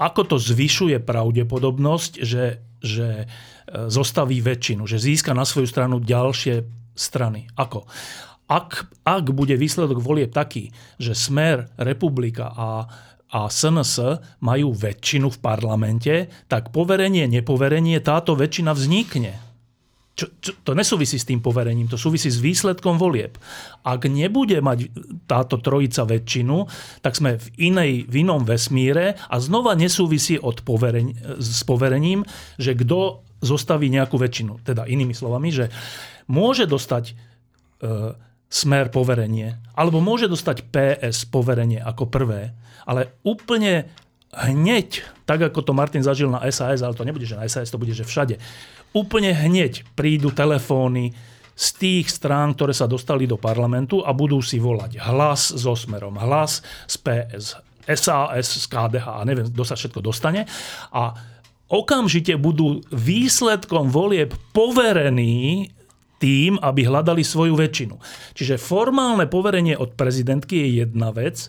Ako 0.00 0.24
to 0.24 0.36
zvyšuje 0.40 1.00
pravdepodobnosť, 1.04 2.12
že, 2.24 2.60
že 2.80 3.28
zostaví 3.70 4.42
väčšinu, 4.42 4.86
že 4.86 4.98
získa 4.98 5.30
na 5.30 5.46
svoju 5.46 5.70
stranu 5.70 6.02
ďalšie 6.02 6.66
strany. 6.94 7.46
Ako? 7.54 7.86
Ak, 8.50 8.90
ak 9.06 9.30
bude 9.30 9.54
výsledok 9.54 10.02
volieb 10.02 10.34
taký, 10.34 10.74
že 10.98 11.14
Smer, 11.14 11.70
Republika 11.78 12.50
a, 12.50 12.90
a 13.30 13.46
SNS 13.46 14.18
majú 14.42 14.74
väčšinu 14.74 15.30
v 15.30 15.38
parlamente, 15.38 16.14
tak 16.50 16.74
poverenie, 16.74 17.30
nepoverenie, 17.30 18.02
táto 18.02 18.34
väčšina 18.34 18.74
vznikne. 18.74 19.38
Čo, 20.18 20.26
čo, 20.42 20.52
to 20.66 20.74
nesúvisí 20.74 21.16
s 21.16 21.24
tým 21.24 21.38
poverením, 21.38 21.86
to 21.86 21.94
súvisí 21.94 22.26
s 22.26 22.42
výsledkom 22.42 22.98
volieb. 22.98 23.38
Ak 23.86 24.04
nebude 24.10 24.58
mať 24.58 24.90
táto 25.30 25.62
trojica 25.62 26.02
väčšinu, 26.02 26.66
tak 27.00 27.14
sme 27.14 27.38
v, 27.38 27.70
inej, 27.70 28.10
v 28.10 28.26
inom 28.26 28.42
vesmíre 28.42 29.14
a 29.30 29.36
znova 29.38 29.78
nesúvisí 29.78 30.36
od 30.36 30.60
poverení, 30.66 31.14
s 31.38 31.62
poverením, 31.62 32.26
že 32.58 32.74
kto 32.74 33.29
zostaví 33.40 33.88
nejakú 33.88 34.20
väčšinu. 34.20 34.60
Teda 34.62 34.84
inými 34.84 35.16
slovami, 35.16 35.48
že 35.52 35.72
môže 36.28 36.68
dostať 36.68 37.04
e, 37.10 37.14
smer 38.50 38.92
poverenie, 38.92 39.56
alebo 39.74 40.04
môže 40.04 40.28
dostať 40.28 40.68
PS 40.68 41.26
poverenie 41.26 41.80
ako 41.80 42.08
prvé, 42.08 42.52
ale 42.84 43.16
úplne 43.24 43.88
hneď, 44.34 45.02
tak 45.26 45.42
ako 45.50 45.62
to 45.62 45.72
Martin 45.74 46.06
zažil 46.06 46.30
na 46.30 46.42
SAS, 46.50 46.82
ale 46.82 46.94
to 46.94 47.06
nebude, 47.06 47.26
že 47.26 47.38
na 47.38 47.46
SAS, 47.50 47.70
to 47.70 47.80
bude, 47.80 47.94
že 47.94 48.06
všade, 48.06 48.38
úplne 48.94 49.34
hneď 49.34 49.86
prídu 49.98 50.30
telefóny 50.30 51.14
z 51.60 51.68
tých 51.76 52.06
strán, 52.08 52.56
ktoré 52.56 52.72
sa 52.72 52.88
dostali 52.88 53.28
do 53.28 53.36
parlamentu 53.36 54.00
a 54.00 54.14
budú 54.16 54.40
si 54.40 54.56
volať 54.56 54.96
hlas 55.02 55.50
so 55.52 55.76
smerom, 55.76 56.16
hlas 56.16 56.64
z 56.88 56.96
PS, 57.04 57.58
SAS, 57.84 58.46
z 58.46 58.66
KDH 58.70 59.06
a 59.06 59.20
neviem, 59.26 59.50
kto 59.50 59.64
sa 59.66 59.74
všetko 59.76 60.00
dostane. 60.00 60.46
A 60.94 61.12
okamžite 61.70 62.34
budú 62.34 62.82
výsledkom 62.90 63.88
volieb 63.88 64.34
poverení 64.50 65.70
tým, 66.20 66.60
aby 66.60 66.84
hľadali 66.84 67.24
svoju 67.24 67.56
väčšinu. 67.56 67.96
Čiže 68.36 68.60
formálne 68.60 69.24
poverenie 69.24 69.78
od 69.78 69.96
prezidentky 69.96 70.60
je 70.60 70.84
jedna 70.84 71.14
vec, 71.16 71.48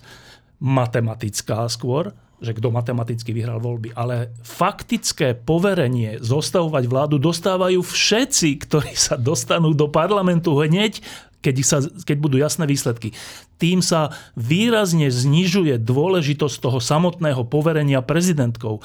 matematická 0.64 1.68
skôr, 1.68 2.16
že 2.42 2.58
kto 2.58 2.74
matematicky 2.74 3.38
vyhral 3.38 3.62
voľby, 3.62 3.94
ale 3.94 4.34
faktické 4.42 5.38
poverenie 5.38 6.18
zostavovať 6.24 6.84
vládu 6.90 7.16
dostávajú 7.22 7.86
všetci, 7.86 8.50
ktorí 8.66 8.94
sa 8.98 9.14
dostanú 9.14 9.78
do 9.78 9.86
parlamentu 9.92 10.58
hneď, 10.58 11.06
keď, 11.42 11.56
sa, 11.66 11.78
keď 11.82 12.18
budú 12.22 12.38
jasné 12.38 12.70
výsledky. 12.70 13.12
Tým 13.58 13.82
sa 13.82 14.14
výrazne 14.38 15.10
znižuje 15.10 15.82
dôležitosť 15.82 16.56
toho 16.62 16.78
samotného 16.78 17.46
poverenia 17.50 18.06
prezidentkou. 18.06 18.80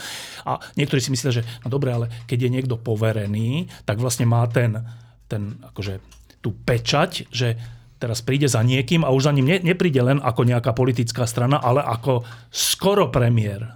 A 0.48 0.61
niektorí 0.74 1.00
si 1.04 1.12
myslia, 1.12 1.40
že 1.40 1.46
no 1.62 1.68
dobre, 1.68 1.92
ale 1.92 2.07
keď 2.24 2.48
je 2.48 2.54
niekto 2.57 2.80
poverený, 2.80 3.68
tak 3.84 4.00
vlastne 4.00 4.24
má 4.24 4.44
ten, 4.48 4.82
ten 5.28 5.61
akože, 5.61 6.00
tú 6.40 6.52
pečať, 6.52 7.28
že 7.28 7.57
teraz 7.96 8.20
príde 8.20 8.48
za 8.48 8.61
niekým 8.61 9.04
a 9.04 9.12
už 9.12 9.28
za 9.28 9.32
ním 9.32 9.48
ne, 9.48 9.59
nepríde 9.61 10.00
len 10.00 10.18
ako 10.20 10.44
nejaká 10.44 10.76
politická 10.76 11.24
strana, 11.24 11.61
ale 11.61 11.80
ako 11.80 12.24
skoro 12.52 13.09
premiér. 13.09 13.72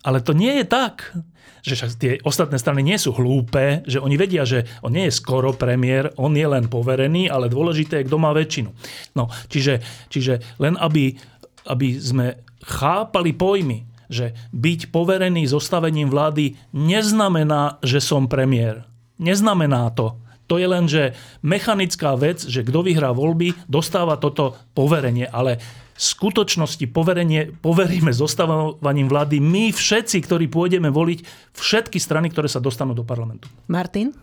Ale 0.00 0.24
to 0.24 0.32
nie 0.32 0.62
je 0.62 0.66
tak, 0.66 1.14
že 1.60 1.76
však 1.76 1.90
tie 1.96 2.12
ostatné 2.24 2.56
strany 2.56 2.80
nie 2.84 2.96
sú 2.96 3.12
hlúpe, 3.16 3.84
že 3.84 4.00
oni 4.00 4.16
vedia, 4.16 4.44
že 4.48 4.66
on 4.84 4.92
nie 4.92 5.08
je 5.08 5.18
skoro 5.18 5.52
premiér, 5.56 6.12
on 6.16 6.32
je 6.34 6.46
len 6.46 6.66
poverený, 6.66 7.28
ale 7.28 7.52
dôležité 7.52 8.00
je, 8.00 8.06
kto 8.08 8.18
má 8.18 8.30
väčšinu. 8.32 8.70
No, 9.16 9.28
čiže, 9.48 9.80
čiže 10.08 10.40
len 10.58 10.76
aby, 10.80 11.16
aby 11.68 11.88
sme 12.00 12.40
chápali 12.64 13.32
pojmy, 13.36 13.90
že 14.10 14.34
byť 14.50 14.90
poverený 14.90 15.46
zostavením 15.46 16.10
vlády 16.10 16.58
neznamená, 16.74 17.78
že 17.80 18.02
som 18.02 18.26
premiér. 18.26 18.84
Neznamená 19.22 19.94
to. 19.94 20.18
To 20.50 20.58
je 20.58 20.66
len, 20.66 20.90
že 20.90 21.14
mechanická 21.46 22.18
vec, 22.18 22.42
že 22.42 22.66
kto 22.66 22.82
vyhrá 22.82 23.14
voľby, 23.14 23.54
dostáva 23.70 24.18
toto 24.18 24.58
poverenie, 24.74 25.30
ale 25.30 25.62
skutočnosti 26.00 26.88
poverenie, 26.88 27.52
poveríme 27.60 28.08
zostávaním 28.08 29.12
vlády 29.12 29.36
my 29.36 29.68
všetci, 29.68 30.24
ktorí 30.24 30.48
pôjdeme 30.48 30.88
voliť 30.88 31.52
všetky 31.52 32.00
strany, 32.00 32.32
ktoré 32.32 32.48
sa 32.48 32.56
dostanú 32.56 32.96
do 32.96 33.04
parlamentu. 33.04 33.52
Martin? 33.68 34.16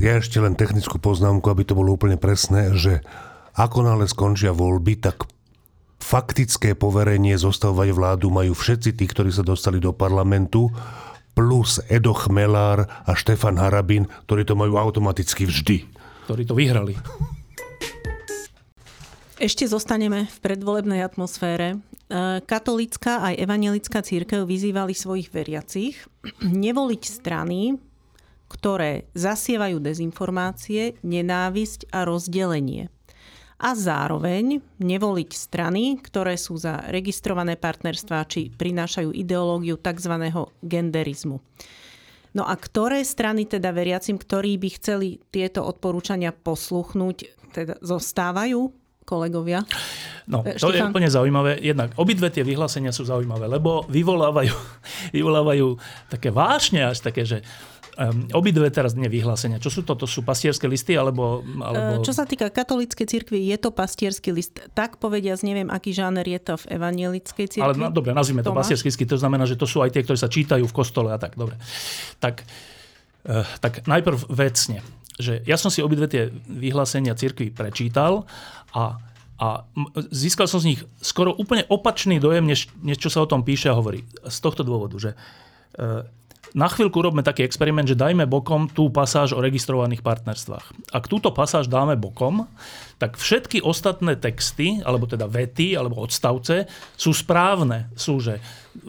Ja 0.00 0.16
ešte 0.16 0.40
len 0.40 0.56
technickú 0.56 0.96
poznámku, 0.96 1.46
aby 1.52 1.68
to 1.68 1.76
bolo 1.76 1.94
úplne 1.94 2.16
presné, 2.16 2.72
že 2.72 3.04
ako 3.52 3.84
nále 3.84 4.08
skončia 4.08 4.56
voľby, 4.56 4.96
tak 4.98 5.28
faktické 6.00 6.72
poverenie 6.72 7.36
zostavovať 7.36 7.88
vládu 7.92 8.32
majú 8.32 8.56
všetci 8.56 8.96
tí, 8.96 9.04
ktorí 9.04 9.28
sa 9.28 9.44
dostali 9.44 9.76
do 9.76 9.92
parlamentu 9.92 10.72
plus 11.36 11.84
Edo 11.92 12.16
Chmelár 12.16 12.88
a 13.04 13.12
Štefan 13.12 13.60
Harabin, 13.60 14.08
ktorí 14.24 14.48
to 14.48 14.56
majú 14.56 14.80
automaticky 14.80 15.44
vždy. 15.44 15.84
Ktorí 16.24 16.42
to 16.48 16.56
vyhrali. 16.56 16.96
Ešte 19.36 19.68
zostaneme 19.68 20.24
v 20.32 20.38
predvolebnej 20.40 21.04
atmosfére. 21.04 21.76
E, 21.76 21.78
katolická 22.40 23.20
aj 23.20 23.36
evangelická 23.36 24.00
církev 24.00 24.48
vyzývali 24.48 24.96
svojich 24.96 25.28
veriacich 25.28 26.00
nevoliť 26.40 27.02
strany, 27.04 27.76
ktoré 28.48 29.04
zasievajú 29.12 29.76
dezinformácie, 29.76 30.96
nenávisť 31.04 31.92
a 31.92 32.08
rozdelenie 32.08 32.88
a 33.56 33.72
zároveň 33.72 34.60
nevoliť 34.80 35.30
strany, 35.32 36.00
ktoré 36.00 36.36
sú 36.40 36.56
za 36.60 36.88
registrované 36.92 37.56
partnerstvá 37.56 38.24
či 38.28 38.52
prinášajú 38.52 39.12
ideológiu 39.16 39.80
tzv. 39.80 40.32
genderizmu. 40.60 41.40
No 42.36 42.44
a 42.44 42.52
ktoré 42.56 43.00
strany 43.00 43.48
teda 43.48 43.72
veriacim, 43.72 44.20
ktorí 44.20 44.60
by 44.60 44.68
chceli 44.76 45.08
tieto 45.32 45.64
odporúčania 45.64 46.36
posluchnúť, 46.36 47.32
teda 47.56 47.80
zostávajú 47.80 48.85
kolegovia? 49.06 49.62
No, 50.26 50.42
e, 50.42 50.58
to 50.58 50.74
Štefan? 50.74 50.74
je 50.74 50.90
úplne 50.90 51.08
zaujímavé. 51.08 51.62
Jednak 51.62 51.94
obidve 51.94 52.34
tie 52.34 52.42
vyhlásenia 52.42 52.90
sú 52.90 53.06
zaujímavé, 53.06 53.46
lebo 53.46 53.86
vyvolávajú, 53.86 54.54
vyvolávajú 55.16 55.78
také 56.10 56.34
vášne 56.34 56.90
až 56.90 57.06
také, 57.06 57.22
že 57.22 57.46
Um, 57.96 58.28
obidve 58.36 58.68
teraz 58.68 58.92
nie 58.92 59.08
vyhlásenia. 59.08 59.56
Čo 59.56 59.72
sú 59.72 59.80
to? 59.80 59.96
To 59.96 60.04
sú 60.04 60.20
pastierské 60.20 60.68
listy? 60.68 61.00
Alebo, 61.00 61.40
alebo... 61.64 62.04
Čo 62.04 62.12
sa 62.12 62.28
týka 62.28 62.52
katolíckej 62.52 63.08
cirkvi, 63.08 63.48
je 63.48 63.56
to 63.56 63.72
pastierský 63.72 64.36
list. 64.36 64.60
Tak 64.76 65.00
povediac, 65.00 65.40
neviem, 65.40 65.72
aký 65.72 65.96
žáner 65.96 66.28
je 66.28 66.36
to 66.36 66.60
v 66.60 66.76
evanielickej 66.76 67.56
cirkvi. 67.56 67.64
Ale 67.64 67.72
no, 67.72 67.88
dobre, 67.88 68.12
nazvime 68.12 68.44
to, 68.44 68.52
to 68.52 68.60
pastierský 68.60 68.92
list. 68.92 69.00
To 69.00 69.16
znamená, 69.16 69.48
že 69.48 69.56
to 69.56 69.64
sú 69.64 69.80
aj 69.80 69.96
tie, 69.96 70.04
ktoré 70.04 70.20
sa 70.20 70.28
čítajú 70.28 70.68
v 70.68 70.76
kostole 70.76 71.08
a 71.08 71.16
tak. 71.16 71.40
Dobre. 71.40 71.56
Tak, 72.20 72.44
uh, 73.32 73.48
tak 73.64 73.88
najprv 73.88 74.28
vecne. 74.28 74.84
Že 75.16 75.48
ja 75.48 75.56
som 75.56 75.72
si 75.72 75.80
obidve 75.80 76.04
tie 76.04 76.28
vyhlásenia 76.52 77.16
cirkvi 77.16 77.48
prečítal 77.48 78.28
a 78.74 78.98
a 79.36 79.68
získal 80.08 80.48
som 80.48 80.64
z 80.64 80.72
nich 80.72 80.80
skoro 81.04 81.28
úplne 81.28 81.68
opačný 81.68 82.16
dojem, 82.16 82.48
než, 82.48 82.72
než 82.80 82.96
čo 82.96 83.12
sa 83.12 83.20
o 83.20 83.28
tom 83.28 83.44
píše 83.44 83.68
a 83.68 83.76
hovorí. 83.76 84.08
Z 84.24 84.40
tohto 84.40 84.64
dôvodu, 84.64 84.96
že 84.96 85.12
uh, 85.12 86.08
na 86.56 86.72
chvíľku 86.72 87.04
robíme 87.04 87.20
taký 87.20 87.44
experiment, 87.44 87.84
že 87.84 88.00
dajme 88.00 88.24
bokom 88.24 88.72
tú 88.72 88.88
pasáž 88.88 89.36
o 89.36 89.44
registrovaných 89.44 90.00
partnerstvách. 90.00 90.88
Ak 90.88 91.04
túto 91.04 91.28
pasáž 91.28 91.68
dáme 91.68 92.00
bokom, 92.00 92.48
tak 92.96 93.20
všetky 93.20 93.60
ostatné 93.60 94.16
texty, 94.16 94.80
alebo 94.80 95.04
teda 95.04 95.28
vety, 95.28 95.76
alebo 95.76 96.00
odstavce 96.00 96.64
sú 96.96 97.12
správne. 97.12 97.92
Sú, 97.92 98.24
že 98.24 98.40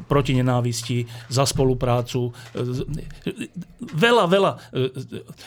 proti 0.08 0.32
nenávisti, 0.32 1.12
za 1.28 1.44
spoluprácu. 1.44 2.32
Veľa, 3.84 4.32
veľa. 4.32 4.52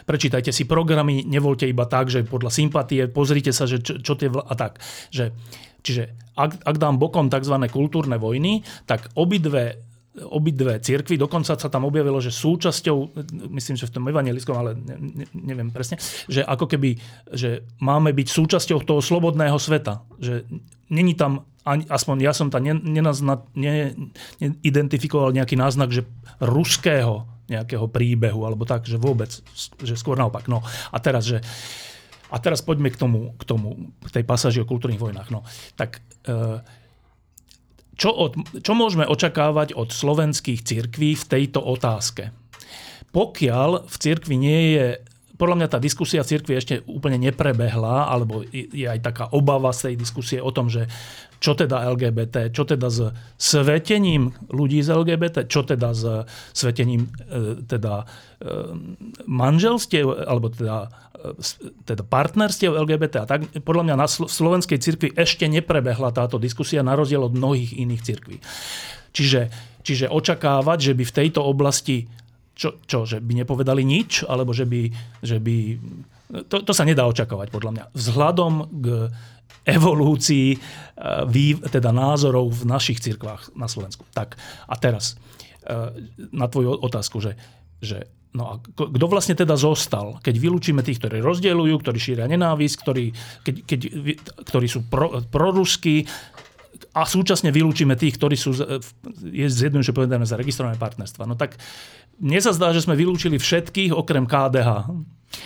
Prečítajte 0.05 0.53
si 0.53 0.69
programy, 0.69 1.25
nevolte 1.25 1.65
iba 1.65 1.89
tak, 1.89 2.13
že 2.13 2.21
podľa 2.29 2.53
sympatie, 2.53 3.09
pozrite 3.09 3.57
sa, 3.57 3.65
že 3.65 3.81
čo, 3.81 3.97
čo 3.97 4.13
tie... 4.21 4.29
A 4.29 4.53
tak. 4.61 4.77
Že, 5.09 5.33
čiže 5.81 6.13
ak, 6.37 6.69
ak 6.69 6.77
dám 6.77 7.01
bokom 7.01 7.33
tzv. 7.33 7.57
kultúrne 7.73 8.21
vojny, 8.21 8.61
tak 8.85 9.09
obidve 9.17 9.89
obidve 10.29 10.81
cirkvy. 10.81 11.17
Dokonca 11.17 11.57
sa 11.57 11.69
tam 11.73 11.89
objavilo, 11.89 12.21
že 12.21 12.35
súčasťou, 12.35 13.17
myslím, 13.53 13.77
že 13.77 13.89
v 13.89 13.95
tom 13.95 14.05
evangelickom, 14.09 14.57
ale 14.57 14.77
ne, 14.77 14.97
ne, 15.01 15.27
neviem 15.33 15.73
presne, 15.73 15.97
že 16.29 16.45
ako 16.45 16.69
keby, 16.69 17.01
že 17.33 17.65
máme 17.81 18.13
byť 18.13 18.29
súčasťou 18.29 18.85
toho 18.85 19.01
slobodného 19.01 19.57
sveta. 19.57 20.05
Že 20.21 20.45
není 20.93 21.17
tam, 21.17 21.49
ani, 21.65 21.89
aspoň 21.89 22.17
ja 22.21 22.33
som 22.37 22.53
tam 22.53 22.65
neidentifikoval 23.55 25.33
nejaký 25.33 25.57
náznak, 25.57 25.93
že 25.93 26.05
ruského 26.41 27.29
nejakého 27.51 27.91
príbehu, 27.91 28.47
alebo 28.47 28.63
tak, 28.63 28.87
že 28.87 28.95
vôbec, 28.95 29.27
že 29.83 29.95
skôr 29.99 30.15
naopak. 30.15 30.47
No 30.47 30.63
a 30.95 30.97
teraz, 31.03 31.27
že 31.27 31.43
a 32.31 32.39
teraz 32.39 32.63
poďme 32.63 32.95
k 32.95 32.97
tomu, 32.97 33.35
k 33.35 33.43
tomu, 33.43 33.91
k 34.07 34.23
tej 34.23 34.25
pasáži 34.25 34.63
o 34.63 34.71
kultúrnych 34.71 35.03
vojnách. 35.03 35.35
No, 35.35 35.43
tak 35.75 35.99
e, 36.31 36.63
čo, 38.01 38.09
od, 38.17 38.33
čo 38.65 38.73
môžeme 38.73 39.05
očakávať 39.05 39.77
od 39.77 39.93
slovenských 39.93 40.65
cirkví 40.65 41.13
v 41.13 41.29
tejto 41.29 41.61
otázke? 41.61 42.33
Pokiaľ 43.13 43.85
v 43.85 43.95
cirkvi 44.01 44.37
nie 44.41 44.63
je 44.81 44.87
podľa 45.41 45.57
mňa 45.57 45.69
tá 45.73 45.79
diskusia 45.81 46.21
cirkvi 46.21 46.61
ešte 46.61 46.85
úplne 46.85 47.17
neprebehla, 47.17 48.13
alebo 48.13 48.45
je 48.53 48.85
aj 48.85 49.01
taká 49.01 49.25
obava 49.33 49.73
z 49.73 49.89
tej 49.89 49.95
diskusie 49.97 50.39
o 50.45 50.53
tom, 50.53 50.69
že 50.69 50.85
čo 51.41 51.57
teda 51.57 51.89
LGBT, 51.97 52.53
čo 52.53 52.69
teda 52.69 52.93
s 52.93 53.09
svetením 53.41 54.37
ľudí 54.53 54.85
z 54.85 54.93
LGBT, 54.93 55.49
čo 55.49 55.65
teda 55.65 55.97
s 55.97 56.29
svetením 56.53 57.09
e, 57.09 57.65
teda 57.65 58.05
e, 58.05 58.07
manželstiev, 59.25 60.29
alebo 60.29 60.53
teda, 60.53 60.93
e, 61.17 61.41
teda 61.89 62.05
partnerstiev 62.05 62.77
LGBT. 62.77 63.25
A 63.25 63.27
tak 63.27 63.49
podľa 63.65 63.89
mňa 63.89 63.97
na 63.97 64.07
slovenskej 64.07 64.77
cirkvi 64.77 65.17
ešte 65.17 65.49
neprebehla 65.49 66.13
táto 66.13 66.37
diskusia 66.37 66.85
na 66.85 66.93
rozdiel 66.93 67.25
od 67.25 67.33
mnohých 67.33 67.73
iných 67.73 68.05
cirkví. 68.05 68.37
Čiže, 69.17 69.49
čiže 69.81 70.13
očakávať, 70.13 70.93
že 70.93 70.95
by 70.95 71.05
v 71.09 71.17
tejto 71.25 71.41
oblasti 71.41 72.05
čo, 72.61 72.77
čo, 72.85 73.09
že 73.09 73.25
by 73.25 73.41
nepovedali 73.41 73.81
nič, 73.81 74.29
alebo 74.29 74.53
že 74.53 74.69
by... 74.69 74.93
Že 75.25 75.37
by 75.41 75.57
to, 76.53 76.61
to 76.61 76.73
sa 76.77 76.85
nedá 76.85 77.09
očakávať, 77.09 77.49
podľa 77.49 77.71
mňa. 77.73 77.85
Vzhľadom 77.97 78.53
k 78.85 78.87
evolúcii 79.65 80.55
e, 80.55 80.59
teda 81.73 81.91
názorov 81.91 82.53
v 82.53 82.63
našich 82.69 83.01
cirkvách 83.01 83.57
na 83.57 83.67
Slovensku. 83.67 84.05
Tak 84.13 84.37
a 84.69 84.75
teraz 84.77 85.17
e, 85.65 85.97
na 86.31 86.47
tvoju 86.47 86.77
otázku, 86.85 87.19
že, 87.25 87.41
že 87.81 88.05
No 88.31 88.47
a 88.47 88.53
kto 88.63 89.11
vlastne 89.11 89.35
teda 89.35 89.59
zostal? 89.59 90.23
Keď 90.23 90.35
vylúčime 90.39 90.87
tých, 90.87 91.03
ktorí 91.03 91.19
rozdielujú, 91.19 91.83
ktorí 91.83 91.99
šíria 91.99 92.31
nenávisť, 92.31 92.77
ktorí, 92.79 93.11
keď, 93.43 93.55
keď, 93.67 93.81
ktorí 94.47 94.67
sú 94.71 94.87
pro, 94.87 95.19
proruskí, 95.27 96.07
a 96.91 97.07
súčasne 97.07 97.55
vylúčime 97.55 97.95
tých, 97.95 98.19
ktorí 98.19 98.35
sú, 98.35 98.51
je 99.23 99.47
zjednoduše 99.47 99.95
povedané, 99.95 100.27
za 100.27 100.35
registrované 100.35 100.75
partnerstva. 100.75 101.23
No 101.23 101.39
tak 101.39 101.55
mne 102.19 102.41
sa 102.43 102.51
zdá, 102.51 102.75
že 102.75 102.83
sme 102.83 102.99
vylúčili 102.99 103.39
všetkých 103.39 103.95
okrem 103.95 104.27
KDH. 104.27 104.91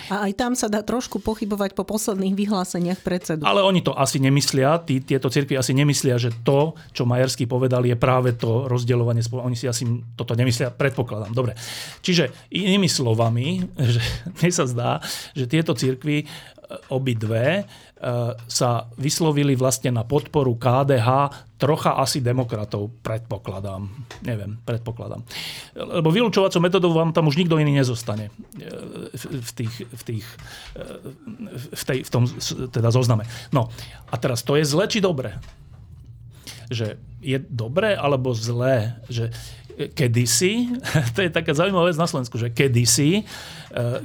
A 0.09 0.25
aj 0.25 0.33
tam 0.33 0.57
sa 0.57 0.65
dá 0.65 0.81
trošku 0.81 1.21
pochybovať 1.21 1.77
po 1.77 1.85
posledných 1.85 2.33
vyhláseniach 2.33 3.05
predsedu. 3.05 3.45
Ale 3.45 3.61
oni 3.61 3.85
to 3.85 3.93
asi 3.93 4.17
nemyslia, 4.17 4.81
tí, 4.81 4.97
tieto 4.97 5.29
cirkvi 5.29 5.53
asi 5.53 5.77
nemyslia, 5.77 6.17
že 6.17 6.33
to, 6.41 6.73
čo 6.89 7.05
Majerský 7.05 7.45
povedal, 7.45 7.85
je 7.85 7.93
práve 7.93 8.33
to 8.33 8.65
rozdeľovanie. 8.65 9.21
Oni 9.29 9.53
si 9.53 9.69
asi 9.69 9.85
toto 10.17 10.33
nemyslia, 10.33 10.73
predpokladám. 10.73 11.37
Dobre. 11.37 11.53
Čiže 12.01 12.49
inými 12.49 12.89
slovami, 12.89 13.61
že 13.93 14.01
mne 14.41 14.49
sa 14.49 14.65
zdá, 14.65 14.91
že 15.37 15.45
tieto 15.45 15.77
cirkvy 15.77 16.25
obidve 16.89 17.61
e, 17.61 17.63
sa 18.51 18.91
vyslovili 18.99 19.55
vlastne 19.55 19.89
na 19.89 20.03
podporu 20.03 20.59
KDH 20.59 21.31
trocha 21.55 21.95
asi 21.95 22.19
demokratov, 22.19 22.91
predpokladám. 22.99 23.87
Neviem, 24.27 24.59
predpokladám. 24.67 25.23
Lebo 25.73 26.11
vylúčovacou 26.11 26.59
metodou 26.59 26.91
vám 26.91 27.15
tam 27.15 27.31
už 27.31 27.39
nikto 27.39 27.55
iný 27.55 27.79
nezostane 27.79 28.27
e, 28.27 28.31
v, 29.15 29.51
tých, 29.55 29.75
v, 29.87 30.01
tých, 30.03 30.25
e, 30.75 30.83
v, 31.71 31.83
tej, 31.87 31.99
v 32.03 32.09
tom 32.11 32.27
teda 32.67 32.91
zozname. 32.91 33.23
No 33.55 33.71
a 34.11 34.15
teraz 34.19 34.43
to 34.43 34.59
je 34.59 34.67
zle 34.67 34.83
či 34.91 34.99
dobre? 34.99 35.39
Že 36.69 36.97
je 37.21 37.37
dobré 37.49 37.97
alebo 37.97 38.33
zlé? 38.35 38.97
Že 39.09 39.33
kedysi, 39.75 40.71
to 41.15 41.19
je 41.19 41.29
taká 41.29 41.51
zaujímavá 41.51 41.91
vec 41.91 41.99
na 41.99 42.07
Slovensku, 42.07 42.39
že 42.39 42.51
kedysi, 42.55 43.21
e, 43.21 43.23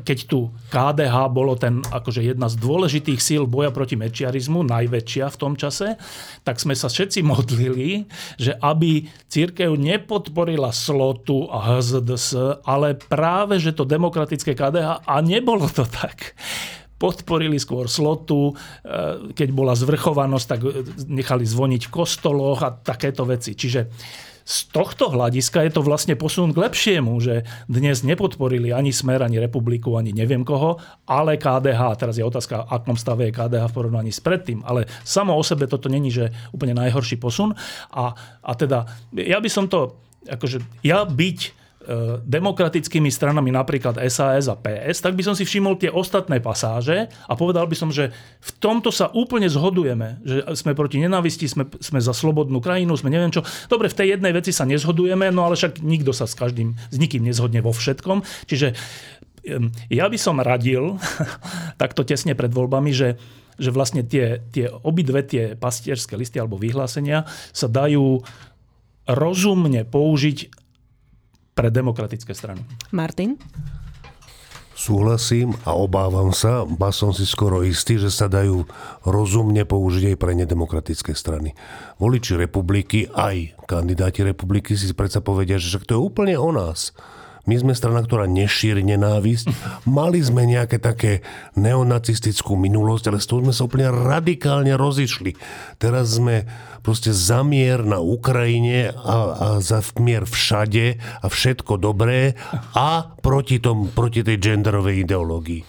keď 0.03 0.19
tu 0.27 0.51
KDH 0.69 1.17
bolo 1.31 1.55
ten 1.55 1.79
akože 1.87 2.27
jedna 2.27 2.51
z 2.51 2.59
dôležitých 2.59 3.21
síl 3.23 3.47
boja 3.47 3.71
proti 3.71 3.95
mečiarizmu, 3.95 4.67
najväčšia 4.67 5.31
v 5.31 5.39
tom 5.39 5.55
čase, 5.55 5.95
tak 6.43 6.59
sme 6.59 6.75
sa 6.75 6.91
všetci 6.91 7.23
modlili, 7.33 8.11
že 8.37 8.59
aby 8.59 9.07
církev 9.31 9.79
nepodporila 9.79 10.75
slotu 10.75 11.47
a 11.47 11.79
HZDS, 11.79 12.61
ale 12.67 12.99
práve, 12.99 13.63
že 13.63 13.71
to 13.71 13.87
demokratické 13.87 14.59
KDH, 14.59 15.07
a 15.07 15.15
nebolo 15.23 15.71
to 15.71 15.87
tak 15.87 16.35
podporili 17.01 17.57
skôr 17.57 17.89
slotu, 17.89 18.53
e, 18.53 19.33
keď 19.33 19.49
bola 19.57 19.73
zvrchovanosť, 19.73 20.47
tak 20.47 20.61
nechali 21.09 21.49
zvoniť 21.49 21.89
v 21.89 21.93
kostoloch 21.93 22.61
a 22.61 22.77
takéto 22.77 23.25
veci. 23.25 23.57
Čiže 23.57 23.81
z 24.51 24.59
tohto 24.75 25.15
hľadiska 25.15 25.63
je 25.63 25.73
to 25.79 25.87
vlastne 25.87 26.19
posun 26.19 26.51
k 26.51 26.59
lepšiemu, 26.67 27.15
že 27.23 27.47
dnes 27.71 28.03
nepodporili 28.03 28.75
ani 28.75 28.91
Smer, 28.91 29.23
ani 29.23 29.39
Republiku, 29.39 29.95
ani 29.95 30.11
neviem 30.11 30.43
koho, 30.43 30.83
ale 31.07 31.39
KDH. 31.39 31.81
Teraz 31.95 32.19
je 32.19 32.27
otázka, 32.27 32.67
akom 32.67 32.99
stave 32.99 33.31
je 33.31 33.37
KDH 33.37 33.71
v 33.71 33.77
porovnaní 33.79 34.11
s 34.11 34.19
predtým. 34.19 34.67
Ale 34.67 34.91
samo 35.07 35.39
o 35.39 35.43
sebe 35.47 35.71
toto 35.71 35.87
není, 35.87 36.11
že 36.11 36.35
úplne 36.51 36.75
najhorší 36.75 37.17
posun. 37.23 37.55
A, 37.95 38.11
a 38.43 38.53
teda, 38.59 38.91
ja 39.15 39.39
by 39.39 39.47
som 39.47 39.71
to, 39.71 40.03
akože 40.27 40.67
ja 40.83 41.07
byť 41.07 41.39
E, 41.41 41.60
demokratickými 42.29 43.09
stranami, 43.09 43.49
napríklad 43.49 43.97
SAS 44.13 44.53
a 44.53 44.57
PS, 44.57 45.01
tak 45.01 45.17
by 45.17 45.25
som 45.25 45.33
si 45.33 45.49
všimol 45.49 45.81
tie 45.81 45.89
ostatné 45.89 46.37
pasáže 46.37 47.09
a 47.25 47.33
povedal 47.33 47.65
by 47.65 47.73
som, 47.73 47.89
že 47.89 48.13
v 48.45 48.51
tomto 48.61 48.93
sa 48.93 49.09
úplne 49.17 49.49
zhodujeme, 49.49 50.21
že 50.21 50.45
sme 50.61 50.77
proti 50.77 51.01
nenávisti, 51.01 51.49
sme, 51.49 51.73
sme 51.81 52.05
za 52.05 52.13
slobodnú 52.13 52.61
krajinu, 52.61 52.93
sme 53.01 53.09
neviem 53.09 53.33
čo. 53.33 53.41
Dobre, 53.73 53.89
v 53.89 53.97
tej 53.97 54.07
jednej 54.13 54.37
veci 54.37 54.53
sa 54.53 54.69
nezhodujeme, 54.69 55.33
no 55.33 55.49
ale 55.49 55.57
však 55.57 55.81
nikto 55.81 56.13
sa 56.13 56.29
s 56.29 56.37
každým, 56.37 56.77
s 56.77 56.97
nikým 57.01 57.25
nezhodne 57.25 57.65
vo 57.65 57.73
všetkom. 57.73 58.29
Čiže 58.45 58.77
ja 59.89 60.05
by 60.05 60.19
som 60.21 60.37
radil, 60.37 61.01
takto 61.83 62.05
tesne 62.05 62.37
pred 62.37 62.53
voľbami, 62.53 62.93
že 62.93 63.09
že 63.61 63.77
vlastne 63.77 64.01
tie, 64.01 64.41
tie 64.57 64.73
obidve 64.73 65.21
tie 65.21 65.53
pastierské 65.53 66.17
listy 66.17 66.41
alebo 66.41 66.57
vyhlásenia 66.57 67.29
sa 67.53 67.69
dajú 67.69 68.25
rozumne 69.05 69.85
použiť 69.85 70.60
pre 71.61 71.69
demokratické 71.69 72.33
strany. 72.33 72.65
Martin? 72.89 73.37
Súhlasím 74.73 75.53
a 75.69 75.77
obávam 75.77 76.33
sa, 76.33 76.65
ba 76.65 76.89
som 76.89 77.13
si 77.13 77.29
skoro 77.29 77.61
istý, 77.61 78.01
že 78.01 78.09
sa 78.09 78.33
dajú 78.33 78.65
rozumne 79.05 79.69
použiť 79.69 80.09
aj 80.09 80.17
pre 80.17 80.33
nedemokratické 80.33 81.13
strany. 81.13 81.53
Voliči 82.01 82.41
republiky, 82.41 83.13
aj 83.13 83.61
kandidáti 83.69 84.25
republiky 84.25 84.73
si 84.73 84.89
predsa 84.97 85.21
povedia, 85.21 85.61
že 85.61 85.77
to 85.85 85.93
je 85.93 86.01
úplne 86.01 86.33
o 86.41 86.49
nás. 86.49 86.97
My 87.49 87.57
sme 87.57 87.73
strana, 87.73 88.05
ktorá 88.05 88.29
nešíri 88.29 88.85
nenávisť. 88.85 89.49
Mali 89.89 90.21
sme 90.21 90.45
nejaké 90.45 90.77
také 90.77 91.25
neonacistickú 91.57 92.57
minulosť, 92.57 93.05
ale 93.09 93.19
s 93.19 93.29
tou 93.29 93.41
sme 93.41 93.57
sa 93.57 93.65
úplne 93.65 93.89
radikálne 93.89 94.77
rozišli. 94.77 95.35
Teraz 95.81 96.21
sme 96.21 96.45
proste 96.85 97.13
zamier 97.17 97.81
na 97.81 98.01
Ukrajine 98.01 98.93
a, 98.93 99.17
a 99.33 99.47
za 99.65 99.81
mier 100.01 100.29
všade 100.29 101.01
a 101.01 101.27
všetko 101.29 101.81
dobré 101.81 102.37
a 102.77 103.17
proti, 103.25 103.61
tom, 103.61 103.89
proti 103.89 104.21
tej 104.21 104.37
genderovej 104.41 105.05
ideológii. 105.05 105.63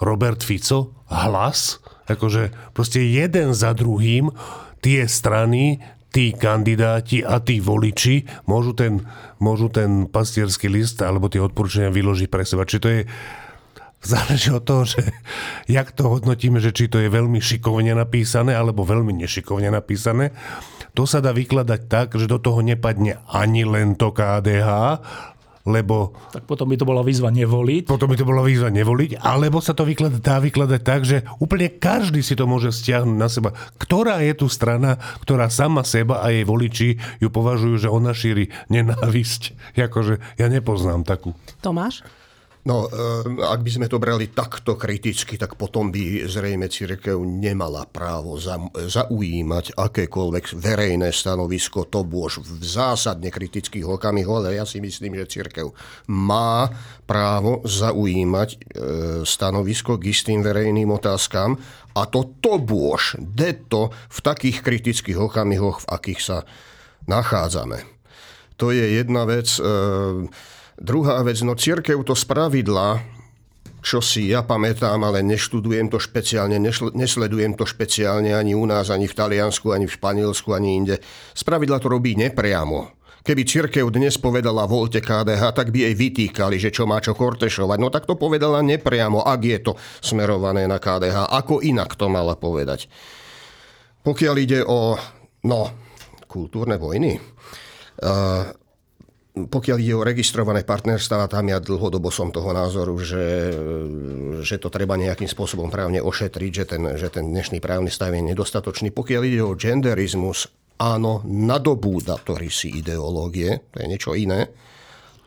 Robert 0.00 0.40
Fico, 0.40 1.06
hlas, 1.12 1.78
akože 2.08 2.72
proste 2.72 3.04
jeden 3.04 3.52
za 3.52 3.76
druhým 3.76 4.32
tie 4.80 5.04
strany 5.04 5.78
tí 6.10 6.34
kandidáti 6.34 7.22
a 7.22 7.38
tí 7.38 7.62
voliči 7.62 8.46
môžu 8.50 8.74
ten, 8.74 9.06
môžu 9.38 9.70
ten 9.70 10.10
pastierský 10.10 10.66
list 10.66 10.98
alebo 11.02 11.30
tie 11.30 11.38
odporúčania 11.38 11.94
vyložiť 11.94 12.28
pre 12.28 12.42
seba. 12.42 12.66
Či 12.66 12.78
to 12.82 12.88
je 12.90 13.00
záleží 14.00 14.50
od 14.50 14.64
toho, 14.64 14.82
že 14.88 15.00
jak 15.68 15.92
to 15.92 16.08
hodnotíme, 16.08 16.58
že 16.58 16.74
či 16.74 16.88
to 16.88 16.98
je 16.98 17.12
veľmi 17.12 17.38
šikovne 17.38 17.92
napísané 17.94 18.56
alebo 18.56 18.82
veľmi 18.82 19.12
nešikovne 19.22 19.70
napísané. 19.70 20.32
To 20.98 21.06
sa 21.06 21.22
dá 21.22 21.30
vykladať 21.30 21.80
tak, 21.86 22.18
že 22.18 22.26
do 22.26 22.42
toho 22.42 22.64
nepadne 22.64 23.22
ani 23.30 23.62
len 23.62 23.94
to 23.94 24.10
KDH, 24.10 24.98
lebo... 25.68 26.16
Tak 26.32 26.48
potom 26.48 26.72
by 26.72 26.76
to 26.80 26.88
bola 26.88 27.04
výzva 27.04 27.28
nevoliť. 27.28 27.84
Potom 27.88 28.08
by 28.08 28.16
to 28.16 28.28
bola 28.28 28.40
výzva 28.44 28.72
nevoliť, 28.72 29.20
alebo 29.20 29.60
sa 29.60 29.76
to 29.76 29.84
vyklad, 29.84 30.20
dá 30.20 30.40
vykladať 30.40 30.80
tak, 30.80 31.02
že 31.04 31.26
úplne 31.40 31.68
každý 31.68 32.24
si 32.24 32.32
to 32.36 32.48
môže 32.48 32.72
stiahnuť 32.72 33.16
na 33.16 33.28
seba. 33.28 33.52
Ktorá 33.76 34.24
je 34.24 34.32
tu 34.36 34.46
strana, 34.48 34.96
ktorá 35.20 35.52
sama 35.52 35.84
seba 35.84 36.24
a 36.24 36.32
jej 36.32 36.44
voliči 36.44 36.96
ju 37.20 37.28
považujú, 37.28 37.88
že 37.88 37.92
ona 37.92 38.16
šíri 38.16 38.48
nenávisť. 38.72 39.74
Jakože 39.76 40.22
ja 40.40 40.46
nepoznám 40.48 41.04
takú. 41.04 41.36
Tomáš? 41.60 42.04
No, 42.60 42.84
eh, 42.92 43.24
ak 43.40 43.60
by 43.64 43.70
sme 43.72 43.86
to 43.88 43.96
brali 43.96 44.28
takto 44.28 44.76
kriticky, 44.76 45.40
tak 45.40 45.56
potom 45.56 45.88
by 45.88 46.28
zrejme 46.28 46.68
církev 46.68 47.16
nemala 47.16 47.88
právo 47.88 48.36
zaujímať 48.76 49.80
akékoľvek 49.80 50.44
verejné 50.60 51.08
stanovisko, 51.08 51.88
to 51.88 52.04
bôž 52.04 52.44
v 52.44 52.60
zásadne 52.60 53.32
kritických 53.32 53.88
okamihoch, 53.88 54.44
ale 54.44 54.60
ja 54.60 54.68
si 54.68 54.84
myslím, 54.84 55.16
že 55.16 55.40
církev 55.40 55.72
má 56.12 56.68
právo 57.08 57.64
zaujímať 57.64 58.48
eh, 58.52 58.60
stanovisko 59.24 59.96
k 59.96 60.12
istým 60.12 60.44
verejným 60.44 60.92
otázkam 60.92 61.56
a 61.96 62.04
to 62.06 62.36
to 62.44 62.60
bôž, 62.60 63.16
deto 63.18 63.90
v 64.12 64.18
takých 64.20 64.60
kritických 64.60 65.18
okamihoch, 65.18 65.82
v 65.82 65.90
akých 65.90 66.20
sa 66.20 66.38
nachádzame. 67.08 67.82
To 68.60 68.70
je 68.70 69.00
jedna 69.00 69.24
vec. 69.24 69.48
E, 69.56 69.62
Druhá 70.80 71.20
vec, 71.20 71.36
no 71.44 71.52
církev 71.52 72.00
to 72.08 72.16
spravidla, 72.16 73.04
čo 73.84 74.00
si 74.00 74.32
ja 74.32 74.40
pamätám, 74.40 74.96
ale 75.04 75.20
neštudujem 75.20 75.92
to 75.92 76.00
špeciálne, 76.00 76.56
nesledujem 76.96 77.52
to 77.52 77.68
špeciálne 77.68 78.32
ani 78.32 78.56
u 78.56 78.64
nás, 78.64 78.88
ani 78.88 79.04
v 79.04 79.12
Taliansku, 79.12 79.76
ani 79.76 79.84
v 79.84 79.92
Španielsku, 79.92 80.56
ani 80.56 80.80
inde. 80.80 80.96
Spravidla 81.36 81.84
to 81.84 81.92
robí 81.92 82.16
nepriamo. 82.16 82.96
Keby 83.20 83.44
církev 83.44 83.92
dnes 83.92 84.16
povedala 84.16 84.64
volte 84.64 85.04
KDH, 85.04 85.52
tak 85.52 85.68
by 85.68 85.84
jej 85.84 85.94
vytýkali, 85.96 86.56
že 86.56 86.72
čo 86.72 86.88
má 86.88 86.96
čo 87.04 87.12
kortešovať. 87.12 87.76
No 87.76 87.92
tak 87.92 88.08
to 88.08 88.16
povedala 88.16 88.64
nepriamo, 88.64 89.20
ak 89.20 89.40
je 89.44 89.58
to 89.60 89.72
smerované 90.00 90.64
na 90.64 90.80
KDH. 90.80 91.28
Ako 91.28 91.60
inak 91.60 91.92
to 92.00 92.08
mala 92.08 92.40
povedať? 92.40 92.88
Pokiaľ 94.00 94.34
ide 94.40 94.64
o, 94.64 94.96
no, 95.44 95.60
kultúrne 96.24 96.80
vojny, 96.80 97.20
uh, 97.20 98.59
pokiaľ 99.30 99.78
ide 99.78 99.94
o 99.94 100.02
registrované 100.02 100.66
partnerstva, 100.66 101.30
tam 101.30 101.46
ja 101.46 101.62
dlhodobo 101.62 102.10
som 102.10 102.34
toho 102.34 102.50
názoru, 102.50 102.98
že, 102.98 103.54
že 104.42 104.58
to 104.58 104.66
treba 104.74 104.98
nejakým 104.98 105.30
spôsobom 105.30 105.70
právne 105.70 106.02
ošetriť, 106.02 106.50
že 106.50 106.64
ten, 106.66 106.82
že 106.98 107.08
ten 107.14 107.30
dnešný 107.30 107.62
právny 107.62 107.94
stav 107.94 108.10
je 108.10 108.26
nedostatočný. 108.26 108.90
Pokiaľ 108.90 109.22
ide 109.22 109.40
o 109.46 109.54
genderizmus, 109.54 110.50
áno, 110.82 111.22
nadobúda 111.22 112.18
to 112.18 112.34
rysy 112.34 112.82
ideológie, 112.82 113.70
to 113.70 113.76
je 113.78 113.86
niečo 113.86 114.18
iné. 114.18 114.50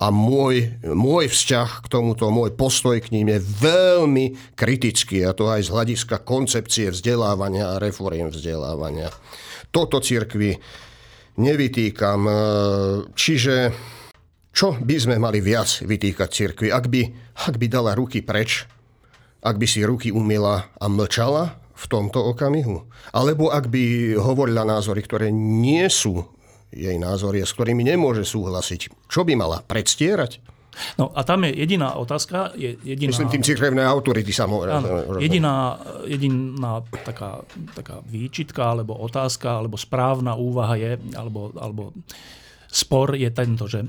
A 0.03 0.11
môj, 0.11 0.83
môj 0.83 1.31
vzťah 1.31 1.87
k 1.87 1.87
tomuto, 1.87 2.27
môj 2.27 2.51
postoj 2.59 2.99
k 2.99 3.07
ním 3.15 3.31
je 3.31 3.39
veľmi 3.39 4.57
kritický, 4.59 5.23
a 5.23 5.31
to 5.31 5.47
aj 5.47 5.63
z 5.63 5.71
hľadiska 5.71 6.27
koncepcie 6.27 6.91
vzdelávania 6.91 7.71
a 7.71 7.79
reforiem 7.79 8.27
vzdelávania. 8.27 9.07
Toto 9.71 10.03
cirkvi 10.03 10.59
nevytýkam. 11.37 12.19
Čiže 13.13 13.55
čo 14.53 14.77
by 14.77 14.95
sme 15.01 15.15
mali 15.17 15.41
viac 15.41 15.81
vytýkať 15.81 16.29
cirkvi? 16.29 16.69
Ak 16.69 16.85
by, 16.85 17.01
ak 17.49 17.57
by 17.57 17.65
dala 17.65 17.97
ruky 17.97 18.21
preč, 18.21 18.69
ak 19.41 19.57
by 19.57 19.65
si 19.65 19.81
ruky 19.81 20.13
umila 20.13 20.69
a 20.77 20.85
mlčala 20.85 21.57
v 21.73 21.85
tomto 21.89 22.21
okamihu? 22.21 22.85
Alebo 23.11 23.49
ak 23.49 23.67
by 23.67 24.13
hovorila 24.21 24.61
názory, 24.61 25.01
ktoré 25.01 25.33
nie 25.33 25.89
sú 25.89 26.21
jej 26.69 26.97
názory 27.01 27.41
a 27.41 27.49
s 27.49 27.53
ktorými 27.57 27.81
nemôže 27.81 28.25
súhlasiť, 28.29 29.09
čo 29.09 29.25
by 29.25 29.33
mala 29.33 29.65
predstierať? 29.65 30.52
No 30.97 31.13
a 31.13 31.21
tam 31.23 31.43
je 31.45 31.53
jediná 31.53 31.93
otázka. 31.93 32.51
Je 32.57 32.75
jediná, 32.81 33.13
Myslím 33.13 33.29
tým 33.29 33.45
cirkevné 33.45 33.85
autority 33.85 34.33
samozrejme. 34.33 35.21
Jediná, 35.21 35.77
jediná 36.09 36.81
taká, 37.05 37.45
taká 37.77 38.01
výčitka 38.05 38.73
alebo 38.73 38.97
otázka 38.97 39.61
alebo 39.61 39.77
správna 39.77 40.33
úvaha 40.33 40.75
je, 40.75 40.97
alebo, 41.13 41.53
alebo 41.57 41.93
spor 42.69 43.13
je 43.13 43.29
tento, 43.29 43.69
že 43.69 43.85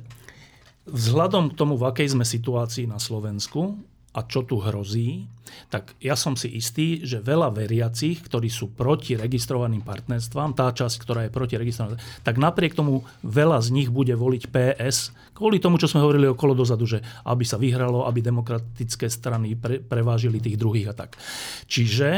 Vzhľadom 0.85 1.49
k 1.53 1.57
tomu, 1.57 1.81
v 1.81 1.89
akej 1.89 2.13
sme 2.13 2.29
situácii 2.29 2.85
na 2.85 3.01
Slovensku 3.01 3.73
a 4.15 4.21
čo 4.23 4.47
tu 4.47 4.63
hrozí, 4.63 5.27
tak 5.71 5.95
ja 5.99 6.15
som 6.15 6.39
si 6.39 6.51
istý, 6.55 7.03
že 7.03 7.23
veľa 7.23 7.51
veriacich, 7.51 8.23
ktorí 8.23 8.47
sú 8.47 8.71
proti 8.75 9.19
registrovaným 9.19 9.83
partnerstvám, 9.83 10.55
tá 10.55 10.71
časť, 10.71 10.97
ktorá 11.03 11.21
je 11.27 11.35
proti 11.35 11.59
registrovaným, 11.59 11.99
tak 12.23 12.39
napriek 12.39 12.79
tomu 12.79 13.03
veľa 13.27 13.59
z 13.59 13.69
nich 13.75 13.91
bude 13.91 14.15
voliť 14.15 14.51
PS, 14.51 15.11
kvôli 15.35 15.59
tomu, 15.59 15.79
čo 15.83 15.91
sme 15.91 16.03
hovorili 16.03 16.31
okolo 16.31 16.55
dozadu, 16.55 16.87
že 16.87 17.03
aby 17.27 17.43
sa 17.43 17.59
vyhralo, 17.59 18.07
aby 18.07 18.23
demokratické 18.23 19.11
strany 19.11 19.59
pre, 19.59 19.83
prevážili 19.83 20.39
tých 20.39 20.59
druhých 20.59 20.95
a 20.95 20.95
tak. 20.95 21.19
Čiže 21.67 22.09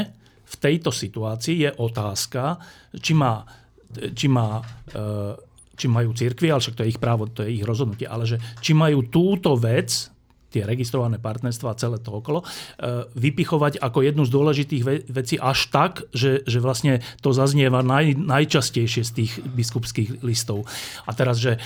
v 0.47 0.55
tejto 0.61 0.92
situácii 0.92 1.57
je 1.66 1.70
otázka, 1.80 2.61
či 3.01 3.16
má, 3.16 3.42
či 4.12 4.28
má 4.28 4.61
e, 4.92 5.44
či 5.76 5.92
majú 5.92 6.16
cirkvi, 6.16 6.49
ale 6.49 6.64
však 6.64 6.76
to 6.76 6.82
je 6.88 6.90
ich 6.97 7.01
právo, 7.01 7.28
to 7.28 7.44
je 7.44 7.53
ich 7.53 7.64
rozhodnutie, 7.64 8.09
ale 8.09 8.24
že 8.24 8.40
či 8.64 8.72
majú 8.72 9.05
túto 9.12 9.53
vec, 9.61 10.09
tie 10.51 10.62
registrované 10.62 11.18
partnerstva 11.18 11.74
a 11.74 11.78
celé 11.78 11.99
to 11.99 12.14
okolo, 12.14 12.42
e, 12.42 12.47
vypichovať 13.12 13.82
ako 13.82 13.99
jednu 14.03 14.22
z 14.24 14.34
dôležitých 14.34 14.82
vecí 15.11 15.36
až 15.36 15.68
tak, 15.68 16.07
že, 16.14 16.47
že 16.47 16.59
vlastne 16.62 17.03
to 17.20 17.34
zaznieva 17.34 17.82
naj, 17.82 18.14
najčastejšie 18.16 19.03
z 19.03 19.12
tých 19.12 19.32
biskupských 19.42 20.22
listov. 20.22 20.64
A 21.05 21.12
teraz, 21.12 21.42
že, 21.42 21.59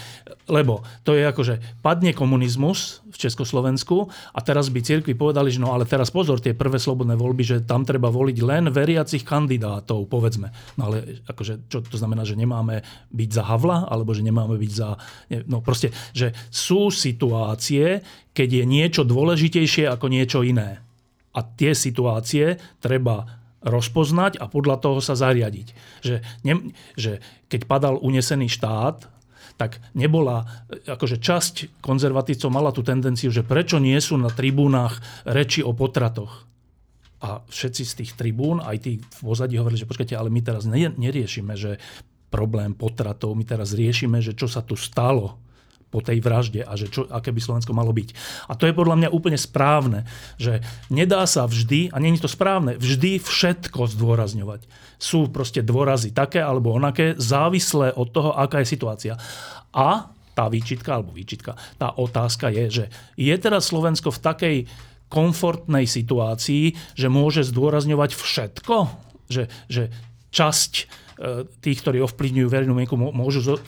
lebo 0.48 0.82
to 1.04 1.14
je 1.14 1.22
ako, 1.28 1.42
že 1.44 1.54
padne 1.84 2.16
komunizmus 2.16 3.04
v 3.10 3.16
Československu 3.16 4.08
a 4.34 4.40
teraz 4.40 4.72
by 4.72 4.80
cirkvi 4.80 5.14
povedali, 5.14 5.52
že 5.52 5.60
no 5.60 5.76
ale 5.76 5.84
teraz 5.84 6.08
pozor, 6.10 6.40
tie 6.40 6.56
prvé 6.56 6.80
slobodné 6.80 7.14
voľby, 7.14 7.42
že 7.44 7.56
tam 7.66 7.84
treba 7.84 8.08
voliť 8.08 8.38
len 8.40 8.72
veriacich 8.72 9.22
kandidátov, 9.22 10.08
povedzme. 10.08 10.50
No 10.80 10.90
ale 10.90 11.22
akože, 11.28 11.68
čo 11.68 11.84
to 11.84 11.96
znamená, 11.98 12.24
že 12.24 12.38
nemáme 12.38 12.82
byť 13.12 13.30
za 13.30 13.44
Havla, 13.44 13.90
alebo 13.90 14.16
že 14.16 14.24
nemáme 14.24 14.56
byť 14.56 14.72
za... 14.72 14.96
No 15.46 15.60
proste, 15.60 15.92
že 16.16 16.32
sú 16.48 16.88
situácie, 16.90 18.02
keď 18.40 18.64
je 18.64 18.64
niečo 18.64 19.04
dôležitejšie 19.04 19.84
ako 19.84 20.08
niečo 20.08 20.40
iné. 20.40 20.80
A 21.36 21.44
tie 21.44 21.76
situácie 21.76 22.56
treba 22.80 23.36
rozpoznať 23.60 24.40
a 24.40 24.48
podľa 24.48 24.80
toho 24.80 25.04
sa 25.04 25.12
zariadiť. 25.12 25.76
Že, 26.00 26.24
ne, 26.48 26.72
že 26.96 27.20
keď 27.52 27.68
padal 27.68 28.00
unesený 28.00 28.48
štát, 28.48 29.12
tak 29.60 29.76
nebola, 29.92 30.64
akože 30.88 31.20
časť 31.20 31.84
konzervatívcov 31.84 32.48
mala 32.48 32.72
tú 32.72 32.80
tendenciu, 32.80 33.28
že 33.28 33.44
prečo 33.44 33.76
nie 33.76 34.00
sú 34.00 34.16
na 34.16 34.32
tribúnach 34.32 35.04
reči 35.28 35.60
o 35.60 35.76
potratoch. 35.76 36.48
A 37.20 37.44
všetci 37.44 37.82
z 37.84 37.92
tých 38.00 38.12
tribún, 38.16 38.64
aj 38.64 38.76
tí 38.80 38.96
v 38.96 39.18
pozadí 39.20 39.60
hovorili, 39.60 39.84
že 39.84 39.90
počkajte, 39.92 40.16
ale 40.16 40.32
my 40.32 40.40
teraz 40.40 40.64
neriešime, 40.64 41.52
že 41.60 41.76
problém 42.32 42.72
potratov, 42.72 43.36
my 43.36 43.44
teraz 43.44 43.76
riešime, 43.76 44.24
že 44.24 44.32
čo 44.32 44.48
sa 44.48 44.64
tu 44.64 44.80
stalo 44.80 45.49
po 45.90 45.98
tej 46.00 46.22
vražde 46.22 46.62
a 46.62 46.78
že 46.78 46.86
čo, 46.86 47.04
aké 47.10 47.34
by 47.34 47.42
Slovensko 47.42 47.74
malo 47.74 47.90
byť. 47.90 48.14
A 48.46 48.54
to 48.54 48.70
je 48.70 48.74
podľa 48.74 48.96
mňa 48.96 49.08
úplne 49.10 49.36
správne, 49.36 50.06
že 50.38 50.62
nedá 50.88 51.26
sa 51.26 51.44
vždy, 51.50 51.90
a 51.90 51.98
nie 51.98 52.14
je 52.14 52.24
to 52.24 52.30
správne, 52.30 52.78
vždy 52.78 53.18
všetko 53.18 53.90
zdôrazňovať. 53.98 54.64
Sú 55.02 55.26
proste 55.28 55.66
dôrazy 55.66 56.14
také 56.14 56.38
alebo 56.38 56.70
onaké, 56.70 57.18
závislé 57.18 57.90
od 57.92 58.08
toho, 58.14 58.30
aká 58.32 58.62
je 58.62 58.72
situácia. 58.72 59.14
A 59.74 60.14
tá 60.34 60.46
výčitka, 60.46 60.96
alebo 60.96 61.12
výčitka, 61.12 61.58
tá 61.76 61.92
otázka 61.98 62.48
je, 62.54 62.64
že 62.70 62.84
je 63.18 63.34
teraz 63.36 63.68
Slovensko 63.68 64.14
v 64.14 64.22
takej 64.22 64.56
komfortnej 65.10 65.90
situácii, 65.90 66.78
že 66.94 67.10
môže 67.10 67.42
zdôrazňovať 67.42 68.14
všetko? 68.14 68.76
Že, 69.26 69.44
že 69.66 69.82
časť 70.30 70.72
e, 70.78 70.84
tých, 71.58 71.78
ktorí 71.82 71.98
ovplyvňujú 72.06 72.46
verejnú 72.46 72.74
mienku, 72.78 72.94
môžu 72.94 73.58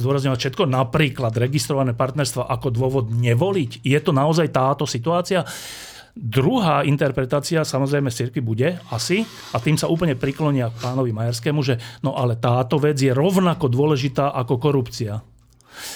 zdôrazňovať 0.00 0.38
všetko, 0.40 0.64
napríklad 0.66 1.36
registrované 1.36 1.92
partnerstva 1.92 2.48
ako 2.48 2.68
dôvod 2.72 3.12
nevoliť? 3.12 3.84
Je 3.84 3.98
to 4.00 4.10
naozaj 4.16 4.48
táto 4.48 4.88
situácia? 4.88 5.44
Druhá 6.16 6.82
interpretácia 6.82 7.62
samozrejme 7.62 8.10
cirkvi 8.10 8.42
bude 8.42 8.68
asi, 8.90 9.22
a 9.54 9.62
tým 9.62 9.78
sa 9.78 9.86
úplne 9.86 10.18
priklonia 10.18 10.72
k 10.74 10.80
pánovi 10.82 11.14
Majerskému, 11.14 11.62
že 11.62 11.78
no 12.02 12.18
ale 12.18 12.34
táto 12.34 12.82
vec 12.82 12.98
je 12.98 13.14
rovnako 13.14 13.70
dôležitá 13.70 14.34
ako 14.34 14.58
korupcia. 14.58 15.22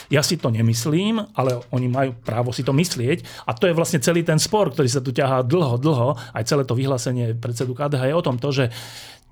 Ja 0.09 0.23
si 0.25 0.41
to 0.41 0.49
nemyslím, 0.49 1.21
ale 1.35 1.61
oni 1.75 1.91
majú 1.91 2.11
právo 2.17 2.55
si 2.55 2.65
to 2.65 2.73
myslieť. 2.73 3.45
A 3.45 3.53
to 3.53 3.69
je 3.69 3.77
vlastne 3.77 4.01
celý 4.01 4.25
ten 4.25 4.41
spor, 4.41 4.73
ktorý 4.73 4.89
sa 4.89 5.05
tu 5.05 5.13
ťahá 5.13 5.45
dlho, 5.45 5.77
dlho. 5.77 6.17
Aj 6.17 6.45
celé 6.47 6.65
to 6.65 6.79
vyhlásenie 6.79 7.37
predsedu 7.37 7.77
KDH 7.77 8.09
je 8.09 8.17
o 8.17 8.25
tom 8.25 8.41
to, 8.41 8.49
že 8.55 8.73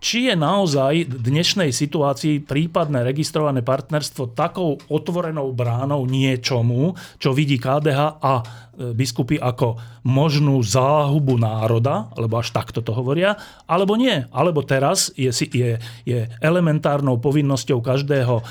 či 0.03 0.27
je 0.27 0.35
naozaj 0.35 1.07
v 1.07 1.19
dnešnej 1.23 1.71
situácii 1.71 2.43
prípadné 2.43 3.07
registrované 3.07 3.63
partnerstvo 3.63 4.35
takou 4.35 4.83
otvorenou 4.91 5.55
bránou 5.55 6.11
niečomu, 6.11 6.99
čo 7.23 7.31
vidí 7.31 7.55
KDH 7.63 8.19
a 8.19 8.35
e, 8.43 8.45
biskupy 8.91 9.39
ako 9.39 9.79
možnú 10.03 10.59
záhubu 10.59 11.39
národa, 11.39 12.11
alebo 12.19 12.43
až 12.43 12.51
takto 12.51 12.83
to 12.83 12.91
hovoria, 12.91 13.39
alebo 13.71 13.95
nie. 13.95 14.27
Alebo 14.35 14.67
teraz 14.67 15.15
je, 15.15 15.31
je, 15.31 15.79
je 16.03 16.19
elementárnou 16.43 17.23
povinnosťou 17.23 17.79
každého 17.79 18.43
e, 18.43 18.45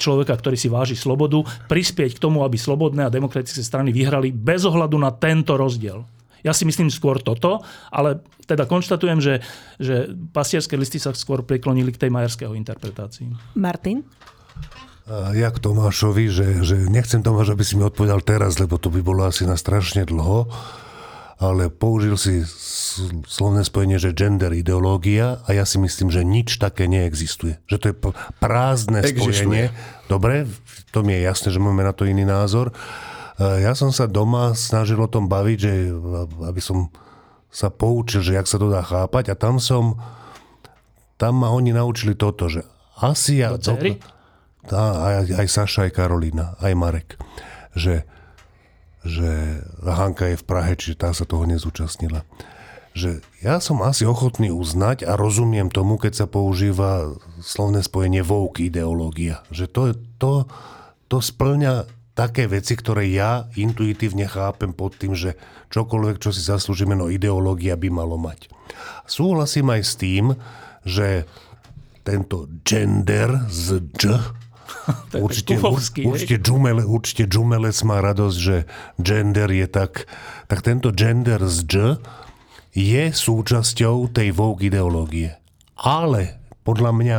človeka, 0.00 0.40
ktorý 0.40 0.56
si 0.56 0.72
váži 0.72 0.96
slobodu, 0.96 1.44
prispieť 1.68 2.16
k 2.16 2.22
tomu, 2.24 2.48
aby 2.48 2.56
slobodné 2.56 3.04
a 3.04 3.12
demokratické 3.12 3.60
strany 3.60 3.92
vyhrali 3.92 4.32
bez 4.32 4.64
ohľadu 4.64 4.96
na 4.96 5.12
tento 5.12 5.52
rozdiel. 5.52 6.08
Ja 6.46 6.54
si 6.54 6.64
myslím 6.68 6.90
skôr 6.92 7.18
toto, 7.18 7.62
ale 7.90 8.22
teda 8.48 8.64
konštatujem, 8.64 9.20
že, 9.20 9.44
že 9.76 10.08
pastierské 10.32 10.78
listy 10.78 10.96
sa 10.96 11.12
skôr 11.12 11.44
priklonili 11.44 11.92
k 11.92 12.06
tej 12.06 12.10
majerského 12.10 12.56
interpretácii. 12.56 13.28
Martin? 13.58 14.06
Ja 15.08 15.48
k 15.48 15.58
Tomášovi, 15.64 16.28
že, 16.28 16.46
že 16.60 16.84
nechcem 16.84 17.24
Tomáš, 17.24 17.56
aby 17.56 17.64
si 17.64 17.80
mi 17.80 17.84
odpovedal 17.88 18.20
teraz, 18.20 18.60
lebo 18.60 18.76
to 18.76 18.92
by 18.92 19.00
bolo 19.00 19.24
asi 19.24 19.48
na 19.48 19.56
strašne 19.56 20.04
dlho, 20.04 20.52
ale 21.40 21.72
použil 21.72 22.18
si 22.20 22.44
slovné 23.24 23.64
spojenie, 23.64 23.96
že 23.96 24.12
gender 24.12 24.52
ideológia 24.52 25.40
a 25.48 25.56
ja 25.56 25.64
si 25.64 25.80
myslím, 25.80 26.12
že 26.12 26.26
nič 26.26 26.60
také 26.60 26.90
neexistuje. 26.90 27.56
Že 27.70 27.76
to 27.78 27.86
je 27.88 27.94
prázdne 28.36 29.00
Existuje. 29.00 29.32
spojenie. 29.32 29.64
Dobre, 30.12 30.44
to 30.92 31.00
mi 31.00 31.16
je 31.16 31.20
jasné, 31.24 31.48
že 31.56 31.62
máme 31.62 31.86
na 31.86 31.96
to 31.96 32.04
iný 32.04 32.28
názor 32.28 32.74
ja 33.38 33.72
som 33.78 33.94
sa 33.94 34.10
doma 34.10 34.52
snažil 34.58 34.98
o 34.98 35.06
tom 35.06 35.30
baviť, 35.30 35.58
že 35.58 35.72
aby 36.42 36.58
som 36.58 36.90
sa 37.48 37.70
poučil, 37.72 38.20
že 38.20 38.36
jak 38.36 38.50
sa 38.50 38.58
to 38.60 38.68
dá 38.68 38.82
chápať 38.82 39.32
a 39.32 39.34
tam 39.38 39.62
som, 39.62 39.96
tam 41.16 41.40
ma 41.40 41.54
oni 41.54 41.72
naučili 41.72 42.18
toto, 42.18 42.50
že 42.50 42.66
asi 42.98 43.40
ja... 43.40 43.54
Do 43.54 43.78
tá, 44.68 45.00
aj, 45.00 45.32
aj 45.32 45.46
Saša, 45.48 45.88
aj 45.88 45.96
Karolina, 45.96 46.52
aj 46.60 46.72
Marek, 46.76 47.16
že, 47.72 48.04
že 49.00 49.64
Hanka 49.80 50.28
je 50.28 50.36
v 50.36 50.44
Prahe, 50.44 50.76
čiže 50.76 51.00
tá 51.00 51.10
sa 51.16 51.24
toho 51.24 51.48
nezúčastnila. 51.48 52.28
Že 52.92 53.24
ja 53.40 53.64
som 53.64 53.80
asi 53.80 54.04
ochotný 54.04 54.52
uznať 54.52 55.08
a 55.08 55.16
rozumiem 55.16 55.72
tomu, 55.72 55.96
keď 55.96 56.12
sa 56.20 56.26
používa 56.28 57.16
slovné 57.40 57.80
spojenie 57.80 58.20
vouk 58.20 58.60
ideológia. 58.60 59.40
Že 59.48 59.64
to, 59.72 59.82
to, 60.20 60.32
to 61.08 61.16
splňa 61.24 61.88
také 62.18 62.50
veci, 62.50 62.74
ktoré 62.74 63.06
ja 63.06 63.46
intuitívne 63.54 64.26
chápem 64.26 64.74
pod 64.74 64.98
tým, 64.98 65.14
že 65.14 65.38
čokoľvek, 65.70 66.18
čo 66.18 66.34
si 66.34 66.42
zaslúžime, 66.42 66.98
no 66.98 67.06
ideológia 67.06 67.78
by 67.78 67.86
malo 67.94 68.18
mať. 68.18 68.50
Súhlasím 69.06 69.70
aj 69.70 69.82
s 69.86 69.92
tým, 69.94 70.34
že 70.82 71.30
tento 72.02 72.50
gender 72.66 73.46
z 73.46 73.78
dž, 73.94 74.18
určite, 75.24 75.62
určite, 76.02 76.36
džumele, 76.42 76.82
určite 76.82 77.30
Džumelec 77.30 77.78
má 77.86 78.02
radosť, 78.02 78.38
že 78.42 78.66
gender 78.98 79.54
je 79.54 79.66
tak, 79.70 80.10
tak 80.50 80.58
tento 80.66 80.90
gender 80.90 81.38
z 81.46 81.58
dž 81.70 81.84
je 82.74 83.14
súčasťou 83.14 84.10
tej 84.10 84.34
Vogue 84.34 84.66
ideológie. 84.66 85.38
Ale 85.78 86.42
podľa 86.66 86.90
mňa 86.90 87.18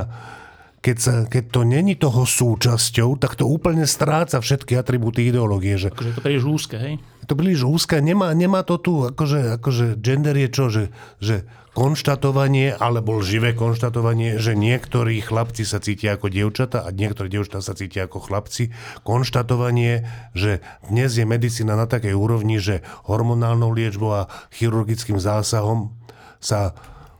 keď, 0.79 0.97
sa, 0.97 1.13
keď 1.27 1.43
to 1.51 1.61
není 1.67 1.99
toho 1.99 2.23
súčasťou, 2.23 3.19
tak 3.19 3.35
to 3.35 3.43
úplne 3.43 3.83
stráca 3.83 4.39
všetky 4.39 4.79
atribúty 4.79 5.27
ideológie. 5.27 5.75
Že... 5.75 5.91
Akože 5.91 6.15
to 6.15 6.23
príliš 6.23 6.45
úzke, 6.47 6.75
hej? 6.79 6.93
to 7.29 7.37
príliš 7.37 7.61
úzka, 7.61 8.01
nemá, 8.01 8.33
nemá 8.33 8.65
to 8.65 8.81
tu, 8.81 9.05
akože, 9.05 9.61
akože 9.61 10.01
gender 10.01 10.33
je 10.33 10.49
čo, 10.49 10.65
že, 10.73 10.83
že 11.21 11.45
konštatovanie 11.77 12.73
alebo 12.73 13.21
lživé 13.21 13.53
konštatovanie, 13.53 14.41
že 14.41 14.57
niektorí 14.57 15.21
chlapci 15.21 15.61
sa 15.61 15.77
cítia 15.77 16.17
ako 16.17 16.33
dievčata 16.33 16.81
a 16.81 16.89
niektorí 16.89 17.29
dievčatá 17.29 17.61
sa 17.61 17.77
cítia 17.77 18.09
ako 18.09 18.25
chlapci. 18.25 18.73
Konštatovanie, 19.05 20.09
že 20.33 20.65
dnes 20.89 21.13
je 21.13 21.29
medicína 21.29 21.77
na 21.77 21.85
takej 21.85 22.17
úrovni, 22.17 22.57
že 22.57 22.81
hormonálnou 23.05 23.69
liečbou 23.77 24.25
a 24.25 24.27
chirurgickým 24.49 25.21
zásahom 25.21 25.93
sa 26.41 26.73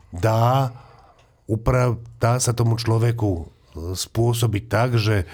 dá, 0.10 0.74
uprav, 1.50 1.98
dá 2.22 2.38
sa 2.38 2.54
tomu 2.54 2.78
človeku 2.78 3.32
e, 3.34 3.44
spôsobiť 3.98 4.64
tak, 4.70 5.02
že 5.02 5.26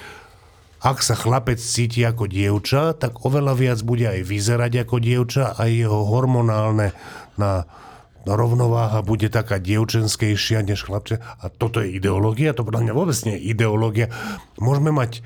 ak 0.80 1.01
sa 1.03 1.18
chlapec 1.18 1.59
cíti 1.59 2.05
ako 2.05 2.30
dievča, 2.30 2.95
tak 2.95 3.26
oveľa 3.26 3.57
viac 3.57 3.80
bude 3.82 4.05
aj 4.05 4.22
vyzerať 4.24 4.88
ako 4.88 4.95
dievča 5.01 5.57
a 5.57 5.68
jeho 5.68 6.07
hormonálne 6.07 6.95
na 7.36 7.68
rovnováha 8.26 9.05
bude 9.05 9.30
taká 9.30 9.61
dievčenskejšia 9.61 10.66
než 10.66 10.86
chlapče. 10.86 11.22
A 11.22 11.45
toto 11.49 11.82
je 11.82 11.93
ideológia? 11.93 12.57
To 12.57 12.66
podľa 12.66 12.89
mňa 12.89 12.93
vôbec 12.97 13.18
nie 13.30 13.38
je 13.38 13.53
ideológia. 13.53 14.09
Môžeme 14.57 14.89
mať 14.89 15.22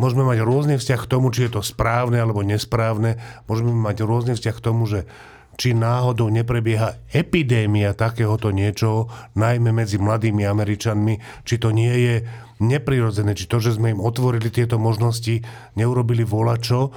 môžeme 0.00 0.24
mať 0.24 0.40
rôzny 0.40 0.74
vzťah 0.80 1.00
k 1.04 1.10
tomu, 1.10 1.28
či 1.36 1.44
je 1.44 1.60
to 1.60 1.60
správne 1.60 2.16
alebo 2.16 2.40
nesprávne. 2.40 3.20
Môžeme 3.44 3.76
mať 3.76 4.08
rôzny 4.08 4.32
vzťah 4.32 4.56
k 4.56 4.64
tomu, 4.64 4.88
že 4.88 5.04
či 5.60 5.76
náhodou 5.76 6.32
neprebieha 6.32 7.12
epidémia 7.12 7.92
takéhoto 7.92 8.48
niečoho, 8.48 9.12
najmä 9.36 9.76
medzi 9.76 10.00
mladými 10.00 10.48
Američanmi, 10.48 11.44
či 11.44 11.60
to 11.60 11.68
nie 11.68 11.92
je 11.92 12.14
neprirodzené, 12.64 13.36
či 13.36 13.44
to, 13.44 13.60
že 13.60 13.76
sme 13.76 13.92
im 13.92 14.00
otvorili 14.00 14.48
tieto 14.48 14.80
možnosti, 14.80 15.44
neurobili 15.76 16.24
volačo, 16.24 16.96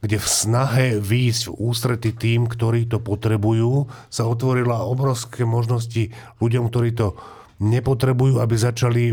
kde 0.00 0.16
v 0.16 0.28
snahe 0.28 0.86
výjsť 0.96 1.52
v 1.52 1.56
ústrety 1.60 2.10
tým, 2.16 2.48
ktorí 2.48 2.88
to 2.88 2.96
potrebujú, 2.96 3.92
sa 4.08 4.24
otvorila 4.24 4.80
obrovské 4.80 5.44
možnosti 5.44 6.16
ľuďom, 6.40 6.72
ktorí 6.72 6.96
to 6.96 7.12
nepotrebujú, 7.60 8.40
aby 8.40 8.56
začali 8.56 9.12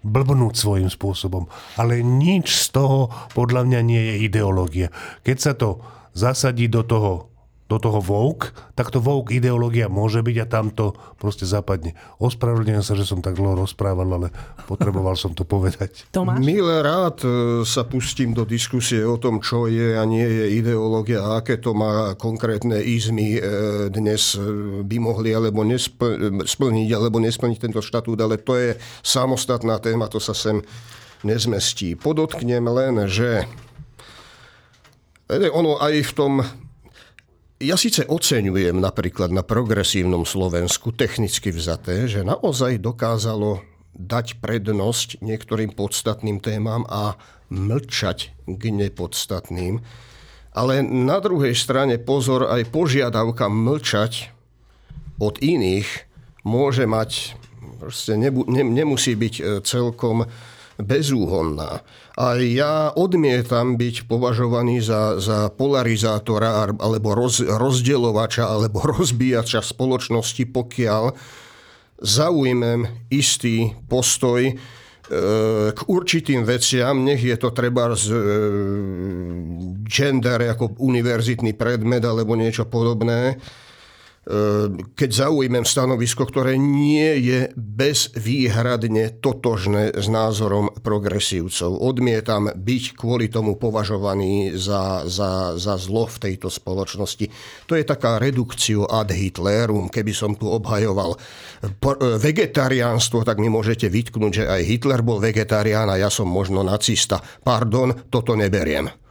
blbnúť 0.00 0.54
svojím 0.56 0.88
spôsobom. 0.88 1.44
Ale 1.76 2.00
nič 2.00 2.56
z 2.56 2.72
toho 2.72 3.12
podľa 3.36 3.68
mňa 3.68 3.80
nie 3.84 4.00
je 4.00 4.14
ideológia. 4.32 4.88
Keď 5.28 5.36
sa 5.36 5.52
to 5.52 5.84
zasadí 6.16 6.72
do 6.72 6.84
toho 6.84 7.37
do 7.68 7.76
toho 7.76 8.00
vouk, 8.00 8.56
tak 8.72 8.88
to 8.88 8.96
vouk 8.96 9.28
ideológia 9.28 9.92
môže 9.92 10.24
byť 10.24 10.36
a 10.40 10.46
tam 10.48 10.72
to 10.72 10.96
proste 11.20 11.44
zapadne. 11.44 11.92
Ospravedlňujem 12.16 12.80
sa, 12.80 12.96
že 12.96 13.04
som 13.04 13.20
tak 13.20 13.36
dlho 13.36 13.60
rozprával, 13.60 14.08
ale 14.08 14.28
potreboval 14.64 15.20
som 15.20 15.36
to 15.36 15.44
povedať. 15.44 16.08
Tomáš? 16.08 16.40
Milé 16.40 16.80
rád 16.80 17.20
e, 17.22 17.28
sa 17.68 17.84
pustím 17.84 18.32
do 18.32 18.48
diskusie 18.48 19.04
o 19.04 19.20
tom, 19.20 19.44
čo 19.44 19.68
je 19.68 20.00
a 20.00 20.02
nie 20.08 20.24
je 20.24 20.64
ideológia 20.64 21.20
a 21.20 21.44
aké 21.44 21.60
to 21.60 21.76
má 21.76 22.16
konkrétne 22.16 22.80
izmy 22.80 23.36
e, 23.36 23.40
dnes 23.92 24.32
e, 24.32 24.40
by 24.80 24.96
mohli 24.96 25.36
alebo 25.36 25.60
splniť 26.48 26.88
alebo 26.96 27.20
nesplniť 27.20 27.58
tento 27.60 27.84
štatút, 27.84 28.16
ale 28.16 28.40
to 28.40 28.56
je 28.56 28.80
samostatná 29.04 29.76
téma, 29.76 30.08
to 30.08 30.16
sa 30.16 30.32
sem 30.32 30.64
nezmestí. 31.20 32.00
Podotknem 32.00 32.64
len, 32.64 33.04
že 33.04 33.44
ono 35.28 35.76
aj 35.76 35.94
v 36.08 36.12
tom 36.16 36.32
ja 37.58 37.74
síce 37.74 38.06
oceňujem 38.06 38.78
napríklad 38.78 39.34
na 39.34 39.42
progresívnom 39.42 40.22
Slovensku 40.22 40.94
technicky 40.94 41.50
vzaté, 41.50 42.06
že 42.06 42.22
naozaj 42.22 42.78
dokázalo 42.78 43.66
dať 43.98 44.38
prednosť 44.38 45.18
niektorým 45.18 45.74
podstatným 45.74 46.38
témam 46.38 46.86
a 46.86 47.18
mlčať 47.50 48.30
k 48.46 48.62
nepodstatným. 48.70 49.82
Ale 50.54 50.86
na 50.86 51.18
druhej 51.18 51.54
strane 51.58 51.98
pozor, 51.98 52.46
aj 52.46 52.70
požiadavka 52.70 53.50
mlčať 53.50 54.30
od 55.18 55.42
iných 55.42 56.06
môže 56.46 56.86
mať, 56.86 57.34
proste 57.82 58.14
nemusí 58.54 59.18
byť 59.18 59.34
e, 59.38 59.42
celkom 59.66 60.30
bezúhonná. 60.78 61.82
A 62.14 62.38
ja 62.38 62.94
odmietam 62.94 63.74
byť 63.74 64.06
považovaný 64.06 64.78
za, 64.78 65.18
za 65.18 65.50
polarizátora 65.50 66.70
alebo 66.78 67.18
roz, 67.18 67.42
rozdeľovača 67.42 68.46
alebo 68.46 68.86
rozbíjača 68.94 69.60
spoločnosti, 69.60 70.46
pokiaľ 70.48 71.04
zaujmem 71.98 73.10
istý 73.10 73.74
postoj 73.90 74.46
e, 74.46 74.54
k 75.74 75.80
určitým 75.90 76.46
veciam, 76.46 77.02
nech 77.02 77.26
je 77.26 77.34
to 77.34 77.50
treba 77.50 77.90
z 77.98 78.14
e, 78.14 78.22
gender 79.82 80.46
ako 80.46 80.78
univerzitný 80.78 81.58
predmet 81.58 82.06
alebo 82.06 82.38
niečo 82.38 82.70
podobné, 82.70 83.34
keď 84.92 85.10
zaujmem 85.10 85.64
stanovisko, 85.64 86.28
ktoré 86.28 86.60
nie 86.60 87.16
je 87.24 87.48
bezvýhradne 87.56 89.24
totožné 89.24 89.96
s 89.96 90.04
názorom 90.12 90.68
progresívcov. 90.84 91.80
Odmietam 91.80 92.52
byť 92.52 92.84
kvôli 92.92 93.32
tomu 93.32 93.56
považovaný 93.56 94.52
za, 94.52 95.08
za, 95.08 95.56
za 95.56 95.80
zlo 95.80 96.04
v 96.04 96.28
tejto 96.28 96.52
spoločnosti. 96.52 97.32
To 97.64 97.72
je 97.72 97.88
taká 97.88 98.20
redukciu 98.20 98.84
ad 98.84 99.08
Hitlerum, 99.16 99.88
keby 99.88 100.12
som 100.12 100.36
tu 100.36 100.52
obhajoval 100.52 101.16
vegetariánstvo, 102.20 103.24
tak 103.24 103.40
mi 103.40 103.48
môžete 103.48 103.88
vytknúť, 103.88 104.32
že 104.32 104.44
aj 104.44 104.62
Hitler 104.68 105.00
bol 105.00 105.24
vegetarián 105.24 105.88
a 105.88 105.96
ja 105.96 106.12
som 106.12 106.28
možno 106.28 106.60
nacista. 106.60 107.24
Pardon, 107.40 107.96
toto 108.12 108.36
neberiem. 108.36 109.07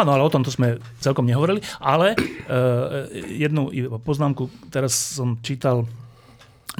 Áno, 0.00 0.16
ale 0.16 0.24
o 0.24 0.32
tomto 0.32 0.48
sme 0.48 0.80
celkom 1.04 1.28
nehovorili. 1.28 1.60
Ale 1.76 2.16
uh, 2.16 3.04
jednu 3.12 3.68
poznámku, 4.00 4.48
teraz 4.72 4.96
som 5.20 5.36
čítal 5.44 5.84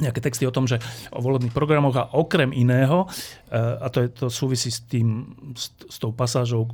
nejaké 0.01 0.17
texty 0.23 0.49
o 0.49 0.55
tom, 0.55 0.65
že 0.65 0.81
o 1.13 1.21
volebných 1.21 1.53
programoch 1.53 1.93
a 1.93 2.09
okrem 2.17 2.49
iného, 2.49 3.05
uh, 3.05 3.77
a 3.77 3.87
to, 3.93 4.01
je, 4.01 4.09
to 4.09 4.25
súvisí 4.33 4.73
s, 4.73 4.81
tým, 4.89 5.37
s, 5.53 5.69
s 5.85 6.01
tou 6.01 6.09
pasážou 6.09 6.73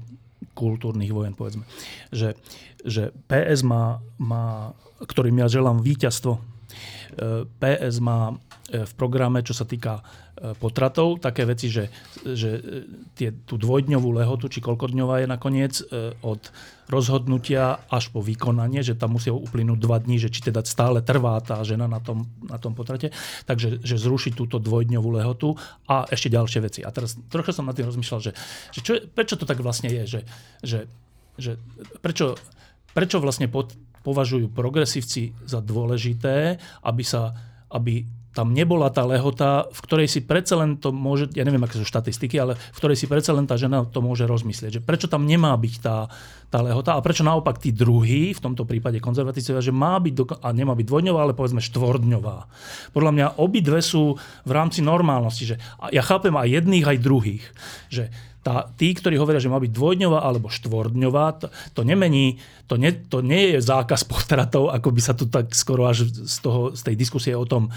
kultúrnych 0.55 1.11
vojen, 1.11 1.35
povedzme, 1.35 1.67
že, 2.15 2.39
že 2.87 3.11
PS 3.27 3.67
má, 3.67 3.99
má, 4.15 4.71
ktorým 5.03 5.43
ja 5.43 5.51
želám 5.51 5.83
víťazstvo, 5.83 6.39
uh, 6.39 7.43
PS 7.59 7.99
má 7.99 8.39
v 8.67 8.93
programe, 8.99 9.39
čo 9.47 9.55
sa 9.55 9.63
týka 9.63 10.03
E, 10.03 10.26
potratov, 10.37 11.17
také 11.17 11.49
veci, 11.49 11.67
že, 11.67 11.89
že 12.21 12.49
e, 12.57 12.61
tie, 13.17 13.29
tú 13.33 13.57
dvojdňovú 13.57 14.09
lehotu, 14.21 14.45
či 14.53 14.61
koľkodňová 14.61 15.25
je 15.25 15.27
nakoniec, 15.27 15.73
e, 15.81 16.13
od 16.21 16.53
rozhodnutia 16.87 17.81
až 17.89 18.13
po 18.13 18.21
vykonanie, 18.21 18.85
že 18.85 18.95
tam 18.95 19.17
musia 19.17 19.33
uplynúť 19.33 19.79
dva 19.81 19.97
dní, 19.97 20.21
že 20.21 20.29
či 20.29 20.45
teda 20.45 20.61
stále 20.63 21.01
trvá 21.01 21.41
tá 21.41 21.59
žena 21.65 21.89
na 21.89 21.99
tom, 21.99 22.29
na 22.45 22.61
tom 22.61 22.77
potrate, 22.77 23.11
takže 23.49 23.81
že 23.81 23.97
zrušiť 23.97 24.37
túto 24.37 24.61
dvojdňovú 24.61 25.09
lehotu 25.17 25.57
a 25.89 26.05
ešte 26.07 26.31
ďalšie 26.31 26.59
veci. 26.61 26.81
A 26.85 26.93
teraz 26.93 27.17
trocha 27.27 27.51
som 27.51 27.65
nad 27.65 27.75
tým 27.75 27.89
rozmýšľal, 27.89 28.19
že, 28.21 28.31
že 28.71 28.79
čo, 28.85 28.91
prečo 29.09 29.35
to 29.35 29.49
tak 29.49 29.59
vlastne 29.59 29.89
je, 29.89 30.03
že, 30.05 30.21
že, 30.63 30.79
že 31.35 31.51
prečo, 31.99 32.37
prečo 32.93 33.19
vlastne 33.19 33.49
pod, 33.51 33.75
považujú 34.05 34.53
progresívci 34.53 35.35
za 35.43 35.59
dôležité, 35.59 36.61
aby 36.85 37.03
sa 37.03 37.35
aby 37.67 38.07
tam 38.37 38.53
nebola 38.53 38.93
tá 38.93 39.01
lehota, 39.01 39.65
v 39.73 39.79
ktorej 39.81 40.05
si 40.05 40.21
predsa 40.21 40.61
len 40.61 40.77
to 40.77 40.93
môže, 40.93 41.33
ja 41.33 41.41
neviem, 41.41 41.65
aké 41.65 41.81
sú 41.81 41.89
štatistiky, 41.89 42.37
ale 42.37 42.53
v 42.53 42.77
ktorej 42.77 42.93
si 42.93 43.09
predsa 43.09 43.33
len 43.33 43.49
tá 43.49 43.57
žena 43.57 43.81
to 43.81 43.97
môže 44.05 44.29
rozmyslieť. 44.29 44.77
Že 44.77 44.81
prečo 44.85 45.09
tam 45.09 45.25
nemá 45.25 45.57
byť 45.57 45.73
tá, 45.81 46.05
tá 46.53 46.61
lehota 46.61 46.93
a 46.93 47.01
prečo 47.01 47.25
naopak 47.25 47.57
tí 47.57 47.73
druhí, 47.73 48.37
v 48.37 48.43
tomto 48.45 48.69
prípade 48.69 49.01
konzervatívcovia, 49.01 49.65
že 49.65 49.73
má 49.73 49.97
byť, 49.97 50.13
do, 50.13 50.23
a 50.29 50.53
nemá 50.53 50.77
byť 50.77 50.85
dvojdňová, 50.85 51.19
ale 51.25 51.33
povedzme 51.33 51.65
štvordňová. 51.65 52.37
Podľa 52.93 53.11
mňa 53.17 53.27
obidve 53.41 53.81
sú 53.81 54.13
v 54.45 54.51
rámci 54.53 54.85
normálnosti. 54.85 55.49
Že 55.49 55.55
ja 55.89 56.05
chápem 56.05 56.37
aj 56.37 56.61
jedných, 56.61 56.85
aj 56.85 56.97
druhých. 57.01 57.45
Že 57.89 58.13
tá, 58.47 58.71
tí, 58.79 58.95
ktorí 58.95 59.19
hovoria, 59.19 59.43
že 59.43 59.51
má 59.51 59.59
byť 59.59 59.75
dvojdňová 59.75 60.23
alebo 60.23 60.47
štvordňová, 60.47 61.25
to, 61.35 61.47
to 61.75 61.83
nemení, 61.83 62.39
to, 62.71 62.79
ne, 62.79 62.95
to 62.95 63.19
nie 63.19 63.51
je 63.51 63.59
zákaz 63.59 64.07
potratov, 64.07 64.71
ako 64.71 64.95
by 64.95 65.01
sa 65.03 65.11
tu 65.11 65.27
tak 65.27 65.51
skoro 65.51 65.83
až 65.83 66.07
z, 66.07 66.37
toho, 66.39 66.71
z 66.71 66.79
tej 66.87 66.95
diskusie 66.95 67.35
o 67.35 67.43
tom 67.43 67.67
e, 67.67 67.71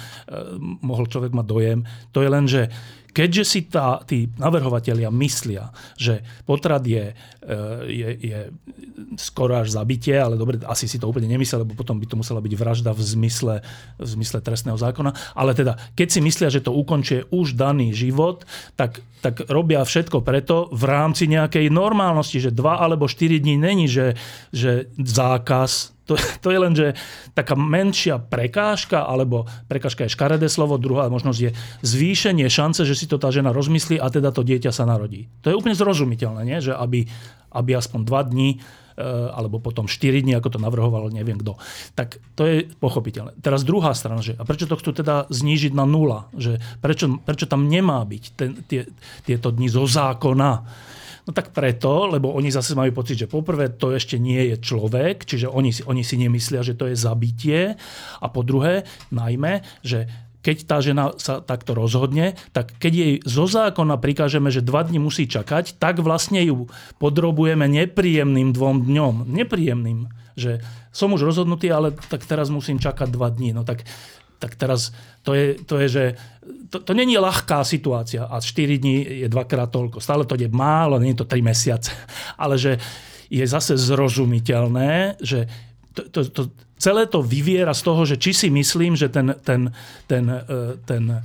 mohol 0.87 1.11
človek 1.11 1.35
mať 1.35 1.47
dojem. 1.51 1.83
To 2.15 2.23
je 2.23 2.31
len, 2.31 2.47
že 2.47 2.71
Keďže 3.11 3.45
si 3.45 3.61
tá, 3.67 3.99
tí 4.07 4.31
navrhovatelia 4.39 5.11
myslia, 5.11 5.75
že 5.99 6.23
potrat 6.47 6.87
je, 6.87 7.13
e, 7.43 7.55
je, 7.91 8.09
je 8.19 8.39
skoro 9.19 9.59
až 9.59 9.75
zabitie, 9.75 10.15
ale 10.15 10.39
dobre, 10.39 10.63
asi 10.67 10.87
si 10.87 10.97
to 10.97 11.11
úplne 11.11 11.27
nemyslia, 11.27 11.63
lebo 11.63 11.75
potom 11.75 11.99
by 11.99 12.07
to 12.07 12.19
musela 12.19 12.39
byť 12.39 12.55
vražda 12.55 12.91
v 12.95 13.03
zmysle, 13.03 13.55
v 13.99 14.09
zmysle 14.09 14.39
trestného 14.41 14.79
zákona. 14.79 15.35
Ale 15.35 15.53
teda, 15.53 15.77
keď 15.99 16.09
si 16.09 16.21
myslia, 16.23 16.49
že 16.49 16.63
to 16.63 16.75
ukončuje 16.75 17.27
už 17.35 17.59
daný 17.59 17.91
život, 17.91 18.47
tak, 18.79 19.03
tak 19.21 19.47
robia 19.51 19.83
všetko 19.83 20.23
preto 20.23 20.71
v 20.71 20.85
rámci 20.87 21.27
nejakej 21.27 21.69
normálnosti, 21.69 22.39
že 22.39 22.55
dva 22.55 22.79
alebo 22.79 23.11
štyri 23.11 23.43
dní 23.43 23.59
není, 23.59 23.91
že, 23.91 24.15
že 24.55 24.89
zákaz 24.97 26.00
to, 26.11 26.15
to 26.43 26.49
je 26.51 26.59
len, 26.59 26.75
že 26.75 26.99
taká 27.39 27.55
menšia 27.55 28.19
prekážka, 28.19 29.07
alebo 29.07 29.47
prekážka 29.71 30.11
je 30.11 30.15
škaredé 30.15 30.51
slovo, 30.51 30.75
druhá 30.83 31.07
možnosť 31.07 31.39
je 31.39 31.51
zvýšenie 31.87 32.51
šance, 32.51 32.83
že 32.83 32.99
si 32.99 33.07
to 33.07 33.23
tá 33.23 33.31
žena 33.31 33.55
rozmyslí 33.55 34.03
a 34.03 34.11
teda 34.11 34.35
to 34.35 34.43
dieťa 34.43 34.75
sa 34.75 34.83
narodí. 34.83 35.31
To 35.47 35.55
je 35.55 35.59
úplne 35.59 35.79
zrozumiteľné, 35.79 36.43
nie? 36.43 36.59
že 36.59 36.75
aby, 36.75 37.07
aby 37.55 37.71
aspoň 37.79 38.01
dva 38.03 38.27
dní 38.27 38.59
alebo 39.33 39.63
potom 39.63 39.89
4 39.89 40.21
dní, 40.21 40.37
ako 40.37 40.57
to 40.57 40.59
navrhoval 40.61 41.09
neviem 41.09 41.41
kto. 41.41 41.57
Tak 41.97 42.21
to 42.37 42.43
je 42.45 42.57
pochopiteľné. 42.69 43.39
Teraz 43.41 43.65
druhá 43.65 43.97
strana, 43.97 44.21
že 44.21 44.37
a 44.37 44.45
prečo 44.45 44.69
to 44.69 44.77
chcú 44.77 44.93
teda 44.93 45.25
znížiť 45.33 45.73
na 45.73 45.89
nula? 45.89 46.29
Že 46.37 46.61
prečo, 46.85 47.07
prečo 47.25 47.49
tam 47.49 47.67
nemá 47.71 48.05
byť 48.05 48.25
ten, 48.37 48.51
tie, 48.69 48.85
tieto 49.25 49.49
dni 49.55 49.73
zo 49.73 49.89
zákona? 49.89 50.51
No 51.29 51.37
tak 51.37 51.53
preto, 51.53 52.09
lebo 52.09 52.33
oni 52.33 52.49
zase 52.49 52.73
majú 52.73 52.97
pocit, 52.97 53.21
že 53.21 53.31
poprvé 53.31 53.73
to 53.73 53.93
ešte 53.93 54.17
nie 54.17 54.55
je 54.55 54.57
človek, 54.61 55.29
čiže 55.29 55.51
oni, 55.51 55.71
oni 55.85 56.03
si 56.05 56.17
nemyslia, 56.17 56.65
že 56.65 56.77
to 56.77 56.89
je 56.89 56.97
zabitie. 56.97 57.77
A 58.21 58.27
po 58.33 58.41
druhé, 58.41 58.89
najmä, 59.13 59.61
že 59.85 60.09
keď 60.41 60.57
tá 60.65 60.81
žena 60.81 61.13
sa 61.21 61.45
takto 61.45 61.77
rozhodne, 61.77 62.33
tak 62.57 62.73
keď 62.81 62.93
jej 62.97 63.15
zo 63.29 63.45
zákona 63.45 64.01
prikážeme, 64.01 64.49
že 64.49 64.65
dva 64.65 64.81
dni 64.81 64.97
musí 64.97 65.29
čakať, 65.29 65.77
tak 65.77 66.01
vlastne 66.01 66.41
ju 66.41 66.73
podrobujeme 66.97 67.69
nepríjemným 67.69 68.57
dvom 68.57 68.89
dňom. 68.89 69.29
Nepríjemným. 69.29 70.09
Že 70.41 70.65
som 70.97 71.13
už 71.13 71.29
rozhodnutý, 71.29 71.69
ale 71.69 71.93
tak 71.93 72.25
teraz 72.25 72.49
musím 72.49 72.81
čakať 72.81 73.13
dva 73.13 73.29
dní. 73.29 73.53
No 73.53 73.69
tak, 73.69 73.85
tak 74.41 74.57
teraz 74.57 74.97
to 75.23 75.37
je, 75.37 75.47
to 75.65 75.75
je 75.79 75.87
že 75.89 76.05
to, 76.71 76.79
to 76.81 76.93
není 76.95 77.19
ľahká 77.19 77.67
situácia 77.67 78.27
a 78.27 78.39
4 78.39 78.79
dní 78.79 79.27
je 79.27 79.29
dvakrát 79.29 79.71
toľko. 79.71 79.99
Stále 79.99 80.23
to 80.25 80.39
je 80.39 80.47
málo, 80.51 81.03
nie 81.03 81.13
je 81.13 81.21
to 81.23 81.29
3 81.29 81.43
mesiace. 81.43 81.91
Ale 82.43 82.57
že 82.57 82.79
je 83.31 83.45
zase 83.47 83.79
zrozumiteľné, 83.79 85.21
že 85.23 85.47
to, 85.95 86.03
to, 86.11 86.21
to, 86.31 86.43
celé 86.79 87.07
to 87.07 87.23
vyviera 87.23 87.75
z 87.75 87.83
toho, 87.83 88.03
že 88.07 88.17
či 88.17 88.33
si 88.35 88.49
myslím, 88.51 88.95
že 88.95 89.11
ten, 89.11 89.35
ten, 89.43 89.71
ten, 90.07 90.25
e, 90.27 90.79
ten 90.87 91.23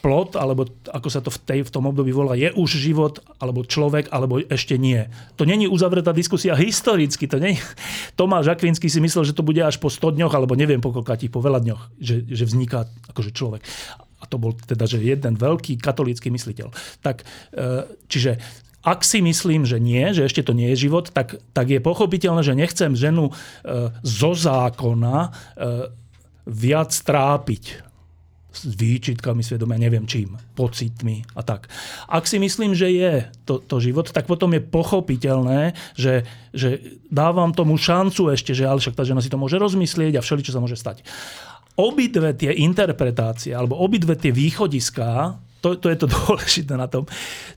plot, 0.00 0.34
alebo 0.36 0.64
ako 0.88 1.08
sa 1.12 1.20
to 1.20 1.28
v, 1.28 1.38
tej, 1.44 1.60
v 1.68 1.72
tom 1.72 1.84
období 1.84 2.10
volá, 2.10 2.32
je 2.32 2.48
už 2.56 2.80
život, 2.80 3.20
alebo 3.36 3.62
človek, 3.62 4.08
alebo 4.08 4.40
ešte 4.40 4.80
nie. 4.80 5.06
To 5.36 5.44
není 5.44 5.68
uzavretá 5.68 6.16
diskusia 6.16 6.56
historicky. 6.56 7.28
To 7.28 7.36
nie. 7.36 7.60
Tomáš 8.18 8.52
Akvinský 8.52 8.88
si 8.88 8.98
myslel, 8.98 9.28
že 9.28 9.36
to 9.36 9.46
bude 9.46 9.60
až 9.60 9.76
po 9.76 9.92
100 9.92 10.16
dňoch, 10.16 10.32
alebo 10.32 10.56
neviem 10.56 10.80
po 10.80 10.90
koľkátich, 10.90 11.30
po 11.30 11.44
veľa 11.44 11.60
dňoch, 11.60 11.82
že, 12.00 12.24
že 12.24 12.44
vzniká 12.48 12.88
akože 13.12 13.30
človek. 13.36 13.62
A 14.20 14.24
to 14.28 14.36
bol 14.36 14.52
teda 14.52 14.84
že 14.84 15.00
jeden 15.00 15.36
veľký 15.36 15.80
katolícky 15.80 16.28
mysliteľ. 16.32 16.72
Tak, 17.00 17.24
e, 17.52 17.88
čiže 18.08 18.36
ak 18.80 19.04
si 19.04 19.20
myslím, 19.20 19.68
že 19.68 19.76
nie, 19.76 20.08
že 20.16 20.24
ešte 20.24 20.40
to 20.40 20.56
nie 20.56 20.72
je 20.72 20.88
život, 20.88 21.12
tak, 21.12 21.36
tak 21.52 21.68
je 21.68 21.84
pochopiteľné, 21.84 22.40
že 22.40 22.56
nechcem 22.56 22.96
ženu 22.96 23.28
e, 23.28 23.32
zo 24.00 24.32
zákona 24.32 25.16
e, 25.24 25.30
viac 26.48 26.92
trápiť 26.92 27.89
s 28.50 28.66
výčitkami 28.66 29.46
svedomia, 29.46 29.78
neviem 29.78 30.04
čím, 30.10 30.34
pocitmi 30.58 31.22
a 31.38 31.46
tak. 31.46 31.70
Ak 32.10 32.26
si 32.26 32.42
myslím, 32.42 32.74
že 32.74 32.90
je 32.90 33.12
to, 33.46 33.62
to 33.62 33.78
život, 33.78 34.10
tak 34.10 34.26
potom 34.26 34.50
je 34.52 34.62
pochopiteľné, 34.62 35.78
že, 35.94 36.26
že 36.50 36.98
dávam 37.06 37.54
tomu 37.54 37.78
šancu 37.78 38.34
ešte, 38.34 38.50
že 38.50 38.66
ale 38.66 38.82
však 38.82 38.98
tá 38.98 39.06
žena 39.06 39.22
si 39.22 39.30
to 39.30 39.38
môže 39.38 39.54
rozmyslieť 39.54 40.18
a 40.18 40.24
všeličo 40.24 40.50
sa 40.50 40.62
môže 40.62 40.74
stať. 40.74 41.06
Obidve 41.78 42.34
tie 42.34 42.50
interpretácie, 42.50 43.54
alebo 43.54 43.78
obidve 43.78 44.18
tie 44.18 44.34
východiská 44.34 45.38
to, 45.60 45.76
to 45.76 45.92
je 45.92 45.96
to 46.00 46.08
dôležité 46.16 46.74
na 46.74 46.88
tom. 46.88 47.06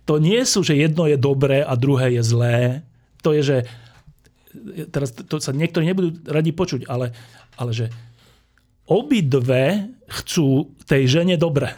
To 0.06 0.20
nie 0.20 0.44
sú, 0.44 0.62
že 0.62 0.78
jedno 0.78 1.08
je 1.10 1.18
dobré 1.18 1.64
a 1.64 1.74
druhé 1.74 2.20
je 2.20 2.24
zlé. 2.24 2.58
To 3.24 3.32
je, 3.32 3.41
že 3.41 3.58
teraz 4.91 5.16
to 5.16 5.41
sa 5.41 5.56
niektorí 5.56 5.88
nebudú 5.88 6.10
radi 6.30 6.54
počuť, 6.54 6.86
ale, 6.86 7.16
ale 7.58 7.72
že 7.74 7.86
obidve 8.88 9.92
chcú 10.10 10.76
tej 10.84 11.22
žene 11.22 11.36
dobre. 11.40 11.72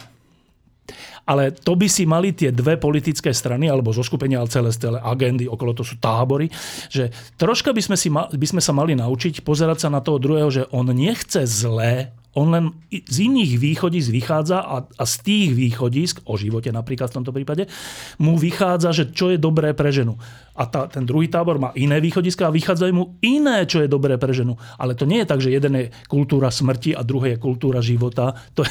Ale 1.26 1.50
to 1.50 1.74
by 1.74 1.90
si 1.90 2.06
mali 2.06 2.30
tie 2.30 2.54
dve 2.54 2.78
politické 2.78 3.34
strany, 3.34 3.66
alebo 3.66 3.90
zo 3.90 4.06
skupenia, 4.06 4.38
ale 4.38 4.46
celé, 4.46 4.70
celé 4.70 5.02
agendy, 5.02 5.50
okolo 5.50 5.74
to 5.74 5.82
sú 5.82 5.98
tábory, 5.98 6.46
že 6.86 7.10
troška 7.34 7.74
by 7.74 7.82
sme, 7.82 7.96
si, 7.98 8.14
by 8.14 8.46
sme 8.46 8.62
sa 8.62 8.70
mali 8.70 8.94
naučiť 8.94 9.42
pozerať 9.42 9.86
sa 9.86 9.88
na 9.90 9.98
toho 9.98 10.22
druhého, 10.22 10.50
že 10.54 10.62
on 10.70 10.86
nechce 10.94 11.42
zlé 11.42 12.14
on 12.36 12.52
len 12.52 12.64
z 12.92 13.32
iných 13.32 13.56
východisk 13.56 14.12
vychádza 14.12 14.60
a, 14.60 14.84
a 14.84 15.04
z 15.08 15.14
tých 15.24 15.50
východisk, 15.56 16.20
o 16.28 16.36
živote 16.36 16.68
napríklad 16.68 17.08
v 17.08 17.16
tomto 17.16 17.32
prípade, 17.32 17.64
mu 18.20 18.36
vychádza, 18.36 18.92
že 18.92 19.08
čo 19.08 19.32
je 19.32 19.40
dobré 19.40 19.72
pre 19.72 19.88
ženu. 19.88 20.20
A 20.56 20.68
tá, 20.68 20.84
ten 20.84 21.08
druhý 21.08 21.32
tábor 21.32 21.56
má 21.56 21.72
iné 21.76 21.96
východiska 21.96 22.48
a 22.48 22.52
vychádzajú 22.52 22.92
mu 22.92 23.16
iné, 23.24 23.64
čo 23.64 23.80
je 23.80 23.88
dobré 23.88 24.20
pre 24.20 24.36
ženu. 24.36 24.60
Ale 24.76 24.92
to 24.92 25.08
nie 25.08 25.24
je 25.24 25.30
tak, 25.32 25.40
že 25.40 25.52
jeden 25.52 25.72
je 25.80 25.92
kultúra 26.12 26.52
smrti 26.52 26.92
a 26.92 27.00
druhý 27.00 27.36
je 27.36 27.38
kultúra 27.40 27.80
života. 27.80 28.36
To, 28.56 28.64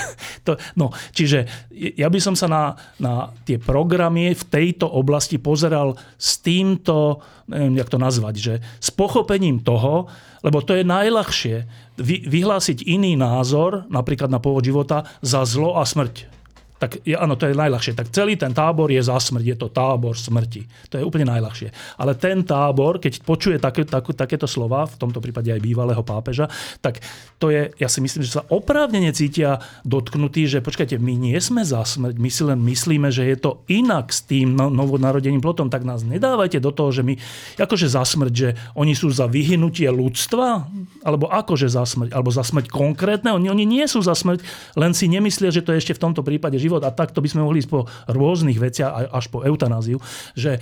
to, 0.45 0.61
no, 0.77 0.93
čiže 1.13 1.69
ja 1.73 2.09
by 2.09 2.19
som 2.21 2.37
sa 2.37 2.45
na, 2.45 2.77
na 3.01 3.33
tie 3.49 3.57
programy 3.57 4.33
v 4.33 4.43
tejto 4.45 4.85
oblasti 4.85 5.41
pozeral 5.41 5.97
s 6.17 6.37
týmto, 6.41 7.21
neviem, 7.49 7.81
jak 7.81 7.89
to 7.89 7.97
nazvať, 7.97 8.35
že 8.37 8.53
s 8.81 8.89
pochopením 8.93 9.61
toho, 9.61 10.05
lebo 10.45 10.61
to 10.61 10.77
je 10.77 10.85
najľahšie 10.85 11.55
vy, 11.97 12.29
vyhlásiť 12.29 12.85
iný 12.85 13.17
názor, 13.17 13.89
napríklad 13.89 14.29
na 14.29 14.37
pôvod 14.37 14.61
života, 14.61 15.09
za 15.25 15.41
zlo 15.49 15.81
a 15.81 15.83
smrť 15.83 16.35
tak 16.75 16.99
je, 17.07 17.15
áno, 17.15 17.39
to 17.39 17.47
je 17.47 17.55
najľahšie. 17.55 17.95
Tak 17.95 18.11
celý 18.11 18.35
ten 18.35 18.51
tábor 18.51 18.91
je 18.91 18.99
za 18.99 19.15
smrť, 19.15 19.45
je 19.47 19.57
to 19.57 19.71
tábor 19.71 20.19
smrti. 20.19 20.67
To 20.91 20.99
je 20.99 21.07
úplne 21.07 21.31
najľahšie. 21.31 21.71
Ale 21.95 22.19
ten 22.19 22.43
tábor, 22.43 22.99
keď 22.99 23.23
počuje 23.23 23.55
také, 23.63 23.87
tak, 23.87 24.03
takéto 24.11 24.43
slova, 24.43 24.83
v 24.83 24.99
tomto 24.99 25.23
prípade 25.23 25.47
aj 25.55 25.63
bývalého 25.63 26.03
pápeža, 26.03 26.51
tak 26.83 26.99
to 27.39 27.47
je, 27.47 27.71
ja 27.79 27.87
si 27.87 28.03
myslím, 28.03 28.27
že 28.27 28.35
sa 28.35 28.43
oprávnene 28.51 29.15
cítia 29.15 29.63
dotknutí, 29.87 30.51
že 30.51 30.59
počkajte, 30.59 30.99
my 30.99 31.15
nie 31.15 31.39
sme 31.39 31.63
za 31.63 31.79
smrť, 31.87 32.19
my 32.19 32.29
si 32.29 32.43
len 32.43 32.59
myslíme, 32.59 33.07
že 33.07 33.23
je 33.23 33.37
to 33.39 33.63
inak 33.71 34.11
s 34.11 34.27
tým 34.27 34.51
no, 34.51 34.67
novonarodeným 34.67 35.39
plotom, 35.39 35.71
tak 35.71 35.87
nás 35.87 36.03
nedávajte 36.03 36.59
do 36.59 36.75
toho, 36.75 36.91
že 36.91 37.07
my 37.07 37.15
akože 37.55 37.87
za 37.87 38.03
smrť, 38.03 38.33
že 38.35 38.49
oni 38.75 38.91
sú 38.99 39.07
za 39.15 39.31
vyhnutie 39.31 39.87
ľudstva, 39.87 40.67
alebo 41.07 41.31
akože 41.31 41.71
za 41.71 41.87
smrť, 41.87 42.11
alebo 42.11 42.35
za 42.35 42.43
smrť 42.43 42.67
konkrétne, 42.67 43.31
oni, 43.31 43.47
oni 43.47 43.63
nie 43.63 43.85
sú 43.87 44.03
za 44.03 44.11
smrť, 44.11 44.43
len 44.75 44.91
si 44.91 45.07
nemyslia, 45.07 45.55
že 45.55 45.63
to 45.63 45.71
je 45.71 45.79
ešte 45.79 45.95
v 45.95 46.03
tomto 46.03 46.19
prípade 46.19 46.64
život 46.65 46.81
a 46.81 46.89
takto 46.89 47.21
by 47.21 47.29
sme 47.29 47.45
mohli 47.45 47.61
ísť 47.61 47.69
po 47.69 47.85
rôznych 48.09 48.57
veciach 48.57 49.13
až 49.13 49.25
po 49.29 49.45
eutanáziu, 49.45 50.01
že 50.33 50.57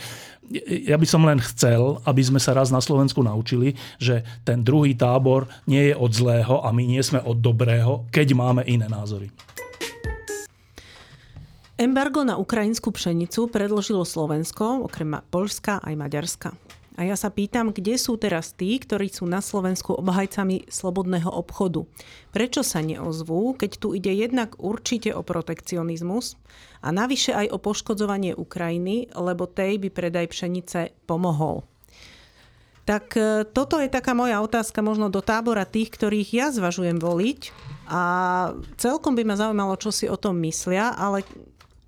ja 0.67 0.99
by 0.99 1.07
som 1.07 1.23
len 1.23 1.39
chcel, 1.39 2.03
aby 2.03 2.19
sme 2.19 2.37
sa 2.37 2.51
raz 2.51 2.67
na 2.67 2.83
Slovensku 2.83 3.23
naučili, 3.23 3.79
že 3.95 4.27
ten 4.43 4.59
druhý 4.61 4.91
tábor 4.93 5.47
nie 5.63 5.91
je 5.91 5.95
od 5.95 6.11
zlého 6.11 6.59
a 6.59 6.69
my 6.75 6.83
nie 6.83 6.99
sme 6.99 7.23
od 7.23 7.39
dobrého, 7.39 8.03
keď 8.11 8.35
máme 8.35 8.61
iné 8.67 8.91
názory. 8.91 9.31
Embargo 11.73 12.21
na 12.21 12.37
ukrajinskú 12.37 12.93
pšenicu 12.93 13.49
predložilo 13.49 14.05
Slovensko, 14.05 14.85
okrem 14.85 15.17
Polska 15.33 15.81
aj 15.81 15.93
Maďarska. 15.97 16.62
A 16.93 17.09
ja 17.09 17.17
sa 17.17 17.33
pýtam, 17.33 17.73
kde 17.73 17.97
sú 17.97 18.21
teraz 18.21 18.53
tí, 18.53 18.77
ktorí 18.77 19.09
sú 19.09 19.25
na 19.25 19.41
Slovensku 19.41 19.97
obhajcami 19.97 20.69
slobodného 20.69 21.25
obchodu? 21.25 21.89
Prečo 22.29 22.61
sa 22.61 22.85
neozvú, 22.85 23.57
keď 23.57 23.71
tu 23.81 23.97
ide 23.97 24.13
jednak 24.13 24.53
určite 24.61 25.09
o 25.09 25.25
protekcionizmus 25.25 26.37
a 26.85 26.93
navyše 26.93 27.33
aj 27.33 27.49
o 27.49 27.57
poškodzovanie 27.57 28.37
Ukrajiny, 28.37 29.09
lebo 29.17 29.49
tej 29.49 29.81
by 29.81 29.89
predaj 29.89 30.29
pšenice 30.29 30.93
pomohol? 31.09 31.65
Tak 32.83 33.05
e, 33.15 33.47
toto 33.47 33.79
je 33.79 33.87
taká 33.87 34.11
moja 34.11 34.43
otázka 34.43 34.83
možno 34.83 35.07
do 35.07 35.23
tábora 35.23 35.63
tých, 35.63 35.89
ktorých 35.95 36.29
ja 36.35 36.47
zvažujem 36.51 36.99
voliť. 36.99 37.41
A 37.87 38.01
celkom 38.75 39.15
by 39.15 39.23
ma 39.23 39.39
zaujímalo, 39.39 39.79
čo 39.79 39.89
si 39.89 40.05
o 40.05 40.19
tom 40.19 40.37
myslia, 40.43 40.91
ale 40.91 41.23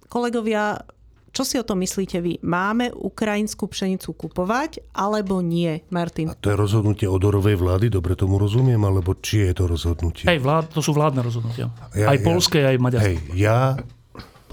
kolegovia, 0.08 0.88
čo 1.36 1.44
si 1.44 1.60
o 1.60 1.68
tom 1.68 1.84
myslíte 1.84 2.24
vy? 2.24 2.40
Máme 2.48 2.96
ukrajinskú 2.96 3.68
pšenicu 3.68 4.16
kupovať 4.16 4.80
alebo 4.96 5.44
nie, 5.44 5.84
Martin? 5.92 6.32
A 6.32 6.40
to 6.40 6.48
je 6.48 6.56
rozhodnutie 6.56 7.12
odorovej 7.12 7.60
vlády, 7.60 7.92
dobre 7.92 8.16
tomu 8.16 8.40
rozumiem, 8.40 8.80
alebo 8.80 9.20
či 9.20 9.52
je 9.52 9.60
to 9.60 9.68
rozhodnutie? 9.68 10.32
Hej, 10.32 10.40
vlád, 10.40 10.72
to 10.72 10.80
sú 10.80 10.96
vládne 10.96 11.20
rozhodnutia. 11.20 11.76
Ja, 11.92 12.16
aj 12.16 12.18
ja, 12.18 12.24
polské, 12.24 12.64
aj 12.64 12.80
maďarské. 12.80 13.08
Hej, 13.12 13.18
ja 13.36 13.76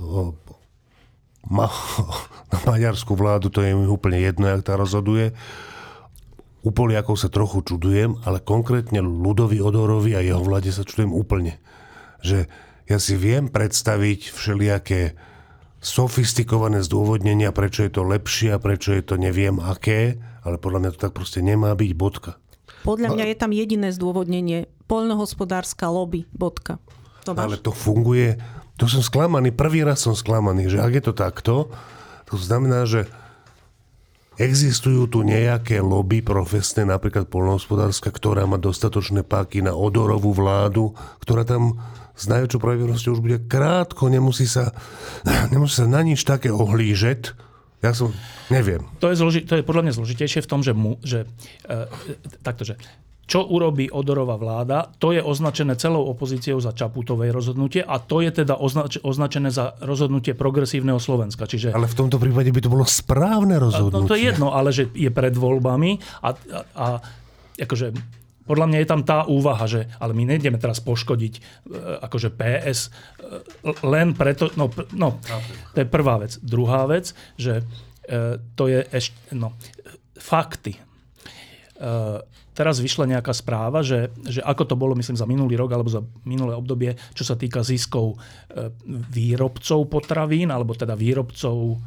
o, 0.03 0.35
ma, 1.47 1.71
na 2.53 2.59
maďarskú 2.67 3.15
vládu 3.15 3.47
to 3.55 3.63
je 3.63 3.79
mi 3.79 3.87
úplne 3.87 4.19
jedno, 4.19 4.51
jak 4.51 4.67
tá 4.67 4.75
rozhoduje. 4.75 5.31
U 6.67 6.75
Poliakov 6.75 7.15
sa 7.15 7.31
trochu 7.31 7.63
čudujem, 7.63 8.19
ale 8.27 8.43
konkrétne 8.43 8.99
Ludovi 8.99 9.63
Odorovi 9.63 10.19
a 10.19 10.23
jeho 10.23 10.43
vláde 10.43 10.75
sa 10.75 10.83
čudujem 10.83 11.15
úplne. 11.15 11.63
Že 12.27 12.51
ja 12.91 12.99
si 12.99 13.15
viem 13.15 13.47
predstaviť 13.47 14.35
všelijaké 14.35 15.15
sofistikované 15.83 16.81
zdôvodnenia, 16.87 17.51
prečo 17.51 17.83
je 17.83 17.93
to 17.93 18.07
lepšie 18.07 18.55
a 18.55 18.63
prečo 18.63 18.95
je 18.95 19.03
to 19.03 19.19
neviem 19.19 19.59
aké, 19.59 20.23
ale 20.47 20.57
podľa 20.57 20.79
mňa 20.79 20.91
to 20.95 21.03
tak 21.03 21.13
proste 21.13 21.43
nemá 21.43 21.75
byť 21.75 21.93
bodka. 21.99 22.39
Podľa 22.87 23.19
mňa 23.19 23.25
je 23.35 23.37
tam 23.37 23.51
jediné 23.51 23.91
zdôvodnenie. 23.91 24.71
Poľnohospodárska 24.87 25.91
lobby, 25.91 26.31
bodka. 26.31 26.79
To 27.27 27.35
ale 27.35 27.59
to 27.59 27.71
funguje, 27.71 28.39
to 28.79 28.91
som 28.91 29.03
sklamaný, 29.03 29.55
prvý 29.55 29.87
raz 29.87 30.03
som 30.03 30.15
sklamaný, 30.15 30.71
že 30.71 30.83
ak 30.83 30.93
je 30.99 31.03
to 31.03 31.15
takto, 31.15 31.55
to 32.27 32.35
znamená, 32.35 32.83
že 32.87 33.07
existujú 34.43 35.07
tu 35.07 35.23
nejaké 35.23 35.79
lobby 35.79 36.25
profesné, 36.25 36.83
napríklad 36.83 37.31
poľnohospodárska, 37.31 38.11
ktorá 38.11 38.43
má 38.49 38.59
dostatočné 38.59 39.23
páky 39.23 39.63
na 39.63 39.77
odorovú 39.77 40.35
vládu, 40.35 40.99
ktorá 41.23 41.47
tam 41.47 41.79
s 42.13 42.25
najväčšou 42.29 42.61
pravdepodobnosťou 42.61 43.13
už 43.17 43.23
bude 43.25 43.39
krátko, 43.49 44.13
nemusí 44.13 44.45
sa, 44.45 44.73
nemusí 45.55 45.81
sa 45.81 45.87
na 45.89 46.01
nič 46.05 46.23
také 46.23 46.53
ohlížet, 46.53 47.37
Ja 47.83 47.91
som, 47.91 48.15
neviem. 48.47 48.87
To 49.03 49.11
je, 49.11 49.19
zloži, 49.19 49.43
to 49.43 49.59
je 49.59 49.67
podľa 49.67 49.91
mňa 49.91 49.93
zložitejšie 49.99 50.47
v 50.47 50.49
tom, 50.49 50.63
že, 50.63 50.71
mu, 50.71 51.03
že 51.03 51.27
e, 51.67 51.91
takto, 52.39 52.63
že 52.63 52.79
čo 53.27 53.43
urobí 53.43 53.91
Odorová 53.91 54.39
vláda, 54.39 54.87
to 55.03 55.11
je 55.11 55.19
označené 55.19 55.75
celou 55.75 56.07
opozíciou 56.07 56.63
za 56.63 56.71
Čaputové 56.75 57.35
rozhodnutie 57.35 57.83
a 57.83 57.99
to 57.99 58.23
je 58.23 58.31
teda 58.31 58.55
označ, 58.55 59.03
označené 59.03 59.51
za 59.51 59.75
rozhodnutie 59.83 60.39
progresívneho 60.39 61.03
Slovenska. 61.03 61.51
Čiže, 61.51 61.75
ale 61.75 61.91
v 61.91 61.97
tomto 61.99 62.23
prípade 62.23 62.55
by 62.55 62.61
to 62.63 62.71
bolo 62.71 62.87
správne 62.87 63.59
rozhodnutie. 63.59 63.99
No 63.99 64.11
to 64.11 64.15
je 64.15 64.25
jedno, 64.31 64.55
ale 64.55 64.71
že 64.71 64.87
je 64.95 65.11
pred 65.11 65.35
voľbami 65.35 66.23
a, 66.23 66.29
a, 66.29 66.59
a 66.79 66.87
akože 67.59 67.95
podľa 68.43 68.67
mňa 68.69 68.79
je 68.83 68.89
tam 68.91 69.03
tá 69.07 69.25
úvaha, 69.27 69.65
že 69.71 69.87
ale 70.03 70.13
my 70.15 70.35
nejdeme 70.35 70.59
teraz 70.59 70.83
poškodiť 70.83 71.35
e, 71.39 71.41
akože 72.03 72.29
PS 72.35 72.79
e, 72.87 72.91
len 73.87 74.19
preto, 74.19 74.51
no, 74.59 74.67
no 74.95 75.23
to 75.73 75.79
je 75.83 75.87
prvá 75.87 76.19
vec. 76.19 76.39
Druhá 76.43 76.87
vec, 76.91 77.15
že 77.39 77.63
e, 78.07 78.43
to 78.59 78.65
je 78.67 78.83
ešte, 78.91 79.17
no, 79.35 79.55
fakty. 80.19 80.79
Teraz 82.55 82.79
vyšla 82.79 83.11
nejaká 83.11 83.35
správa, 83.35 83.83
že, 83.83 84.15
že 84.23 84.39
ako 84.39 84.71
to 84.71 84.75
bolo, 84.79 84.95
myslím, 84.95 85.19
za 85.19 85.27
minulý 85.27 85.59
rok 85.59 85.75
alebo 85.75 85.91
za 85.91 85.99
minulé 86.23 86.55
obdobie, 86.55 86.95
čo 87.11 87.27
sa 87.27 87.35
týka 87.35 87.67
ziskov 87.67 88.23
výrobcov 88.87 89.91
potravín, 89.91 90.55
alebo 90.55 90.79
teda 90.79 90.95
výrobcov, 90.95 91.83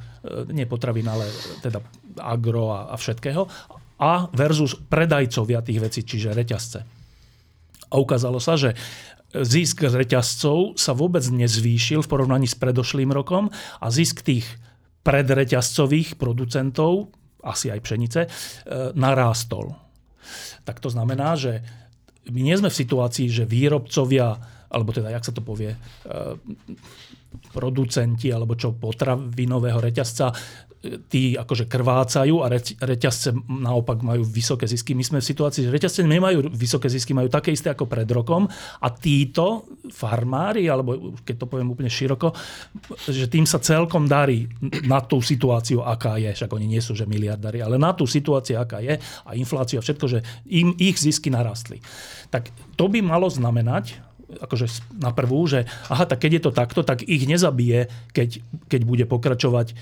nie 0.51 0.67
potravín, 0.67 1.07
ale 1.07 1.31
teda 1.63 1.79
agro 2.19 2.75
a, 2.75 2.91
a 2.91 2.99
všetkého 2.99 3.47
a 3.99 4.27
versus 4.35 4.75
predajcovia 4.75 5.63
tých 5.63 5.79
vecí, 5.79 6.01
čiže 6.03 6.35
reťazce. 6.35 6.79
A 7.91 7.95
ukázalo 7.95 8.43
sa, 8.43 8.59
že 8.59 8.75
zisk 9.35 9.83
reťazcov 9.83 10.79
sa 10.79 10.95
vôbec 10.95 11.23
nezvýšil 11.27 12.03
v 12.03 12.11
porovnaní 12.11 12.47
s 12.47 12.55
predošlým 12.55 13.11
rokom 13.11 13.51
a 13.83 13.87
zisk 13.91 14.23
tých 14.23 14.47
predreťazcových 15.03 16.17
producentov, 16.17 17.11
asi 17.45 17.69
aj 17.69 17.79
pšenice, 17.83 18.21
e, 18.25 18.29
narástol. 18.97 19.75
Tak 20.65 20.81
to 20.81 20.89
znamená, 20.89 21.37
že 21.37 21.61
my 22.25 22.41
nie 22.41 22.57
sme 22.57 22.73
v 22.73 22.79
situácii, 22.81 23.29
že 23.29 23.45
výrobcovia, 23.45 24.33
alebo 24.65 24.89
teda, 24.89 25.13
jak 25.13 25.27
sa 25.29 25.33
to 25.35 25.45
povie, 25.45 25.77
e, 25.77 25.79
producenti 27.51 28.31
alebo 28.31 28.55
čo 28.55 28.73
potravinového 28.73 29.79
reťazca 29.79 30.31
tí 31.09 31.35
akože 31.35 31.65
krvácajú 31.65 32.45
a 32.45 32.51
reťazce 32.85 33.33
naopak 33.47 34.05
majú 34.05 34.21
vysoké 34.23 34.69
zisky. 34.69 34.93
My 34.93 35.01
sme 35.01 35.19
v 35.19 35.29
situácii, 35.33 35.65
že 35.67 35.73
reťazce 35.73 36.01
nemajú 36.05 36.53
vysoké 36.53 36.87
zisky, 36.87 37.17
majú 37.17 37.27
také 37.27 37.51
isté 37.51 37.73
ako 37.73 37.89
pred 37.89 38.05
rokom 38.09 38.45
a 38.81 38.87
títo 38.93 39.65
farmári, 39.89 40.69
alebo 40.69 41.17
keď 41.25 41.35
to 41.41 41.49
poviem 41.49 41.73
úplne 41.73 41.89
široko, 41.89 42.31
že 43.09 43.25
tým 43.25 43.49
sa 43.49 43.57
celkom 43.57 44.05
darí 44.05 44.45
na 44.85 45.01
tú 45.01 45.19
situáciu, 45.19 45.81
aká 45.81 46.21
je. 46.21 46.31
Však 46.31 46.51
oni 46.53 46.67
nie 46.69 46.81
sú, 46.81 46.93
že 46.93 47.09
miliardári, 47.09 47.65
ale 47.65 47.81
na 47.81 47.91
tú 47.97 48.05
situáciu, 48.05 48.61
aká 48.61 48.79
je 48.79 48.95
a 49.01 49.29
infláciu 49.33 49.81
a 49.81 49.85
všetko, 49.85 50.05
že 50.05 50.19
im 50.53 50.77
ich 50.77 51.01
zisky 51.01 51.33
narastli. 51.33 51.81
Tak 52.29 52.53
to 52.77 52.85
by 52.85 53.01
malo 53.01 53.27
znamenať, 53.31 54.04
akože 54.25 54.97
na 54.97 55.13
prvú, 55.13 55.45
že 55.45 55.69
aha, 55.89 56.09
tak 56.09 56.25
keď 56.25 56.31
je 56.37 56.41
to 56.43 56.51
takto, 56.51 56.81
tak 56.81 57.05
ich 57.05 57.29
nezabije, 57.29 58.11
keď, 58.11 58.29
keď 58.67 58.81
bude 58.83 59.05
pokračovať 59.05 59.67
e, 59.71 59.75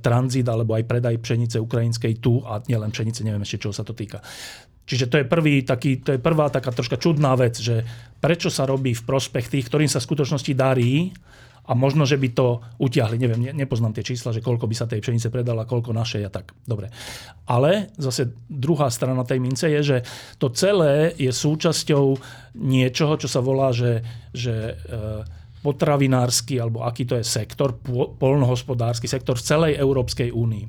tranzit 0.00 0.46
alebo 0.46 0.76
aj 0.76 0.84
predaj 0.84 1.16
pšenice 1.20 1.56
ukrajinskej 1.58 2.20
tu 2.20 2.44
a 2.44 2.60
nielen 2.68 2.92
pšenice, 2.92 3.24
neviem 3.24 3.42
ešte, 3.42 3.66
čoho 3.66 3.74
sa 3.74 3.84
to 3.84 3.96
týka. 3.96 4.20
Čiže 4.86 5.10
to 5.10 5.16
je, 5.18 5.24
prvý, 5.26 5.66
taký, 5.66 5.98
to 5.98 6.14
je 6.14 6.20
prvá 6.22 6.46
taká 6.46 6.70
troška 6.70 6.94
čudná 6.94 7.34
vec, 7.34 7.58
že 7.58 7.82
prečo 8.22 8.54
sa 8.54 8.70
robí 8.70 8.94
v 8.94 9.02
prospech 9.02 9.50
tých, 9.50 9.66
ktorým 9.66 9.90
sa 9.90 9.98
v 9.98 10.06
skutočnosti 10.06 10.52
darí, 10.54 11.10
a 11.66 11.72
možno, 11.74 12.06
že 12.06 12.14
by 12.14 12.28
to 12.30 12.62
utiahli. 12.78 13.18
Neviem, 13.18 13.42
ne, 13.42 13.52
nepoznám 13.52 13.90
tie 13.98 14.06
čísla, 14.06 14.30
že 14.30 14.42
koľko 14.42 14.70
by 14.70 14.74
sa 14.78 14.86
tej 14.86 15.02
pšenice 15.02 15.34
predala, 15.34 15.66
koľko 15.66 15.90
našej 15.90 16.22
a 16.22 16.30
tak. 16.30 16.54
Dobre. 16.62 16.94
Ale 17.50 17.90
zase 17.98 18.30
druhá 18.46 18.86
strana 18.86 19.26
tej 19.26 19.42
mince 19.42 19.66
je, 19.66 19.80
že 19.82 19.98
to 20.38 20.54
celé 20.54 21.10
je 21.18 21.30
súčasťou 21.34 22.04
niečoho, 22.54 23.18
čo 23.18 23.26
sa 23.26 23.42
volá, 23.42 23.74
že, 23.74 24.06
že 24.30 24.78
e, 24.78 25.26
potravinársky, 25.66 26.62
alebo 26.62 26.86
aký 26.86 27.02
to 27.02 27.18
je 27.18 27.26
sektor, 27.26 27.74
polnohospodársky 28.22 29.10
sektor 29.10 29.34
v 29.34 29.46
celej 29.46 29.72
Európskej 29.82 30.30
únii. 30.30 30.64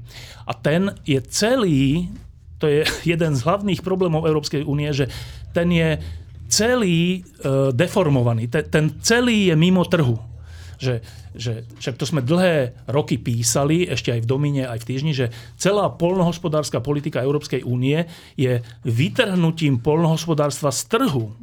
A 0.49 0.57
ten 0.57 0.97
je 1.05 1.21
celý, 1.29 2.09
to 2.57 2.65
je 2.65 2.81
jeden 3.13 3.37
z 3.37 3.45
hlavných 3.45 3.85
problémov 3.85 4.25
Európskej 4.25 4.65
únie, 4.65 4.89
že 4.97 5.05
ten 5.53 5.69
je 5.69 6.01
celý 6.49 7.21
e, 7.21 7.69
deformovaný. 7.69 8.49
Ten, 8.49 8.65
ten 8.65 8.85
celý 9.05 9.53
je 9.53 9.55
mimo 9.59 9.85
trhu 9.85 10.36
že, 10.77 11.01
že 11.33 11.65
však 11.81 11.97
to 11.97 12.05
sme 12.05 12.21
dlhé 12.21 12.73
roky 12.89 13.17
písali, 13.17 13.85
ešte 13.89 14.13
aj 14.13 14.23
v 14.23 14.29
Domine, 14.29 14.63
aj 14.69 14.85
v 14.85 14.87
Týždni, 14.93 15.13
že 15.13 15.33
celá 15.57 15.89
polnohospodárska 15.89 16.79
politika 16.79 17.21
Európskej 17.21 17.65
únie 17.65 18.05
je 18.37 18.61
vytrhnutím 18.85 19.81
polnohospodárstva 19.81 20.69
z 20.69 20.81
trhu. 20.87 21.33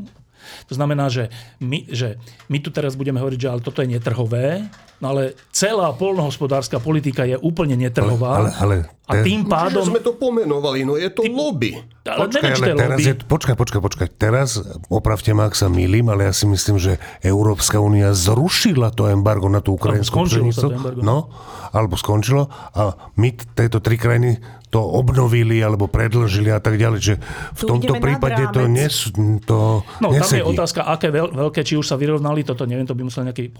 To 0.68 0.74
znamená, 0.76 1.08
že 1.08 1.32
my, 1.60 1.88
že 1.88 2.20
my 2.52 2.60
tu 2.60 2.68
teraz 2.68 2.94
budeme 2.94 3.20
hovoriť, 3.20 3.40
že 3.40 3.50
ale 3.50 3.64
toto 3.64 3.80
je 3.80 3.92
netrhové, 3.96 4.68
no 5.04 5.12
ale 5.12 5.36
celá 5.52 5.92
polnohospodárska 5.92 6.80
politika 6.80 7.28
je 7.28 7.36
úplne 7.36 7.76
netrhová. 7.76 8.40
Ale, 8.40 8.50
ale, 8.56 8.76
ale 9.04 9.20
a 9.20 9.20
tým 9.20 9.44
pádom... 9.44 9.84
sme 9.84 10.00
to 10.00 10.16
pomenovali, 10.16 10.88
no 10.88 10.96
je 10.96 11.12
to 11.12 11.28
ty, 11.28 11.28
lobby. 11.28 11.76
Ale 12.08 12.24
počkaj, 12.24 12.56
ale 12.56 12.66
teraz 12.72 12.98
je, 13.04 13.14
počkaj, 13.20 13.56
počkaj, 13.56 13.80
počkaj. 13.84 14.08
Teraz, 14.16 14.64
opravte 14.88 15.36
ma, 15.36 15.52
ak 15.52 15.52
sa 15.52 15.68
milím, 15.68 16.08
ale 16.08 16.24
ja 16.24 16.32
si 16.32 16.48
myslím, 16.48 16.80
že 16.80 16.96
Európska 17.20 17.76
únia 17.84 18.16
zrušila 18.16 18.96
to 18.96 19.12
embargo 19.12 19.52
na 19.52 19.60
tú 19.60 19.76
ukrajinskú 19.76 20.24
pšenicu. 20.24 20.96
No, 21.04 21.28
alebo 21.76 22.00
skončilo. 22.00 22.48
A 22.72 23.12
my, 23.20 23.28
tieto 23.52 23.84
tri 23.84 24.00
krajiny, 24.00 24.40
to 24.74 24.82
obnovili 24.82 25.62
alebo 25.62 25.86
predlžili 25.86 26.50
a 26.50 26.58
tak 26.58 26.82
ďalej. 26.82 26.98
Že 26.98 27.14
v 27.54 27.60
tu 27.62 27.66
tomto 27.70 27.94
prípade 28.02 28.42
to, 28.50 28.66
nes, 28.66 29.14
to 29.46 29.86
No 30.02 30.10
nesedí. 30.10 30.18
tam 30.18 30.38
je 30.42 30.44
otázka, 30.50 30.80
aké 30.82 31.14
veľké, 31.14 31.62
či 31.62 31.78
už 31.78 31.86
sa 31.86 31.94
vyrovnali, 31.94 32.42
toto 32.42 32.66
neviem, 32.66 32.82
to 32.82 32.98
by 32.98 33.06
musel 33.06 33.22
nejaký 33.22 33.54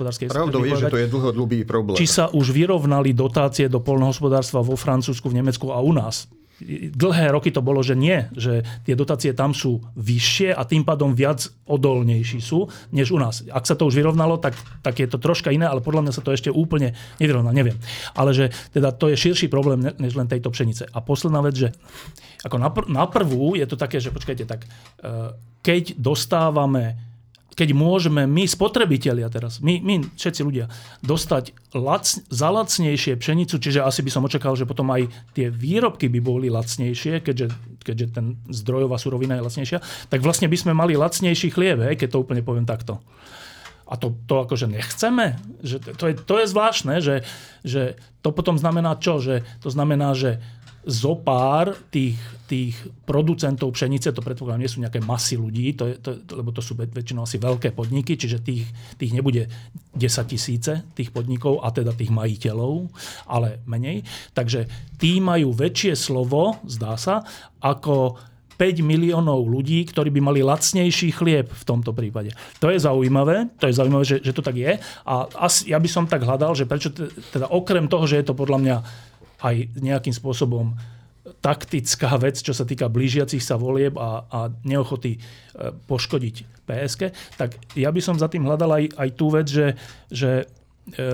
polnohospodárskej 0.00 0.26
Pravdou 0.32 0.64
je, 0.64 0.74
že 0.80 0.88
to 0.88 1.00
je 1.00 1.08
dlhodobý 1.08 1.58
problém. 1.68 1.96
Či 2.00 2.08
sa 2.08 2.32
už 2.32 2.56
vyrovnali 2.56 3.12
dotácie 3.12 3.68
do 3.68 3.84
polnohospodárstva 3.84 4.64
vo 4.64 4.74
Francúzsku, 4.74 5.28
v 5.28 5.44
Nemecku 5.44 5.68
a 5.68 5.78
u 5.84 5.92
nás 5.92 6.26
dlhé 6.92 7.32
roky 7.32 7.48
to 7.48 7.64
bolo, 7.64 7.80
že 7.80 7.96
nie, 7.96 8.28
že 8.36 8.60
tie 8.84 8.92
dotácie 8.92 9.32
tam 9.32 9.56
sú 9.56 9.80
vyššie 9.96 10.52
a 10.52 10.62
tým 10.68 10.84
pádom 10.84 11.16
viac 11.16 11.48
odolnejší 11.64 12.40
sú, 12.44 12.68
než 12.92 13.16
u 13.16 13.18
nás. 13.18 13.40
Ak 13.48 13.64
sa 13.64 13.72
to 13.72 13.88
už 13.88 13.96
vyrovnalo, 13.96 14.36
tak, 14.36 14.52
tak 14.84 15.00
je 15.00 15.08
to 15.08 15.16
troška 15.16 15.48
iné, 15.48 15.64
ale 15.64 15.80
podľa 15.80 16.04
mňa 16.04 16.12
sa 16.12 16.22
to 16.24 16.36
ešte 16.36 16.52
úplne 16.52 16.92
nevyrovná, 17.16 17.50
neviem. 17.56 17.80
Ale 18.12 18.36
že 18.36 18.52
teda 18.76 18.92
to 18.92 19.08
je 19.08 19.16
širší 19.16 19.48
problém, 19.48 19.80
než 19.96 20.12
len 20.12 20.28
tejto 20.28 20.52
pšenice. 20.52 20.92
A 20.92 20.98
posledná 21.00 21.40
vec, 21.40 21.56
že 21.56 21.68
ako 22.44 22.56
na, 22.60 22.68
pr- 22.68 22.88
na 22.92 23.04
prvú 23.08 23.56
je 23.56 23.64
to 23.64 23.80
také, 23.80 23.96
že 23.96 24.12
počkajte, 24.12 24.44
tak 24.44 24.68
eh, 24.68 25.32
keď 25.64 25.96
dostávame 25.96 27.09
keď 27.60 27.76
môžeme 27.76 28.24
my, 28.24 28.48
spotrebitelia 28.48 29.28
teraz, 29.28 29.60
my, 29.60 29.84
my 29.84 30.08
všetci 30.16 30.40
ľudia, 30.40 30.72
dostať 31.04 31.76
lac, 31.76 32.08
za 32.08 32.48
lacnejšie 32.48 33.20
pšenicu, 33.20 33.60
čiže 33.60 33.84
asi 33.84 34.00
by 34.00 34.08
som 34.08 34.24
očakal, 34.24 34.56
že 34.56 34.64
potom 34.64 34.88
aj 34.88 35.12
tie 35.36 35.52
výrobky 35.52 36.08
by 36.08 36.24
boli 36.24 36.48
lacnejšie, 36.48 37.20
keďže, 37.20 37.52
keďže 37.84 38.06
ten 38.16 38.40
zdrojová 38.48 38.96
surovina 38.96 39.36
je 39.36 39.44
lacnejšia, 39.44 39.78
tak 40.08 40.24
vlastne 40.24 40.48
by 40.48 40.56
sme 40.56 40.72
mali 40.72 40.96
lacnejší 40.96 41.52
chlieb, 41.52 41.84
hej, 41.84 42.00
keď 42.00 42.16
to 42.16 42.22
úplne 42.24 42.40
poviem 42.40 42.64
takto. 42.64 43.04
A 43.90 44.00
to, 44.00 44.16
to 44.24 44.40
akože 44.40 44.70
nechceme? 44.70 45.36
Že 45.60 45.76
to, 46.00 46.04
je, 46.08 46.14
to 46.16 46.34
je 46.40 46.46
zvláštne, 46.46 46.94
že, 47.04 47.26
že 47.66 48.00
to 48.24 48.32
potom 48.32 48.54
znamená 48.54 48.96
čo? 48.96 49.20
Že 49.20 49.42
to 49.60 49.68
znamená, 49.68 50.16
že 50.16 50.38
zo 50.80 51.12
pár 51.20 51.76
tých, 51.92 52.16
tých 52.48 52.72
producentov 53.04 53.76
pšenice, 53.76 54.16
to 54.16 54.24
predpokladám, 54.24 54.64
nie 54.64 54.72
sú 54.72 54.80
nejaké 54.80 55.04
masy 55.04 55.36
ľudí, 55.36 55.76
to 55.76 55.84
je, 55.92 55.94
to, 56.00 56.16
lebo 56.32 56.56
to 56.56 56.64
sú 56.64 56.72
väčšinou 56.72 57.28
asi 57.28 57.36
veľké 57.36 57.76
podniky, 57.76 58.16
čiže 58.16 58.40
tých, 58.40 58.64
tých 58.96 59.12
nebude 59.12 59.44
10 59.92 60.00
tisíce 60.32 60.80
tých 60.96 61.12
podnikov 61.12 61.60
a 61.60 61.68
teda 61.68 61.92
tých 61.92 62.08
majiteľov, 62.08 62.88
ale 63.28 63.60
menej. 63.68 64.08
Takže 64.32 64.64
tí 64.96 65.20
majú 65.20 65.52
väčšie 65.52 65.92
slovo, 65.92 66.56
zdá 66.64 66.96
sa, 66.96 67.20
ako 67.60 68.16
5 68.60 68.84
miliónov 68.84 69.48
ľudí, 69.48 69.88
ktorí 69.88 70.12
by 70.12 70.20
mali 70.20 70.40
lacnejší 70.44 71.16
chlieb 71.16 71.48
v 71.48 71.64
tomto 71.64 71.96
prípade. 71.96 72.36
To 72.60 72.68
je 72.68 72.76
zaujímavé, 72.76 73.48
to 73.56 73.72
je 73.72 73.76
zaujímavé, 73.76 74.04
že, 74.04 74.20
že 74.20 74.36
to 74.36 74.44
tak 74.44 74.52
je. 74.60 74.76
A 75.08 75.14
asi, 75.48 75.72
ja 75.72 75.80
by 75.80 75.88
som 75.88 76.04
tak 76.04 76.20
hľadal, 76.20 76.52
že 76.52 76.68
prečo 76.68 76.92
teda 77.32 77.48
okrem 77.48 77.88
toho, 77.88 78.04
že 78.04 78.20
je 78.20 78.28
to 78.28 78.36
podľa 78.36 78.58
mňa 78.60 78.76
aj 79.40 79.56
nejakým 79.80 80.12
spôsobom 80.14 80.76
taktická 81.40 82.16
vec, 82.20 82.40
čo 82.40 82.52
sa 82.56 82.64
týka 82.64 82.88
blížiacich 82.88 83.40
sa 83.40 83.56
volieb 83.60 83.96
a, 83.96 84.24
a 84.28 84.40
neochoty 84.64 85.16
e, 85.16 85.20
poškodiť 85.88 86.64
PSK, 86.66 87.02
tak 87.36 87.56
ja 87.76 87.92
by 87.92 88.00
som 88.02 88.16
za 88.16 88.28
tým 88.28 88.44
hľadal 88.44 88.76
aj, 88.76 88.84
aj 88.96 89.08
tú 89.14 89.26
vec, 89.32 89.46
že, 89.48 89.76
že 90.10 90.44
e, 90.96 91.04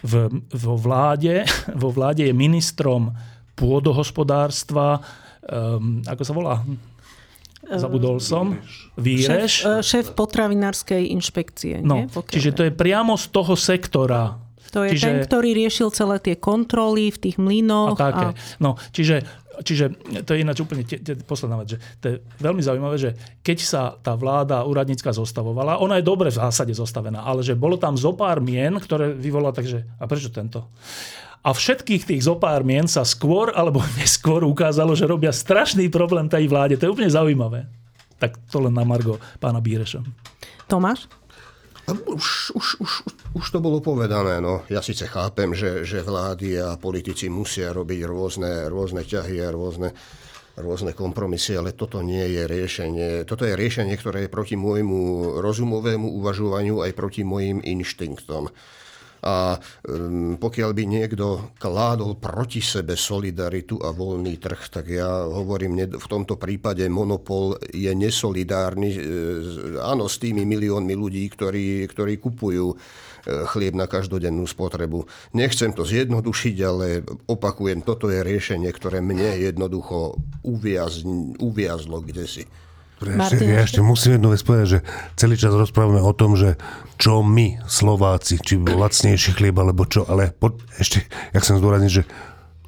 v, 0.00 0.14
vo, 0.50 0.74
vláde, 0.76 1.46
vo 1.82 1.90
vláde 1.94 2.26
je 2.26 2.34
ministrom 2.34 3.14
pôdohospodárstva, 3.58 5.04
um, 5.44 6.00
ako 6.08 6.22
sa 6.24 6.32
volá? 6.32 6.56
Zabudol 7.60 8.18
som. 8.24 8.56
Výreš. 8.96 9.68
Šéf, 9.68 9.84
šéf 9.84 10.06
potravinárskej 10.16 11.12
inšpekcie. 11.12 11.84
No, 11.84 12.02
nie? 12.02 12.06
čiže 12.08 12.56
to 12.56 12.62
je 12.66 12.72
priamo 12.72 13.20
z 13.20 13.26
toho 13.30 13.54
sektora 13.54 14.40
To 14.70 14.86
je 14.86 14.94
čiže, 14.94 15.06
ten, 15.06 15.16
ktorý 15.26 15.50
riešil 15.54 15.88
celé 15.90 16.16
tie 16.22 16.38
kontroly 16.38 17.10
v 17.10 17.18
tých 17.18 17.36
mlynoch. 17.36 17.98
A 17.98 18.10
také. 18.10 18.26
A... 18.30 18.38
No, 18.62 18.78
čiže, 18.94 19.26
čiže 19.66 19.92
to 20.22 20.34
je 20.34 20.42
ináč 20.46 20.62
úplne 20.62 20.86
t- 20.86 21.02
t- 21.02 21.18
posledná 21.26 21.58
vec, 21.58 21.74
že 21.74 21.78
to 21.98 22.04
je 22.06 22.14
veľmi 22.38 22.62
zaujímavé, 22.62 22.96
že 22.96 23.10
keď 23.42 23.58
sa 23.60 23.82
tá 23.98 24.14
vláda 24.14 24.62
úradnícka 24.62 25.10
zostavovala, 25.10 25.82
ona 25.82 25.98
je 25.98 26.06
dobre 26.06 26.30
v 26.30 26.38
zásade 26.38 26.72
zostavená, 26.72 27.26
ale 27.26 27.42
že 27.42 27.58
bolo 27.58 27.74
tam 27.76 27.98
zo 27.98 28.14
pár 28.14 28.38
mien, 28.38 28.78
ktoré 28.78 29.10
vyvolala, 29.10 29.52
takže 29.52 29.82
a 29.98 30.04
prečo 30.06 30.30
tento? 30.30 30.70
A 31.40 31.56
všetkých 31.56 32.04
tých 32.04 32.22
zopár 32.28 32.60
mien 32.68 32.84
sa 32.84 33.00
skôr 33.00 33.52
alebo 33.56 33.80
neskôr 34.00 34.44
ukázalo, 34.44 34.92
že 34.92 35.08
robia 35.08 35.32
strašný 35.32 35.88
problém 35.88 36.28
tej 36.28 36.46
vláde. 36.46 36.76
To 36.76 36.88
je 36.88 36.92
úplne 36.92 37.10
zaujímavé. 37.10 37.64
Tak 38.20 38.36
to 38.52 38.60
len 38.60 38.76
na 38.76 38.84
Margo 38.84 39.16
pána 39.40 39.64
Bíreša. 39.64 40.04
Tomáš? 40.68 41.08
Už, 41.88 42.52
už, 42.54 42.66
už, 42.80 42.92
už 43.34 43.46
to 43.50 43.58
bolo 43.58 43.80
povedané. 43.80 44.38
No. 44.38 44.62
Ja 44.68 44.84
síce 44.84 45.08
chápem, 45.08 45.56
že, 45.56 45.82
že 45.88 46.04
vlády 46.04 46.60
a 46.60 46.76
politici 46.76 47.32
musia 47.32 47.72
robiť 47.72 48.00
rôzne, 48.06 48.68
rôzne 48.68 49.02
ťahy 49.02 49.42
a 49.42 49.48
rôzne, 49.50 49.90
rôzne 50.60 50.92
kompromisy, 50.92 51.56
ale 51.56 51.72
toto 51.74 52.04
nie 52.04 52.22
je 52.30 52.42
riešenie. 52.46 53.08
Toto 53.26 53.42
je 53.48 53.58
riešenie, 53.58 53.96
ktoré 53.96 54.26
je 54.26 54.34
proti 54.34 54.54
môjmu 54.54 55.34
rozumovému 55.40 56.14
uvažovaniu 56.20 56.84
aj 56.84 56.92
proti 56.94 57.26
môjim 57.26 57.58
inštinktom. 57.64 58.52
A 59.20 59.60
um, 59.84 60.40
pokiaľ 60.40 60.70
by 60.72 60.84
niekto 60.88 61.52
kládol 61.60 62.16
proti 62.16 62.64
sebe 62.64 62.96
solidaritu 62.96 63.76
a 63.84 63.92
voľný 63.92 64.40
trh, 64.40 64.62
tak 64.72 64.88
ja 64.88 65.28
hovorím, 65.28 65.76
v 65.92 66.06
tomto 66.08 66.40
prípade 66.40 66.88
monopol 66.88 67.60
je 67.68 67.92
nesolidárny, 67.92 68.90
e, 68.96 69.00
áno, 69.80 70.08
s 70.08 70.16
tými 70.16 70.48
miliónmi 70.48 70.94
ľudí, 70.96 71.28
ktorí, 71.28 71.84
ktorí 71.84 72.16
kupujú 72.16 72.72
e, 72.72 72.76
chlieb 73.52 73.76
na 73.76 73.84
každodennú 73.84 74.48
spotrebu. 74.48 75.04
Nechcem 75.36 75.76
to 75.76 75.84
zjednodušiť, 75.84 76.56
ale 76.64 77.04
opakujem, 77.28 77.84
toto 77.84 78.08
je 78.08 78.24
riešenie, 78.24 78.72
ktoré 78.72 79.04
mne 79.04 79.36
jednoducho 79.36 80.16
uviaz, 80.48 81.04
uviazlo 81.36 82.00
kde 82.00 82.24
si. 82.24 82.44
Ešte, 83.00 83.44
ja 83.48 83.64
ešte 83.64 83.80
musím 83.80 84.20
jednu 84.20 84.36
vec 84.36 84.44
povedať, 84.44 84.66
že 84.68 84.78
celý 85.16 85.40
čas 85.40 85.56
rozprávame 85.56 86.04
o 86.04 86.12
tom, 86.12 86.36
že 86.36 86.60
čo 87.00 87.24
my, 87.24 87.64
Slováci, 87.64 88.36
či 88.36 88.60
bol 88.60 88.76
lacnejší 88.76 89.40
chlieb, 89.40 89.56
alebo 89.56 89.88
čo, 89.88 90.04
ale 90.04 90.36
pod, 90.36 90.60
ešte, 90.76 91.08
jak 91.32 91.40
som 91.40 91.56
zdôrazniť, 91.56 91.92
že 91.92 92.04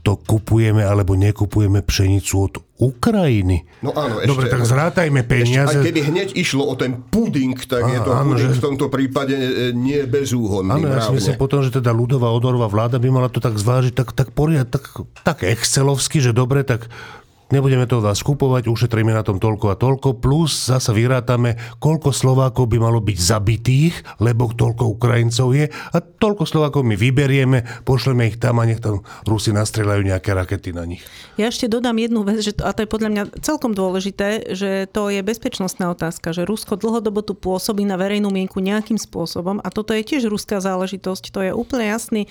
to 0.03 0.19
kupujeme 0.19 0.83
alebo 0.83 1.15
nekupujeme 1.15 1.79
pšenicu 1.79 2.35
od 2.35 2.55
Ukrajiny. 2.83 3.63
No 3.87 3.95
áno, 3.95 4.19
ešte, 4.19 4.35
Dobre, 4.35 4.47
tak 4.51 4.67
zrátajme 4.67 5.23
peniaze. 5.23 5.79
Ešte, 5.79 5.79
aj 5.79 5.87
keby 5.87 6.01
hneď 6.11 6.29
išlo 6.35 6.67
o 6.67 6.75
ten 6.75 6.99
puding, 7.07 7.55
tak 7.55 7.87
áno, 7.87 7.95
je 7.95 7.99
to 8.03 8.11
áno, 8.11 8.35
puding 8.35 8.51
že... 8.51 8.59
v 8.59 8.63
tomto 8.67 8.87
prípade 8.91 9.39
e, 9.39 9.71
nie 9.71 10.03
bezúhonný. 10.03 10.83
Áno, 10.83 10.91
ja 10.91 11.07
si 11.07 11.15
myslím 11.15 11.39
potom, 11.39 11.63
že 11.63 11.71
teda 11.71 11.95
ľudová 11.95 12.35
odorová 12.35 12.67
vláda 12.67 12.99
by 12.99 13.09
mala 13.15 13.31
to 13.31 13.39
tak 13.39 13.55
zvážiť 13.55 13.95
tak, 13.95 14.11
tak 14.11 14.35
poriad, 14.35 14.67
tak, 14.67 14.91
tak 15.23 15.47
excelovsky, 15.47 16.19
že 16.19 16.35
dobre, 16.35 16.67
tak 16.67 16.91
nebudeme 17.53 17.85
to 17.85 18.01
vás 18.01 18.25
kupovať, 18.25 18.67
ušetríme 18.67 19.13
na 19.13 19.21
tom 19.21 19.37
toľko 19.37 19.67
a 19.71 19.77
toľko, 19.77 20.19
plus 20.19 20.73
zasa 20.73 20.97
vyrátame, 20.97 21.61
koľko 21.77 22.11
Slovákov 22.11 22.73
by 22.73 22.81
malo 22.81 23.05
byť 23.05 23.19
zabitých, 23.21 23.95
lebo 24.25 24.49
toľko 24.51 24.97
Ukrajincov 24.97 25.53
je 25.53 25.69
a 25.69 25.99
toľko 26.01 26.49
Slovákov 26.49 26.83
my 26.89 26.97
vyberieme, 26.97 27.85
pošleme 27.85 28.33
ich 28.33 28.41
tam 28.41 28.59
a 28.59 28.67
nech 28.67 28.81
tam 28.81 29.05
Rusi 29.29 29.53
nastrelajú 29.53 30.01
nejaké 30.01 30.33
rakety 30.33 30.73
na 30.73 30.89
nich. 30.89 31.05
Ja 31.37 31.53
ešte 31.53 31.69
dodám 31.69 32.01
jednu 32.01 32.25
vec, 32.25 32.41
že 32.41 32.57
to, 32.57 32.65
a 32.65 32.73
to 32.73 32.83
je 32.83 32.89
podľa 32.89 33.11
mňa 33.13 33.23
celkom 33.45 33.77
dôležité, 33.77 34.57
že 34.57 34.89
to 34.89 35.13
je 35.13 35.21
bezpečnostná 35.21 35.93
otázka, 35.93 36.33
že 36.33 36.49
Rusko 36.49 36.81
dlhodobo 36.81 37.21
tu 37.21 37.37
pôsobí 37.37 37.85
na 37.85 38.01
verejnú 38.01 38.33
mienku 38.33 38.65
nejakým 38.65 38.97
spôsobom 38.97 39.61
a 39.61 39.69
toto 39.69 39.93
je 39.93 40.01
tiež 40.01 40.33
ruská 40.33 40.65
záležitosť, 40.65 41.29
to 41.29 41.41
je 41.45 41.53
úplne 41.53 41.93
jasný 41.93 42.25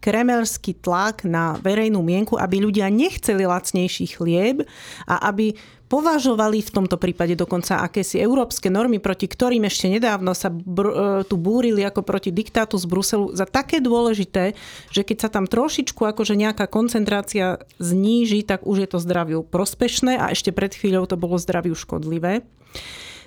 kremelský 0.00 0.78
tlak 0.78 1.26
na 1.26 1.58
verejnú 1.60 2.00
mienku, 2.04 2.38
aby 2.38 2.62
ľudia 2.62 2.86
nechceli 2.92 3.48
lacnejší 3.48 4.06
chlieb 4.16 4.62
a 5.08 5.30
aby 5.30 5.56
považovali 5.86 6.62
v 6.62 6.74
tomto 6.74 6.98
prípade 6.98 7.38
dokonca 7.38 7.78
akési 7.78 8.18
európske 8.18 8.66
normy, 8.66 8.98
proti 8.98 9.30
ktorým 9.30 9.62
ešte 9.70 9.86
nedávno 9.86 10.34
sa 10.34 10.50
br- 10.50 11.22
e, 11.22 11.26
tu 11.30 11.38
búrili 11.38 11.86
ako 11.86 12.02
proti 12.02 12.34
diktátu 12.34 12.74
z 12.74 12.86
Bruselu, 12.90 13.30
za 13.34 13.46
také 13.46 13.78
dôležité, 13.78 14.58
že 14.90 15.02
keď 15.06 15.16
sa 15.26 15.28
tam 15.30 15.46
trošičku 15.46 16.02
akože 16.02 16.34
nejaká 16.34 16.66
koncentrácia 16.66 17.62
zníži, 17.78 18.42
tak 18.42 18.66
už 18.66 18.86
je 18.86 18.88
to 18.90 18.98
zdraviu 18.98 19.46
prospešné 19.46 20.18
a 20.18 20.34
ešte 20.34 20.50
pred 20.50 20.74
chvíľou 20.74 21.06
to 21.06 21.14
bolo 21.14 21.38
zdraviu 21.38 21.78
škodlivé. 21.78 22.42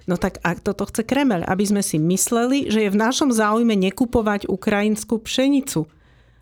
No 0.09 0.17
tak 0.17 0.41
ak 0.41 0.65
toto 0.65 0.89
chce 0.89 1.05
Kremel, 1.05 1.45
aby 1.45 1.63
sme 1.63 1.86
si 1.86 2.01
mysleli, 2.01 2.67
že 2.67 2.82
je 2.82 2.89
v 2.89 2.97
našom 2.97 3.30
záujme 3.30 3.78
nekupovať 3.78 4.49
ukrajinskú 4.49 5.22
pšenicu, 5.22 5.86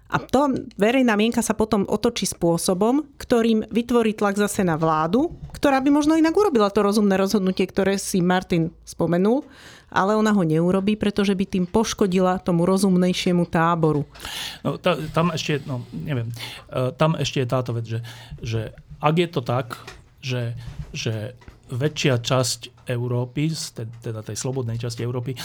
a 0.08 0.24
to 0.24 0.55
verejná 0.80 1.20
mienka 1.20 1.43
sa 1.43 1.51
potom 1.51 1.84
otočí 1.84 2.24
spôsobom, 2.24 3.03
ktorým 3.20 3.68
vytvorí 3.68 4.16
tlak 4.16 4.39
zase 4.39 4.64
na 4.64 4.80
vládu, 4.80 5.36
ktorá 5.51 5.84
by 5.84 5.89
možno 5.91 6.16
inak 6.16 6.32
urobila 6.32 6.72
to 6.72 6.80
rozumné 6.80 7.20
rozhodnutie, 7.20 7.68
ktoré 7.68 7.99
si 7.99 8.24
Martin 8.24 8.72
spomenul, 8.88 9.43
ale 9.91 10.16
ona 10.16 10.32
ho 10.32 10.43
neurobí, 10.43 10.95
pretože 10.95 11.36
by 11.36 11.43
tým 11.47 11.66
poškodila 11.68 12.39
tomu 12.39 12.64
rozumnejšiemu 12.64 13.47
táboru. 13.51 14.08
No, 14.64 14.80
ta, 14.80 14.95
tam 15.12 15.36
ešte, 15.36 15.64
no, 15.68 15.84
neviem, 15.91 16.32
e, 16.72 16.91
tam 16.95 17.16
ešte 17.20 17.43
je 17.43 17.47
táto 17.47 17.72
vec, 17.76 17.86
že, 17.88 17.99
že 18.39 18.62
ak 19.03 19.16
je 19.16 19.28
to 19.28 19.41
tak, 19.43 19.76
že, 20.24 20.55
že 20.95 21.36
väčšia 21.68 22.20
časť 22.24 22.76
Európy, 22.88 23.51
teda 24.01 24.23
tej 24.23 24.39
slobodnej 24.39 24.79
časti 24.81 25.03
Európy, 25.03 25.35
e, 25.35 25.38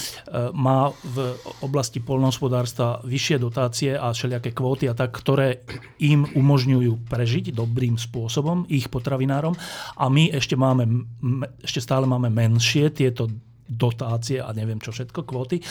má 0.56 0.88
v 0.90 1.36
oblasti 1.60 1.98
polnohospodárstva 2.00 3.02
vyššie 3.04 3.36
dotácie 3.42 3.92
a 3.92 4.14
všelijaké 4.14 4.54
kvóty 4.54 4.88
a 4.88 4.94
tak, 4.96 5.12
ktoré 5.12 5.66
im 6.00 6.24
umožňujú 6.24 7.06
prežiť 7.10 7.52
dobrým 7.52 8.00
spôsobom 8.00 8.64
ich 8.70 8.88
potravinárom. 8.88 9.52
A 9.98 10.08
my 10.08 10.32
ešte, 10.32 10.54
máme, 10.54 11.06
ešte 11.60 11.82
stále 11.82 12.08
máme 12.08 12.30
menšie 12.32 12.88
tieto 12.94 13.28
dotácie 13.68 14.42
a 14.42 14.50
neviem 14.52 14.78
čo 14.82 14.92
všetko, 14.92 15.24
kvóty 15.24 15.62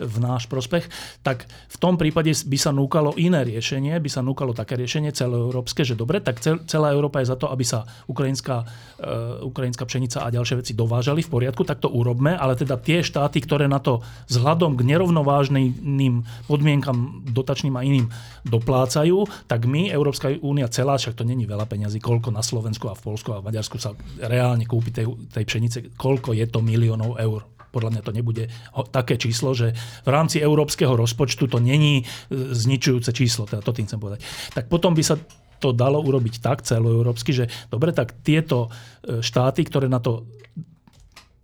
v 0.00 0.16
náš 0.22 0.48
prospech, 0.48 0.86
tak 1.20 1.44
v 1.46 1.76
tom 1.76 2.00
prípade 2.00 2.32
by 2.32 2.58
sa 2.58 2.70
núkalo 2.72 3.14
iné 3.20 3.44
riešenie, 3.44 3.92
by 4.00 4.10
sa 4.10 4.24
núkalo 4.24 4.56
také 4.56 4.78
riešenie 4.78 5.12
celoeurópske, 5.12 5.84
že 5.84 5.98
dobre, 5.98 6.24
tak 6.24 6.40
celá 6.40 6.88
Európa 6.94 7.20
je 7.20 7.30
za 7.30 7.36
to, 7.36 7.52
aby 7.52 7.64
sa 7.66 7.84
ukrajinská, 8.08 8.56
uh, 8.64 9.44
ukrajinská 9.44 9.84
pšenica 9.84 10.24
a 10.24 10.32
ďalšie 10.32 10.56
veci 10.62 10.72
dovážali 10.72 11.20
v 11.20 11.32
poriadku, 11.32 11.62
tak 11.66 11.84
to 11.84 11.92
urobme, 11.92 12.32
ale 12.32 12.56
teda 12.56 12.80
tie 12.80 13.04
štáty, 13.04 13.44
ktoré 13.44 13.68
na 13.68 13.82
to 13.82 14.00
vzhľadom 14.32 14.78
k 14.78 14.86
nerovnovážnym 14.86 16.24
podmienkam 16.48 17.26
dotačným 17.28 17.74
a 17.76 17.84
iným 17.84 18.08
doplácajú, 18.46 19.28
tak 19.44 19.68
my, 19.68 19.92
Európska 19.92 20.32
únia 20.40 20.70
celá, 20.72 20.96
však 20.96 21.18
to 21.18 21.28
není 21.28 21.44
veľa 21.44 21.68
peňazí, 21.68 22.00
koľko 22.00 22.32
na 22.32 22.40
Slovensku 22.40 22.88
a 22.88 22.96
v 22.96 23.04
Polsku 23.04 23.36
a 23.36 23.42
v 23.44 23.52
Maďarsku 23.52 23.76
sa 23.76 23.92
reálne 24.22 24.64
kúpi 24.64 24.94
tej, 24.94 25.12
tej 25.28 25.44
pšenice, 25.44 25.78
koľko 25.98 26.32
je 26.32 26.46
to 26.48 26.64
miliónov 26.64 27.20
eur 27.20 27.49
podľa 27.70 27.90
mňa 27.96 28.02
to 28.02 28.12
nebude 28.12 28.44
také 28.90 29.16
číslo, 29.16 29.54
že 29.54 29.72
v 30.04 30.08
rámci 30.10 30.42
európskeho 30.42 30.94
rozpočtu 30.94 31.46
to 31.46 31.58
není 31.62 32.02
e, 32.02 32.04
zničujúce 32.50 33.10
číslo, 33.14 33.46
teda 33.46 33.62
to 33.62 33.74
tým 33.74 33.86
chcem 33.86 34.02
povedať. 34.02 34.20
Tak 34.54 34.66
potom 34.66 34.92
by 34.94 35.02
sa 35.06 35.16
to 35.60 35.76
dalo 35.76 36.00
urobiť 36.00 36.40
tak 36.40 36.64
celoeurópsky, 36.64 37.30
že 37.36 37.44
dobre, 37.68 37.94
tak 37.94 38.16
tieto 38.26 38.68
e, 39.04 39.22
štáty, 39.22 39.62
ktoré 39.64 39.86
na 39.86 40.02
to 40.02 40.26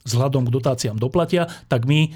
vzhľadom 0.07 0.47
k 0.47 0.55
dotáciám 0.55 0.97
doplatia, 0.97 1.51
tak 1.67 1.85
my 1.85 2.15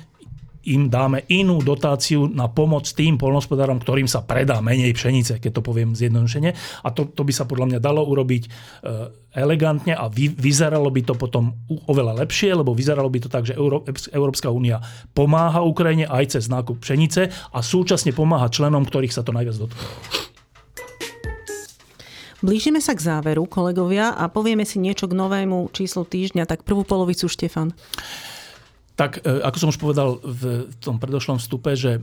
im 0.68 0.92
dáme 0.92 1.24
inú 1.32 1.64
dotáciu 1.64 2.28
na 2.28 2.50
pomoc 2.52 2.84
tým 2.92 3.16
polnospodárom, 3.16 3.80
ktorým 3.80 4.04
sa 4.04 4.20
predá 4.20 4.60
menej 4.60 4.92
pšenice, 4.92 5.40
keď 5.40 5.60
to 5.60 5.62
poviem 5.64 5.96
zjednodušene. 5.96 6.50
A 6.84 6.88
to, 6.92 7.08
to 7.08 7.24
by 7.24 7.32
sa 7.32 7.48
podľa 7.48 7.76
mňa 7.76 7.78
dalo 7.80 8.04
urobiť 8.04 8.42
e, 8.44 8.50
elegantne 9.40 9.96
a 9.96 10.12
vy, 10.12 10.28
vyzeralo 10.28 10.92
by 10.92 11.02
to 11.06 11.14
potom 11.16 11.56
oveľa 11.88 12.26
lepšie, 12.26 12.52
lebo 12.52 12.76
vyzeralo 12.76 13.08
by 13.08 13.18
to 13.24 13.28
tak, 13.32 13.48
že 13.48 13.56
Euró, 13.56 13.86
Európska 14.12 14.52
únia 14.52 14.84
pomáha 15.16 15.64
Ukrajine 15.64 16.04
aj 16.04 16.36
cez 16.36 16.44
nákup 16.52 16.82
pšenice 16.84 17.30
a 17.30 17.58
súčasne 17.64 18.12
pomáha 18.12 18.52
členom, 18.52 18.84
ktorých 18.84 19.14
sa 19.14 19.24
to 19.24 19.32
najviac 19.32 19.56
dotklo. 19.56 19.80
Blížime 22.40 22.80
sa 22.80 22.96
k 22.96 23.04
záveru, 23.04 23.44
kolegovia, 23.44 24.16
a 24.16 24.24
povieme 24.32 24.64
si 24.64 24.80
niečo 24.80 25.04
k 25.04 25.12
novému 25.12 25.68
číslu 25.76 26.08
týždňa, 26.08 26.48
tak 26.48 26.64
prvú 26.64 26.88
polovicu 26.88 27.28
Štefan. 27.28 27.76
Tak 29.00 29.24
e, 29.24 29.40
ako 29.40 29.56
som 29.56 29.72
už 29.72 29.80
povedal 29.80 30.20
v 30.20 30.68
tom 30.76 31.00
predošlom 31.00 31.40
vstupe, 31.40 31.72
že 31.72 31.96
e, 31.96 32.00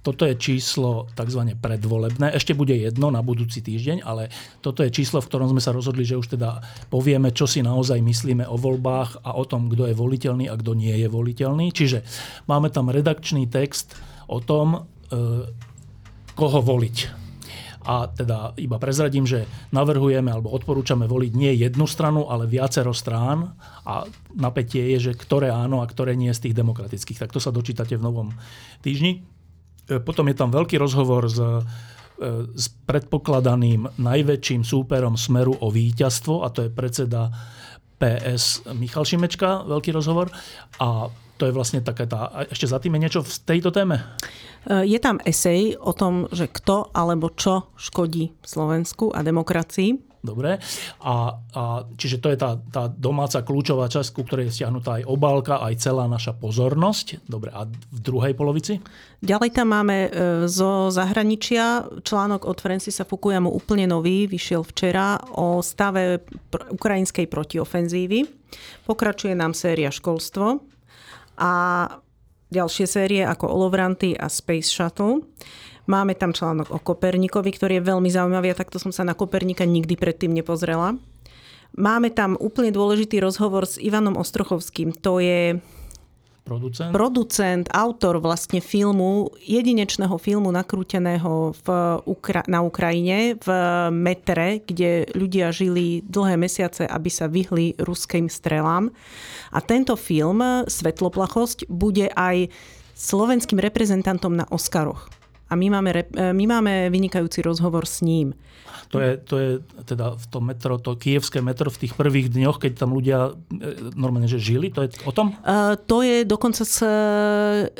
toto 0.00 0.24
je 0.24 0.38
číslo 0.40 1.10
tzv. 1.12 1.52
predvolebné. 1.60 2.32
Ešte 2.32 2.56
bude 2.56 2.72
jedno 2.72 3.12
na 3.12 3.20
budúci 3.20 3.60
týždeň, 3.60 4.00
ale 4.00 4.32
toto 4.64 4.80
je 4.80 4.88
číslo, 4.88 5.20
v 5.20 5.28
ktorom 5.28 5.52
sme 5.52 5.60
sa 5.60 5.76
rozhodli, 5.76 6.08
že 6.08 6.16
už 6.16 6.38
teda 6.38 6.64
povieme, 6.88 7.28
čo 7.34 7.44
si 7.44 7.60
naozaj 7.60 8.00
myslíme 8.00 8.48
o 8.48 8.56
voľbách 8.56 9.20
a 9.20 9.36
o 9.36 9.44
tom, 9.44 9.68
kto 9.68 9.90
je 9.90 9.98
voliteľný 9.98 10.48
a 10.48 10.56
kto 10.56 10.72
nie 10.72 10.96
je 10.96 11.12
voliteľný. 11.12 11.68
Čiže 11.74 12.06
máme 12.48 12.72
tam 12.72 12.88
redakčný 12.88 13.44
text 13.50 13.98
o 14.32 14.40
tom, 14.40 14.88
e, 15.12 15.20
koho 16.32 16.60
voliť 16.64 17.25
a 17.86 18.10
teda 18.10 18.58
iba 18.58 18.82
prezradím, 18.82 19.24
že 19.24 19.46
navrhujeme 19.70 20.28
alebo 20.28 20.50
odporúčame 20.50 21.06
voliť 21.06 21.32
nie 21.38 21.54
jednu 21.54 21.86
stranu, 21.86 22.26
ale 22.26 22.50
viacero 22.50 22.90
strán 22.90 23.54
a 23.86 24.02
napätie 24.34 24.90
je, 24.98 25.10
že 25.10 25.12
ktoré 25.14 25.54
áno 25.54 25.80
a 25.80 25.86
ktoré 25.86 26.18
nie 26.18 26.34
z 26.34 26.50
tých 26.50 26.58
demokratických. 26.58 27.22
Tak 27.22 27.30
to 27.30 27.38
sa 27.38 27.54
dočítate 27.54 27.94
v 27.94 28.02
novom 28.02 28.28
týždni. 28.82 29.22
potom 30.02 30.26
je 30.26 30.36
tam 30.36 30.50
veľký 30.50 30.82
rozhovor 30.82 31.30
s, 31.30 31.38
s 32.56 32.66
predpokladaným 32.90 34.02
najväčším 34.02 34.66
súperom 34.66 35.14
Smeru 35.14 35.54
o 35.62 35.70
víťazstvo 35.70 36.42
a 36.42 36.50
to 36.50 36.66
je 36.66 36.70
predseda 36.74 37.30
PS 37.96 38.66
Michal 38.76 39.08
Šimečka, 39.08 39.64
veľký 39.64 39.94
rozhovor. 39.94 40.28
A 40.82 41.08
to 41.36 41.48
je 41.48 41.52
vlastne 41.52 41.84
taká 41.84 42.08
tá... 42.08 42.32
A 42.32 42.38
ešte 42.48 42.66
za 42.66 42.80
tým 42.80 42.96
je 42.96 43.02
niečo 43.06 43.20
v 43.22 43.32
tejto 43.44 43.70
téme? 43.70 44.02
Je 44.66 44.98
tam 44.98 45.22
esej 45.22 45.78
o 45.78 45.94
tom, 45.94 46.26
že 46.34 46.50
kto 46.50 46.90
alebo 46.90 47.30
čo 47.30 47.70
škodí 47.78 48.34
Slovensku 48.42 49.14
a 49.14 49.22
demokracii. 49.22 50.06
Dobre. 50.26 50.58
A, 51.06 51.38
a, 51.54 51.86
čiže 51.94 52.18
to 52.18 52.34
je 52.34 52.38
tá, 52.40 52.58
tá 52.58 52.90
domáca 52.90 53.46
kľúčová 53.46 53.86
časť, 53.86 54.10
ku 54.10 54.26
ktorej 54.26 54.50
je 54.50 54.58
stiahnutá 54.58 54.98
aj 54.98 55.06
obálka, 55.06 55.62
aj 55.62 55.78
celá 55.78 56.10
naša 56.10 56.34
pozornosť. 56.34 57.22
Dobre. 57.30 57.54
A 57.54 57.62
v 57.70 57.98
druhej 58.02 58.34
polovici? 58.34 58.82
Ďalej 59.22 59.54
tam 59.54 59.70
máme 59.70 59.96
e, 60.02 60.08
zo 60.50 60.90
zahraničia 60.90 61.86
článok 62.02 62.42
od 62.42 62.58
Francisa 62.58 63.06
Fukuyamu 63.06 63.54
úplne 63.54 63.86
nový, 63.86 64.26
vyšiel 64.26 64.66
včera 64.66 65.14
o 65.38 65.62
stave 65.62 66.26
ukrajinskej 66.74 67.30
protiofenzívy. 67.30 68.26
Pokračuje 68.82 69.38
nám 69.38 69.54
séria 69.54 69.94
školstvo 69.94 70.74
a 71.36 71.52
ďalšie 72.50 72.86
série 72.88 73.22
ako 73.22 73.48
Olovranty 73.48 74.16
a 74.16 74.26
Space 74.26 74.72
Shuttle. 74.72 75.22
Máme 75.86 76.18
tam 76.18 76.34
článok 76.34 76.74
o 76.74 76.82
Kopernikovi, 76.82 77.54
ktorý 77.54 77.78
je 77.78 77.88
veľmi 77.88 78.10
zaujímavý 78.10 78.50
a 78.50 78.58
takto 78.58 78.82
som 78.82 78.90
sa 78.90 79.06
na 79.06 79.14
Kopernika 79.14 79.62
nikdy 79.62 79.94
predtým 79.94 80.34
nepozrela. 80.34 80.98
Máme 81.76 82.10
tam 82.10 82.34
úplne 82.40 82.74
dôležitý 82.74 83.22
rozhovor 83.22 83.68
s 83.68 83.78
Ivanom 83.78 84.18
Ostrochovským. 84.18 84.96
To 85.04 85.22
je 85.22 85.62
producent, 86.46 86.94
producent 86.94 87.66
autor 87.74 88.22
vlastne 88.22 88.62
filmu, 88.62 89.34
jedinečného 89.42 90.14
filmu 90.22 90.54
nakrúteného 90.54 91.50
v 91.66 91.66
Ukra- 92.06 92.46
na 92.46 92.62
Ukrajine 92.62 93.34
v 93.34 93.48
metre, 93.90 94.62
kde 94.62 95.10
ľudia 95.12 95.50
žili 95.50 96.06
dlhé 96.06 96.38
mesiace, 96.38 96.86
aby 96.86 97.10
sa 97.10 97.26
vyhli 97.26 97.74
ruským 97.82 98.30
strelám. 98.30 98.94
A 99.50 99.58
tento 99.58 99.98
film, 99.98 100.38
Svetloplachosť, 100.70 101.66
bude 101.66 102.06
aj 102.14 102.48
slovenským 102.94 103.58
reprezentantom 103.58 104.38
na 104.38 104.46
Oscaroch 104.48 105.10
a 105.46 105.52
my 105.54 105.66
máme, 105.70 105.90
e, 105.94 106.32
my 106.34 106.44
máme 106.46 106.72
vynikajúci 106.90 107.42
rozhovor 107.42 107.86
s 107.86 108.02
ním. 108.02 108.34
To 108.94 109.02
je, 109.02 109.18
to 109.18 109.34
je 109.38 109.50
teda 109.82 110.14
v 110.14 110.26
tom 110.30 110.46
metro, 110.46 110.78
to 110.78 110.94
kievské 110.94 111.42
metro 111.42 111.70
v 111.70 111.86
tých 111.86 111.98
prvých 111.98 112.30
dňoch, 112.30 112.62
keď 112.62 112.72
tam 112.86 112.94
ľudia 112.94 113.34
e, 113.50 113.94
normálne 113.98 114.30
že 114.30 114.38
žili, 114.38 114.70
to 114.70 114.86
je 114.86 114.94
o 115.02 115.12
tom? 115.14 115.34
Uh, 115.42 115.74
to 115.74 116.06
je 116.06 116.22
dokonca 116.22 116.62
z 116.62 116.78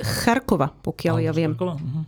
Charkova, 0.02 0.74
pokiaľ 0.82 1.16
ja 1.22 1.32
viem. 1.34 1.54
Uh-huh. 1.54 2.02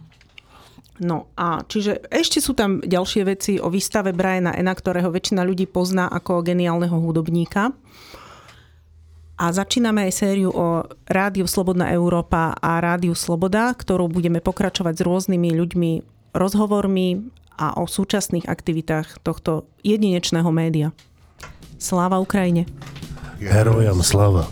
No 0.99 1.31
a 1.39 1.63
čiže 1.63 2.03
ešte 2.11 2.43
sú 2.43 2.59
tam 2.59 2.83
ďalšie 2.83 3.23
veci 3.23 3.53
o 3.63 3.71
výstave 3.71 4.11
Briana 4.11 4.51
Ena, 4.59 4.75
ktorého 4.75 5.15
väčšina 5.15 5.47
ľudí 5.47 5.71
pozná 5.71 6.11
ako 6.11 6.43
geniálneho 6.43 6.99
hudobníka. 6.99 7.71
A 9.39 9.55
začíname 9.55 10.11
aj 10.11 10.19
sériu 10.19 10.51
o 10.51 10.83
Rádiu 11.07 11.47
Slobodná 11.47 11.95
Európa 11.95 12.59
a 12.59 12.83
Rádiu 12.83 13.15
Sloboda, 13.15 13.71
ktorú 13.71 14.11
budeme 14.11 14.43
pokračovať 14.43 14.99
s 14.99 15.07
rôznymi 15.07 15.55
ľuďmi, 15.55 15.93
rozhovormi 16.35 17.23
a 17.55 17.79
o 17.79 17.87
súčasných 17.87 18.51
aktivitách 18.51 19.23
tohto 19.23 19.71
jedinečného 19.87 20.51
média. 20.51 20.91
Sláva 21.79 22.19
Ukrajine. 22.19 22.67
Herojam 23.39 24.03
sláva. 24.03 24.51